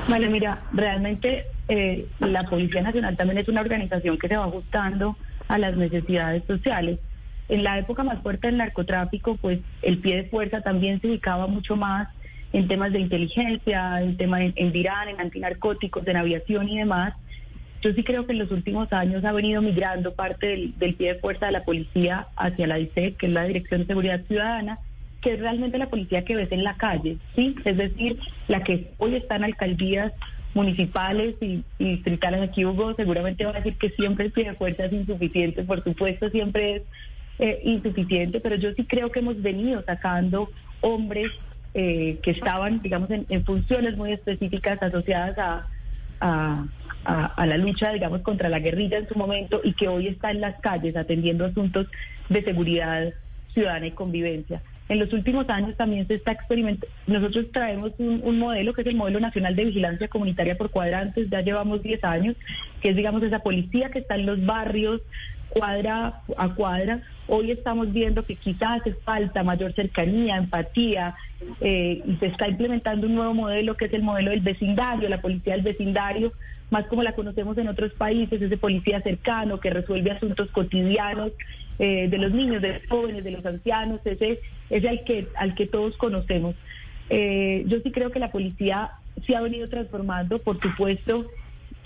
Bueno, 0.09 0.29
mira, 0.29 0.63
realmente 0.73 1.45
eh, 1.69 2.05
la 2.19 2.43
Policía 2.43 2.81
Nacional 2.81 3.15
también 3.15 3.37
es 3.37 3.47
una 3.47 3.61
organización 3.61 4.17
que 4.17 4.27
se 4.27 4.35
va 4.35 4.45
ajustando 4.45 5.15
a 5.47 5.57
las 5.57 5.77
necesidades 5.77 6.43
sociales. 6.45 6.99
En 7.47 7.63
la 7.63 7.79
época 7.79 8.03
más 8.03 8.21
fuerte 8.21 8.47
del 8.47 8.57
narcotráfico, 8.57 9.37
pues 9.37 9.59
el 9.81 9.99
pie 9.99 10.17
de 10.17 10.23
fuerza 10.25 10.61
también 10.61 10.99
se 10.99 11.07
ubicaba 11.07 11.47
mucho 11.47 11.77
más 11.77 12.09
en 12.53 12.67
temas 12.67 12.91
de 12.91 12.99
inteligencia, 12.99 14.01
en 14.01 14.17
temas 14.17 14.41
en, 14.41 14.53
en 14.55 14.75
en 14.75 15.19
antinarcóticos, 15.19 16.07
en 16.07 16.17
aviación 16.17 16.69
y 16.69 16.77
demás. 16.77 17.13
Yo 17.81 17.93
sí 17.93 18.03
creo 18.03 18.25
que 18.25 18.33
en 18.33 18.39
los 18.39 18.51
últimos 18.51 18.91
años 18.91 19.23
ha 19.23 19.31
venido 19.31 19.61
migrando 19.61 20.13
parte 20.13 20.73
del, 20.77 20.95
pie 20.95 21.13
de 21.13 21.19
fuerza 21.19 21.45
de 21.45 21.53
la 21.53 21.63
policía 21.63 22.27
hacia 22.35 22.67
la 22.67 22.75
DICE, 22.75 23.13
que 23.13 23.27
es 23.27 23.31
la 23.31 23.43
Dirección 23.43 23.81
de 23.81 23.87
Seguridad 23.87 24.21
Ciudadana, 24.27 24.79
que 25.21 25.33
es 25.33 25.39
realmente 25.39 25.77
la 25.77 25.89
policía 25.89 26.25
que 26.25 26.35
ves 26.35 26.51
en 26.51 26.63
la 26.63 26.75
calle, 26.75 27.17
¿sí? 27.35 27.55
Es 27.63 27.77
decir, 27.77 28.19
la 28.47 28.63
que 28.63 28.91
hoy 28.97 29.15
está 29.15 29.37
en 29.37 29.45
alcaldías 29.45 30.11
municipales 30.53 31.35
y, 31.41 31.63
y 31.77 31.91
distritales. 31.95 32.41
Aquí 32.41 32.65
Hugo 32.65 32.95
seguramente 32.95 33.45
va 33.45 33.51
a 33.51 33.61
decir 33.61 33.75
que 33.75 33.91
siempre 33.91 34.25
el 34.25 34.31
pie 34.31 34.45
de 34.45 34.55
fuerza 34.55 34.85
es 34.85 34.93
insuficiente, 34.93 35.63
por 35.63 35.83
supuesto 35.83 36.29
siempre 36.29 36.77
es 36.77 36.81
eh, 37.39 37.61
insuficiente, 37.63 38.41
pero 38.41 38.55
yo 38.55 38.73
sí 38.73 38.83
creo 38.83 39.09
que 39.11 39.19
hemos 39.19 39.41
venido 39.41 39.81
sacando 39.83 40.49
hombres 40.81 41.31
eh, 41.73 42.19
que 42.23 42.31
estaban, 42.31 42.81
digamos, 42.81 43.09
en, 43.11 43.25
en, 43.29 43.45
funciones 43.45 43.95
muy 43.95 44.11
específicas 44.11 44.81
asociadas 44.81 45.37
a, 45.37 45.67
a, 47.05 47.45
la 47.45 47.57
lucha, 47.57 47.91
digamos, 47.91 48.21
contra 48.21 48.49
la 48.49 48.59
guerrilla 48.59 48.97
en 48.97 49.07
su 49.07 49.17
momento 49.17 49.61
y 49.63 49.73
que 49.73 49.87
hoy 49.87 50.07
está 50.07 50.31
en 50.31 50.41
las 50.41 50.59
calles 50.59 50.95
atendiendo 50.95 51.45
asuntos 51.45 51.87
de 52.29 52.43
seguridad 52.43 53.13
ciudadana 53.53 53.87
y 53.87 53.91
convivencia. 53.91 54.61
En 54.89 54.99
los 54.99 55.13
últimos 55.13 55.47
años 55.49 55.77
también 55.77 56.07
se 56.07 56.15
está 56.15 56.31
experimentando. 56.31 56.87
Nosotros 57.05 57.45
traemos 57.51 57.91
un, 57.99 58.21
un, 58.23 58.39
modelo 58.39 58.73
que 58.73 58.81
es 58.81 58.87
el 58.87 58.95
modelo 58.95 59.19
nacional 59.19 59.55
de 59.55 59.65
vigilancia 59.65 60.07
comunitaria 60.07 60.57
por 60.57 60.71
cuadrantes. 60.71 61.29
Ya 61.29 61.41
llevamos 61.41 61.83
10 61.83 62.03
años, 62.03 62.35
que 62.81 62.89
es, 62.89 62.95
digamos, 62.95 63.21
esa 63.21 63.39
policía 63.39 63.91
que 63.91 63.99
está 63.99 64.15
en 64.15 64.25
los 64.25 64.43
barrios, 64.43 65.01
cuadra 65.49 66.21
a 66.37 66.55
cuadra. 66.55 67.03
Hoy 67.31 67.51
estamos 67.51 67.93
viendo 67.93 68.25
que 68.25 68.35
quizás 68.35 68.81
hace 68.81 68.93
falta 68.93 69.43
mayor 69.43 69.73
cercanía, 69.73 70.37
empatía, 70.37 71.15
eh, 71.61 72.01
y 72.03 72.15
se 72.15 72.25
está 72.25 72.47
implementando 72.47 73.05
un 73.05 73.13
nuevo 73.13 73.35
modelo 73.35 73.77
que 73.77 73.85
es 73.85 73.93
el 73.93 74.01
modelo 74.01 74.31
del 74.31 74.41
vecindario, 74.41 75.07
la 75.07 75.21
policía 75.21 75.53
del 75.53 75.61
vecindario, 75.61 76.33
más 76.71 76.87
como 76.87 77.03
la 77.03 77.13
conocemos 77.13 77.55
en 77.59 77.67
otros 77.67 77.93
países, 77.93 78.41
ese 78.41 78.57
policía 78.57 79.01
cercano 79.01 79.59
que 79.59 79.69
resuelve 79.69 80.09
asuntos 80.09 80.49
cotidianos 80.49 81.31
eh, 81.77 82.07
de 82.09 82.17
los 82.17 82.31
niños, 82.31 82.63
de 82.63 82.73
los 82.73 82.87
jóvenes, 82.89 83.23
de 83.23 83.31
los 83.31 83.45
ancianos, 83.45 84.01
ese 84.05 84.41
es 84.71 84.85
al 84.85 85.03
que, 85.03 85.27
al 85.35 85.53
que 85.53 85.67
todos 85.67 85.97
conocemos. 85.97 86.55
Eh, 87.11 87.63
yo 87.67 87.79
sí 87.81 87.91
creo 87.91 88.09
que 88.09 88.19
la 88.19 88.31
policía 88.31 88.91
se 89.27 89.35
ha 89.35 89.41
venido 89.41 89.69
transformando, 89.69 90.39
por 90.39 90.59
supuesto, 90.59 91.27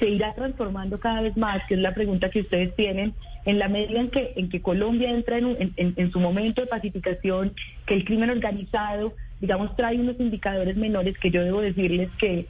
se 0.04 0.10
irá 0.10 0.34
transformando 0.34 1.00
cada 1.00 1.22
vez 1.22 1.38
más, 1.38 1.64
que 1.66 1.76
es 1.76 1.80
la 1.80 1.94
pregunta 1.94 2.30
que 2.30 2.42
ustedes 2.42 2.76
tienen, 2.76 3.14
en 3.46 3.58
la 3.58 3.70
medida 3.70 4.02
en 4.02 4.10
que, 4.10 4.34
en 4.36 4.50
que 4.50 4.62
Colombia 4.62 5.10
entra 5.10 5.38
en, 5.38 5.74
en, 5.78 5.94
en 5.96 6.12
su 6.12 6.20
momento 6.20 6.60
de 6.60 6.68
pacificación, 6.68 7.54
que 7.86 7.94
el 7.94 8.04
crimen 8.04 8.30
organizado, 8.30 9.14
digamos, 9.40 9.74
trae 9.78 9.98
unos 9.98 10.20
indicadores 10.20 10.76
menores 10.76 11.18
que 11.18 11.32
yo 11.32 11.42
debo 11.42 11.62
decirles 11.62 12.10
que, 12.20 12.48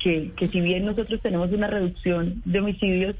que, 0.00 0.32
que 0.34 0.48
si 0.48 0.60
bien 0.60 0.84
nosotros 0.84 1.20
tenemos 1.22 1.52
una 1.52 1.68
reducción 1.68 2.42
de 2.44 2.58
homicidios, 2.58 3.14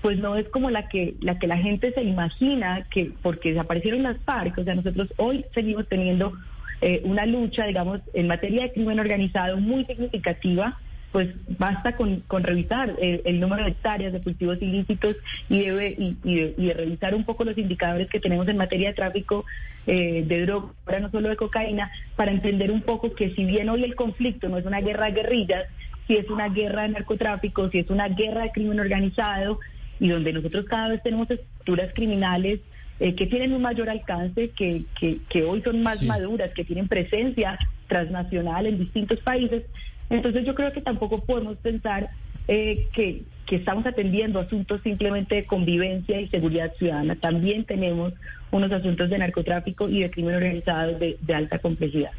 pues 0.00 0.16
no 0.16 0.36
es 0.36 0.48
como 0.50 0.70
la 0.70 0.88
que 0.88 1.14
la 1.20 1.40
que 1.40 1.48
la 1.48 1.56
gente 1.56 1.90
se 1.92 2.04
imagina 2.04 2.86
que 2.88 3.10
porque 3.20 3.48
desaparecieron 3.48 4.04
las 4.04 4.18
FARC, 4.18 4.58
o 4.58 4.62
sea, 4.62 4.76
nosotros 4.76 5.12
hoy 5.16 5.44
seguimos 5.54 5.88
teniendo 5.88 6.34
eh, 6.82 7.00
una 7.02 7.26
lucha, 7.26 7.66
digamos, 7.66 8.00
en 8.12 8.28
materia 8.28 8.62
de 8.62 8.72
crimen 8.72 9.00
organizado 9.00 9.56
muy 9.56 9.84
significativa, 9.86 10.78
pues 11.14 11.28
basta 11.60 11.96
con, 11.96 12.22
con 12.26 12.42
revisar 12.42 12.96
el, 12.98 13.38
número 13.38 13.62
de 13.62 13.70
hectáreas 13.70 14.12
de 14.12 14.20
cultivos 14.20 14.60
ilícitos 14.60 15.14
y, 15.48 15.60
debe, 15.60 15.94
y, 15.96 16.16
y, 16.24 16.64
de, 16.66 16.74
revisar 16.74 17.14
un 17.14 17.22
poco 17.22 17.44
los 17.44 17.56
indicadores 17.56 18.10
que 18.10 18.18
tenemos 18.18 18.48
en 18.48 18.56
materia 18.56 18.88
de 18.88 18.94
tráfico 18.94 19.44
eh, 19.86 20.24
de 20.26 20.44
droga, 20.44 20.72
ahora 20.84 20.98
no 20.98 21.12
solo 21.12 21.28
de 21.28 21.36
cocaína, 21.36 21.88
para 22.16 22.32
entender 22.32 22.72
un 22.72 22.82
poco 22.82 23.14
que 23.14 23.30
si 23.30 23.44
bien 23.44 23.68
hoy 23.68 23.84
el 23.84 23.94
conflicto 23.94 24.48
no 24.48 24.58
es 24.58 24.66
una 24.66 24.80
guerra 24.80 25.06
de 25.06 25.12
guerrillas, 25.12 25.66
si 26.08 26.16
es 26.16 26.28
una 26.28 26.48
guerra 26.48 26.82
de 26.82 26.88
narcotráfico, 26.88 27.70
si 27.70 27.78
es 27.78 27.90
una 27.90 28.08
guerra 28.08 28.42
de 28.42 28.50
crimen 28.50 28.80
organizado, 28.80 29.60
y 30.00 30.08
donde 30.08 30.32
nosotros 30.32 30.64
cada 30.64 30.88
vez 30.88 31.00
tenemos 31.04 31.30
estructuras 31.30 31.94
criminales 31.94 32.58
eh, 33.00 33.14
que 33.14 33.26
tienen 33.26 33.52
un 33.52 33.62
mayor 33.62 33.90
alcance, 33.90 34.50
que, 34.50 34.84
que, 34.98 35.18
que 35.28 35.44
hoy 35.44 35.62
son 35.62 35.82
más 35.82 36.00
sí. 36.00 36.06
maduras, 36.06 36.52
que 36.54 36.64
tienen 36.64 36.88
presencia 36.88 37.58
transnacional 37.88 38.66
en 38.66 38.78
distintos 38.78 39.18
países. 39.20 39.64
Entonces 40.10 40.44
yo 40.44 40.54
creo 40.54 40.72
que 40.72 40.80
tampoco 40.80 41.24
podemos 41.24 41.56
pensar 41.56 42.10
eh, 42.46 42.86
que, 42.92 43.22
que 43.46 43.56
estamos 43.56 43.86
atendiendo 43.86 44.38
asuntos 44.38 44.80
simplemente 44.82 45.34
de 45.34 45.44
convivencia 45.44 46.20
y 46.20 46.28
seguridad 46.28 46.72
ciudadana. 46.78 47.16
También 47.16 47.64
tenemos 47.64 48.12
unos 48.50 48.70
asuntos 48.70 49.10
de 49.10 49.18
narcotráfico 49.18 49.88
y 49.88 50.00
de 50.00 50.10
crimen 50.10 50.36
organizado 50.36 50.98
de, 50.98 51.16
de 51.20 51.34
alta 51.34 51.58
complejidad. 51.58 52.10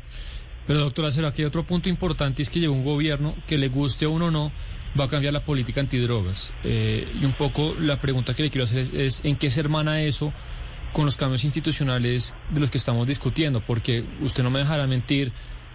Pero 0.67 0.79
doctora, 0.79 1.11
será 1.11 1.31
que 1.31 1.43
hay 1.43 1.45
otro 1.45 1.63
punto 1.63 1.89
importante 1.89 2.41
es 2.41 2.49
que 2.49 2.59
llegó 2.59 2.73
un 2.73 2.83
gobierno 2.83 3.35
que 3.47 3.57
le 3.57 3.69
guste 3.69 4.05
a 4.05 4.09
uno 4.09 4.25
o 4.25 4.31
no, 4.31 4.51
va 4.99 5.05
a 5.05 5.09
cambiar 5.09 5.33
la 5.33 5.41
política 5.41 5.81
antidrogas. 5.81 6.53
Eh, 6.63 7.07
y 7.21 7.25
un 7.25 7.33
poco 7.33 7.75
la 7.79 7.99
pregunta 8.01 8.33
que 8.33 8.43
le 8.43 8.49
quiero 8.49 8.63
hacer 8.63 8.79
es, 8.79 8.93
es, 8.93 9.25
en 9.25 9.35
qué 9.35 9.49
se 9.49 9.59
hermana 9.59 10.01
eso 10.01 10.33
con 10.95 11.03
los 11.03 11.17
cambios 11.17 11.43
institucionales 11.43 12.33
de 12.51 12.61
los 12.61 12.71
que 12.71 12.77
estamos 12.77 13.05
discutiendo, 13.05 13.59
porque 13.59 14.05
usted 14.21 14.43
no 14.43 14.49
me 14.49 14.59
dejará 14.59 14.87
mentir 14.87 15.33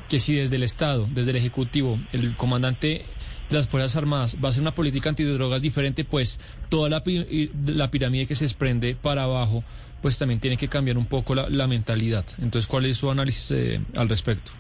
que 0.09 0.19
si 0.19 0.35
desde 0.35 0.57
el 0.57 0.63
Estado, 0.63 1.07
desde 1.13 1.33
el 1.33 1.37
Ejecutivo, 1.37 2.01
el 2.13 2.35
comandante 2.37 3.05
de 3.51 3.57
las 3.57 3.69
Fuerzas 3.69 3.97
Armadas 3.97 4.39
va 4.43 4.49
a 4.49 4.51
hacer 4.51 4.63
una 4.63 4.75
política 4.75 5.11
antidrogas 5.11 5.61
diferente, 5.61 6.07
pues 6.07 6.41
toda 6.71 6.89
la, 6.89 7.03
la 7.67 7.91
pirámide 7.91 8.25
que 8.25 8.35
se 8.35 8.45
desprende 8.45 8.95
para 8.95 9.25
abajo, 9.25 9.63
pues 10.01 10.19
también 10.19 10.41
tiene 10.41 10.57
que 10.57 10.69
cambiar 10.69 10.97
un 10.97 11.05
poco 11.05 11.35
la, 11.35 11.51
la 11.51 11.67
mentalidad. 11.67 12.25
Entonces, 12.39 12.67
¿cuál 12.67 12.87
es 12.87 12.97
su 12.97 13.11
análisis 13.11 13.51
eh, 13.51 13.79
al 13.97 14.09
respecto? 14.09 14.53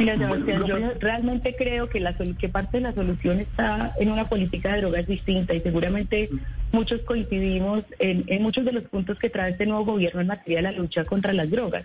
Mira, 0.00 0.16
Sebastián, 0.16 0.64
yo 0.64 0.76
realmente 0.98 1.54
creo 1.54 1.90
que, 1.90 2.00
la, 2.00 2.16
que 2.16 2.48
parte 2.48 2.78
de 2.78 2.84
la 2.84 2.94
solución 2.94 3.38
está 3.38 3.92
en 4.00 4.10
una 4.10 4.30
política 4.30 4.72
de 4.72 4.80
drogas 4.80 5.06
distinta 5.06 5.52
y 5.52 5.60
seguramente 5.60 6.30
muchos 6.72 7.02
coincidimos 7.02 7.84
en, 7.98 8.24
en 8.26 8.42
muchos 8.42 8.64
de 8.64 8.72
los 8.72 8.84
puntos 8.84 9.18
que 9.18 9.28
trae 9.28 9.50
este 9.50 9.66
nuevo 9.66 9.84
gobierno 9.84 10.22
en 10.22 10.28
materia 10.28 10.58
de 10.58 10.62
la 10.62 10.72
lucha 10.72 11.04
contra 11.04 11.34
las 11.34 11.50
drogas. 11.50 11.84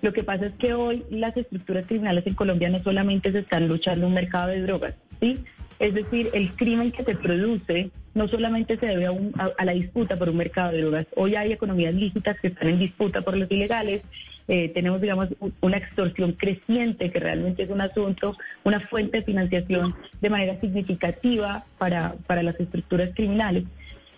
Lo 0.00 0.12
que 0.12 0.22
pasa 0.22 0.46
es 0.46 0.52
que 0.60 0.74
hoy 0.74 1.02
las 1.10 1.36
estructuras 1.36 1.86
criminales 1.86 2.24
en 2.24 2.34
Colombia 2.34 2.68
no 2.68 2.80
solamente 2.84 3.32
se 3.32 3.40
están 3.40 3.66
luchando 3.66 4.06
un 4.06 4.14
mercado 4.14 4.50
de 4.50 4.62
drogas, 4.62 4.94
¿sí? 5.20 5.44
Es 5.80 5.92
decir, 5.92 6.30
el 6.32 6.52
crimen 6.52 6.92
que 6.92 7.02
se 7.02 7.16
produce 7.16 7.90
no 8.14 8.28
solamente 8.28 8.76
se 8.76 8.86
debe 8.86 9.06
a, 9.06 9.12
un, 9.12 9.32
a, 9.38 9.50
a, 9.58 9.64
la 9.64 9.72
disputa 9.72 10.16
por 10.16 10.28
un 10.28 10.36
mercado 10.36 10.70
de 10.70 10.82
drogas. 10.82 11.06
Hoy 11.16 11.34
hay 11.34 11.50
economías 11.50 11.94
lícitas 11.94 12.38
que 12.38 12.48
están 12.48 12.68
en 12.68 12.78
disputa 12.78 13.22
por 13.22 13.36
los 13.36 13.50
ilegales. 13.50 14.02
Eh, 14.48 14.70
tenemos, 14.74 15.00
digamos, 15.00 15.28
una 15.60 15.76
extorsión 15.76 16.32
creciente 16.32 17.10
que 17.10 17.20
realmente 17.20 17.62
es 17.62 17.70
un 17.70 17.80
asunto, 17.80 18.36
una 18.64 18.80
fuente 18.80 19.18
de 19.18 19.24
financiación 19.24 19.94
de 20.20 20.30
manera 20.30 20.58
significativa 20.60 21.64
para, 21.78 22.14
para 22.26 22.42
las 22.42 22.58
estructuras 22.58 23.10
criminales. 23.14 23.64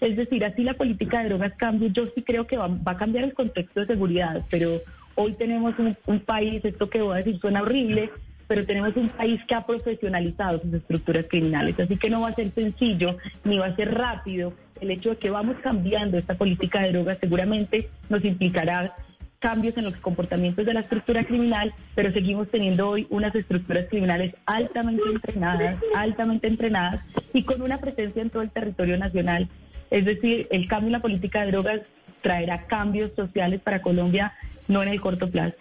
Es 0.01 0.17
decir, 0.17 0.45
así 0.45 0.65
la 0.65 0.75
política 0.75 1.23
de 1.23 1.29
drogas 1.29 1.53
cambia. 1.57 1.89
Yo 1.93 2.07
sí 2.15 2.23
creo 2.23 2.47
que 2.47 2.57
va, 2.57 2.67
va 2.67 2.93
a 2.93 2.97
cambiar 2.97 3.25
el 3.25 3.35
contexto 3.35 3.81
de 3.81 3.87
seguridad, 3.87 4.43
pero 4.51 4.81
hoy 5.15 5.35
tenemos 5.35 5.79
un, 5.79 5.97
un 6.07 6.21
país, 6.21 6.65
esto 6.65 6.89
que 6.89 7.03
voy 7.03 7.15
a 7.15 7.17
decir 7.19 7.39
suena 7.39 7.63
horrible, 7.63 8.11
pero 8.49 8.67
tenemos 8.67 8.95
un 8.97 9.09
país 9.09 9.41
que 9.47 9.55
ha 9.55 9.65
profesionalizado 9.65 10.61
sus 10.61 10.75
estructuras 10.75 11.27
criminales, 11.27 11.79
así 11.79 11.97
que 11.97 12.11
no 12.11 12.21
va 12.21 12.29
a 12.29 12.35
ser 12.35 12.51
sencillo 12.53 13.17
ni 13.45 13.59
va 13.59 13.67
a 13.67 13.77
ser 13.77 13.95
rápido. 13.95 14.53
El 14.81 14.91
hecho 14.91 15.11
de 15.11 15.17
que 15.17 15.31
vamos 15.31 15.57
cambiando 15.63 16.19
esta 16.19 16.35
política 16.35 16.83
de 16.83 16.93
drogas 16.93 17.19
seguramente 17.21 17.89
nos 18.09 18.25
implicará 18.25 18.95
cambios 19.43 19.77
en 19.77 19.85
los 19.85 19.97
comportamientos 19.97 20.65
de 20.65 20.73
la 20.73 20.81
estructura 20.81 21.25
criminal, 21.25 21.75
pero 21.95 22.13
seguimos 22.13 22.49
teniendo 22.49 22.89
hoy 22.89 23.07
unas 23.11 23.35
estructuras 23.35 23.87
criminales 23.91 24.35
altamente 24.47 25.03
entrenadas, 25.11 25.79
altamente 25.97 26.47
entrenadas 26.47 27.05
y 27.35 27.43
con 27.43 27.61
una 27.61 27.79
presencia 27.79 28.23
en 28.23 28.31
todo 28.31 28.43
el 28.43 28.51
territorio 28.51 28.97
nacional. 28.97 29.49
Es 29.91 30.05
decir, 30.05 30.47
el 30.51 30.69
cambio 30.69 30.87
en 30.89 30.93
la 30.93 31.03
política 31.03 31.45
de 31.45 31.51
drogas 31.51 31.81
traerá 32.23 32.67
cambios 32.67 33.11
sociales 33.17 33.61
para 33.61 33.83
Colombia, 33.83 34.33
no 34.69 34.83
en 34.83 34.89
el 34.89 35.01
corto 35.01 35.29
plazo. 35.29 35.57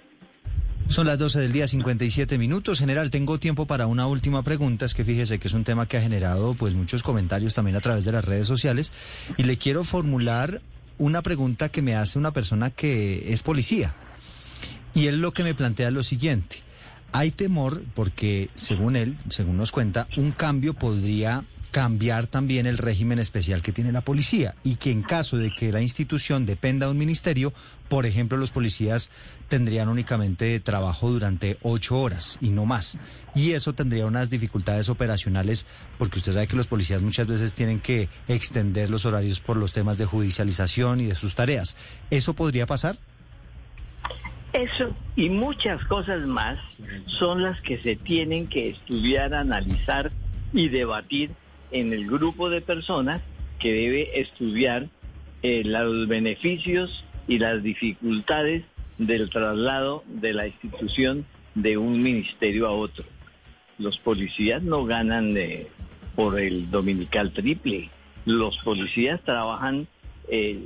Son 0.88 1.07
las 1.07 1.17
12 1.17 1.39
del 1.39 1.53
día, 1.53 1.67
57 1.67 2.38
minutos. 2.38 2.79
General, 2.79 3.09
tengo 3.09 3.39
tiempo 3.39 3.65
para 3.65 3.88
una 3.88 4.07
última 4.07 4.43
pregunta. 4.43 4.86
Es 4.86 4.93
que 4.93 5.05
fíjese 5.05 5.39
que 5.39 5.47
es 5.47 5.53
un 5.53 5.63
tema 5.63 5.88
que 5.88 5.97
ha 5.97 6.01
generado 6.01 6.53
pues 6.53 6.73
muchos 6.73 7.01
comentarios 7.01 7.55
también 7.55 7.77
a 7.77 7.79
través 7.79 8.03
de 8.03 8.11
las 8.11 8.25
redes 8.25 8.45
sociales. 8.45 8.91
Y 9.38 9.43
le 9.43 9.57
quiero 9.57 9.86
formular 9.86 10.61
una 11.01 11.23
pregunta 11.23 11.69
que 11.69 11.81
me 11.81 11.95
hace 11.95 12.19
una 12.19 12.31
persona 12.31 12.69
que 12.69 13.33
es 13.33 13.41
policía. 13.41 13.95
Y 14.93 15.07
él 15.07 15.19
lo 15.19 15.33
que 15.33 15.43
me 15.43 15.55
plantea 15.55 15.87
es 15.87 15.93
lo 15.93 16.03
siguiente. 16.03 16.57
Hay 17.11 17.31
temor 17.31 17.83
porque, 17.95 18.49
según 18.53 18.95
él, 18.95 19.17
según 19.29 19.57
nos 19.57 19.71
cuenta, 19.71 20.07
un 20.15 20.31
cambio 20.31 20.75
podría 20.75 21.43
cambiar 21.72 22.28
también 22.28 22.65
el 22.65 22.78
régimen 22.78 23.17
especial 23.17 23.61
que 23.61 23.72
tiene 23.72 23.93
la 23.93 24.01
policía 24.01 24.55
y 24.63 24.76
que 24.76 24.91
en 24.91 25.01
caso 25.01 25.38
de 25.38 25.51
que 25.51 25.72
la 25.72 25.82
institución 25.82 26.45
dependa 26.45 26.86
de 26.86 26.91
un 26.91 26.97
ministerio, 26.97 27.53
por 27.88 28.05
ejemplo, 28.05 28.38
los 28.38 28.51
policías 28.51 29.09
tendrían 29.47 29.88
únicamente 29.88 30.59
trabajo 30.59 31.09
durante 31.09 31.57
ocho 31.61 31.97
horas 31.99 32.38
y 32.41 32.49
no 32.49 32.65
más. 32.65 32.97
Y 33.36 33.51
eso 33.51 33.74
tendría 33.74 34.05
unas 34.05 34.30
dificultades 34.30 34.89
operacionales 34.89 35.65
porque 35.97 36.19
usted 36.19 36.34
sabe 36.34 36.47
que 36.47 36.57
los 36.57 36.67
policías 36.67 37.01
muchas 37.01 37.28
veces 37.28 37.55
tienen 37.55 37.80
que 37.80 38.09
extender 38.28 38.89
los 38.89 39.05
horarios 39.05 39.39
por 39.39 39.55
los 39.55 39.72
temas 39.72 39.97
de 39.97 40.05
judicialización 40.05 40.99
y 40.99 41.05
de 41.05 41.15
sus 41.15 41.36
tareas. 41.36 41.78
¿Eso 42.09 42.34
podría 42.34 42.65
pasar? 42.65 42.97
Eso 44.51 44.93
y 45.15 45.30
muchas 45.30 45.82
cosas 45.86 46.28
más 46.28 46.59
son 47.05 47.41
las 47.41 47.59
que 47.61 47.82
se 47.82 47.95
tienen 47.95 48.47
que 48.47 48.69
estudiar, 48.69 49.34
analizar 49.34 50.11
y 50.51 50.67
debatir 50.67 51.32
en 51.72 51.93
el 51.93 52.07
grupo 52.07 52.49
de 52.49 52.61
personas 52.61 53.22
que 53.59 53.72
debe 53.72 54.19
estudiar 54.19 54.89
eh, 55.43 55.63
los 55.65 56.07
beneficios 56.07 57.05
y 57.28 57.39
las 57.39 57.63
dificultades 57.63 58.63
del 58.97 59.30
traslado 59.30 60.03
de 60.07 60.34
la 60.34 60.47
institución 60.47 61.26
de 61.55 61.78
un 61.78 62.01
ministerio 62.01 62.67
a 62.67 62.72
otro. 62.72 63.05
Los 63.78 63.97
policías 63.97 64.61
no 64.61 64.86
ganan 64.86 65.36
por 66.15 66.39
el 66.39 66.69
dominical 66.69 67.34
triple. 67.34 67.89
Los 68.26 68.57
policías 68.59 69.19
trabajan 69.24 69.88
eh, 70.28 70.59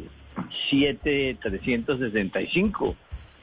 7,365. 0.69 2.95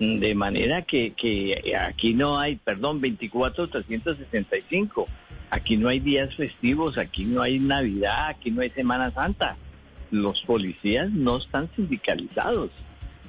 De 0.03 0.35
manera 0.35 0.83
que, 0.83 1.13
que 1.13 1.77
aquí 1.79 2.13
no 2.13 2.37
hay, 2.37 2.57
perdón, 2.57 3.01
24,365. 3.01 5.07
Aquí 5.51 5.77
no 5.77 5.89
hay 5.89 6.01
días 6.01 6.35
festivos, 6.35 6.99
aquí 6.99 7.25
no 7.25 7.41
hay 7.41 7.61
Navidad, 7.61 8.31
aquí 8.31 8.51
no 8.51 8.63
hay 8.63 8.71
Semana 8.71 9.13
Santa. 9.13 9.57
Los 10.11 10.43
policías 10.43 11.09
no 11.13 11.37
están 11.37 11.71
sindicalizados. 11.77 12.73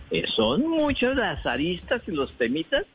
Eh, 0.10 0.24
son 0.36 0.68
muchos 0.68 1.16
las 1.16 1.46
aristas 1.46 2.02
y 2.08 2.12
los 2.12 2.34
temitas 2.40 2.86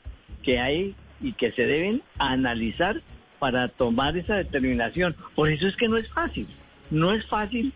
que 0.42 0.58
hay 0.58 0.96
y 1.20 1.34
que 1.34 1.52
se 1.52 1.64
deben 1.64 2.02
analizar 2.18 3.00
para 3.38 3.68
tomar 3.68 4.16
esa 4.16 4.34
determinación. 4.34 5.14
Por 5.36 5.52
eso 5.52 5.68
es 5.68 5.76
que 5.76 5.86
no 5.86 5.98
es 5.98 6.08
fácil. 6.08 6.48
No 6.90 7.12
es 7.12 7.24
fácil 7.26 7.72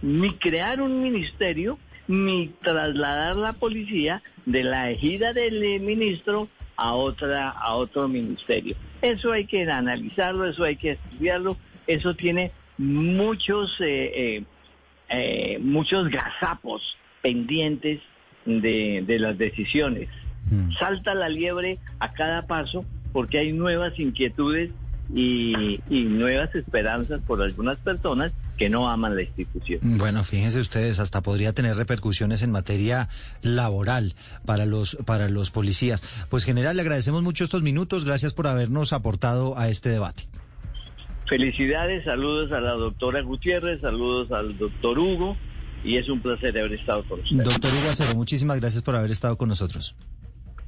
ni 0.00 0.32
crear 0.34 0.80
un 0.80 1.02
ministerio 1.02 1.76
ni 2.08 2.48
trasladar 2.62 3.36
la 3.36 3.52
policía 3.54 4.22
de 4.46 4.64
la 4.64 4.90
ejida 4.90 5.32
del 5.32 5.80
ministro 5.80 6.48
a 6.76 6.94
otra 6.94 7.50
a 7.50 7.74
otro 7.74 8.08
ministerio. 8.08 8.76
Eso 9.02 9.32
hay 9.32 9.46
que 9.46 9.62
analizarlo, 9.70 10.46
eso 10.46 10.64
hay 10.64 10.76
que 10.76 10.92
estudiarlo, 10.92 11.56
eso 11.86 12.14
tiene 12.14 12.52
muchos 12.78 13.74
eh, 13.80 14.12
eh, 14.14 14.44
eh, 15.08 15.58
muchos 15.60 16.08
gazapos 16.08 16.96
pendientes 17.22 18.00
de, 18.44 19.02
de 19.06 19.18
las 19.18 19.38
decisiones. 19.38 20.08
Mm. 20.50 20.72
Salta 20.72 21.14
la 21.14 21.28
liebre 21.28 21.78
a 21.98 22.12
cada 22.12 22.46
paso 22.46 22.84
porque 23.12 23.38
hay 23.38 23.52
nuevas 23.52 23.98
inquietudes 23.98 24.70
y, 25.14 25.80
y 25.88 26.02
nuevas 26.04 26.54
esperanzas 26.54 27.20
por 27.22 27.40
algunas 27.42 27.78
personas 27.78 28.32
que 28.56 28.68
no 28.68 28.88
aman 28.88 29.16
la 29.16 29.22
institución. 29.22 29.80
Bueno, 29.82 30.24
fíjense 30.24 30.60
ustedes, 30.60 31.00
hasta 31.00 31.22
podría 31.22 31.52
tener 31.52 31.76
repercusiones 31.76 32.42
en 32.42 32.50
materia 32.50 33.08
laboral 33.42 34.14
para 34.44 34.66
los 34.66 34.96
para 35.04 35.28
los 35.28 35.50
policías. 35.50 36.02
Pues 36.28 36.44
general, 36.44 36.76
le 36.76 36.82
agradecemos 36.82 37.22
mucho 37.22 37.44
estos 37.44 37.62
minutos, 37.62 38.04
gracias 38.04 38.34
por 38.34 38.46
habernos 38.46 38.92
aportado 38.92 39.58
a 39.58 39.68
este 39.68 39.88
debate. 39.88 40.24
Felicidades, 41.26 42.04
saludos 42.04 42.52
a 42.52 42.60
la 42.60 42.72
doctora 42.72 43.22
Gutiérrez, 43.22 43.80
saludos 43.80 44.30
al 44.30 44.56
doctor 44.58 44.98
Hugo 44.98 45.36
y 45.82 45.96
es 45.96 46.08
un 46.08 46.20
placer 46.20 46.58
haber 46.58 46.74
estado 46.74 47.02
con 47.04 47.20
ustedes. 47.20 47.44
Doctor 47.44 47.74
Hugo 47.74 47.88
Acero, 47.88 48.14
muchísimas 48.14 48.60
gracias 48.60 48.82
por 48.82 48.94
haber 48.94 49.10
estado 49.10 49.36
con 49.36 49.48
nosotros. 49.48 49.96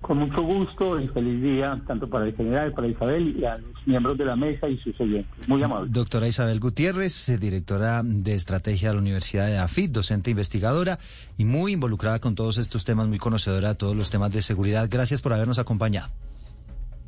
Con 0.00 0.18
mucho 0.18 0.42
gusto 0.42 1.00
y 1.00 1.08
feliz 1.08 1.42
día 1.42 1.80
tanto 1.86 2.08
para 2.08 2.26
el 2.26 2.36
general, 2.36 2.72
para 2.72 2.86
Isabel 2.86 3.36
y 3.38 3.44
a 3.44 3.58
los 3.58 3.86
miembros 3.86 4.16
de 4.18 4.24
la 4.24 4.36
mesa 4.36 4.68
y 4.68 4.78
sus 4.78 4.98
oyentes. 5.00 5.48
Muy 5.48 5.62
amable. 5.62 5.90
Doctora 5.90 6.28
Isabel 6.28 6.60
Gutiérrez, 6.60 7.28
eh, 7.28 7.38
directora 7.38 8.02
de 8.04 8.34
estrategia 8.34 8.88
de 8.88 8.94
la 8.94 9.00
Universidad 9.00 9.46
de 9.46 9.58
AFIT, 9.58 9.90
docente 9.90 10.30
investigadora 10.30 10.98
y 11.38 11.44
muy 11.44 11.72
involucrada 11.72 12.20
con 12.20 12.34
todos 12.34 12.58
estos 12.58 12.84
temas, 12.84 13.08
muy 13.08 13.18
conocedora 13.18 13.70
de 13.70 13.74
todos 13.74 13.96
los 13.96 14.10
temas 14.10 14.30
de 14.32 14.42
seguridad. 14.42 14.88
Gracias 14.90 15.22
por 15.22 15.32
habernos 15.32 15.58
acompañado. 15.58 16.08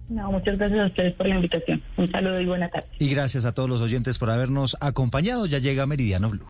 No, 0.09 0.33
muchas 0.33 0.57
gracias 0.57 0.81
a 0.81 0.87
ustedes 0.87 1.15
por 1.15 1.27
la 1.29 1.35
invitación. 1.35 1.83
Un 1.97 2.09
saludo 2.09 2.41
y 2.41 2.47
buena 2.47 2.69
tarde. 2.69 2.89
Y 2.99 3.11
gracias 3.11 3.45
a 3.45 3.53
todos 3.53 3.69
los 3.69 3.83
oyentes 3.83 4.19
por 4.19 4.31
habernos 4.31 4.77
acompañado. 4.81 5.45
Ya 5.47 5.59
llega 5.59 5.87
Meridiano 5.87 6.31
Blue. 6.31 6.47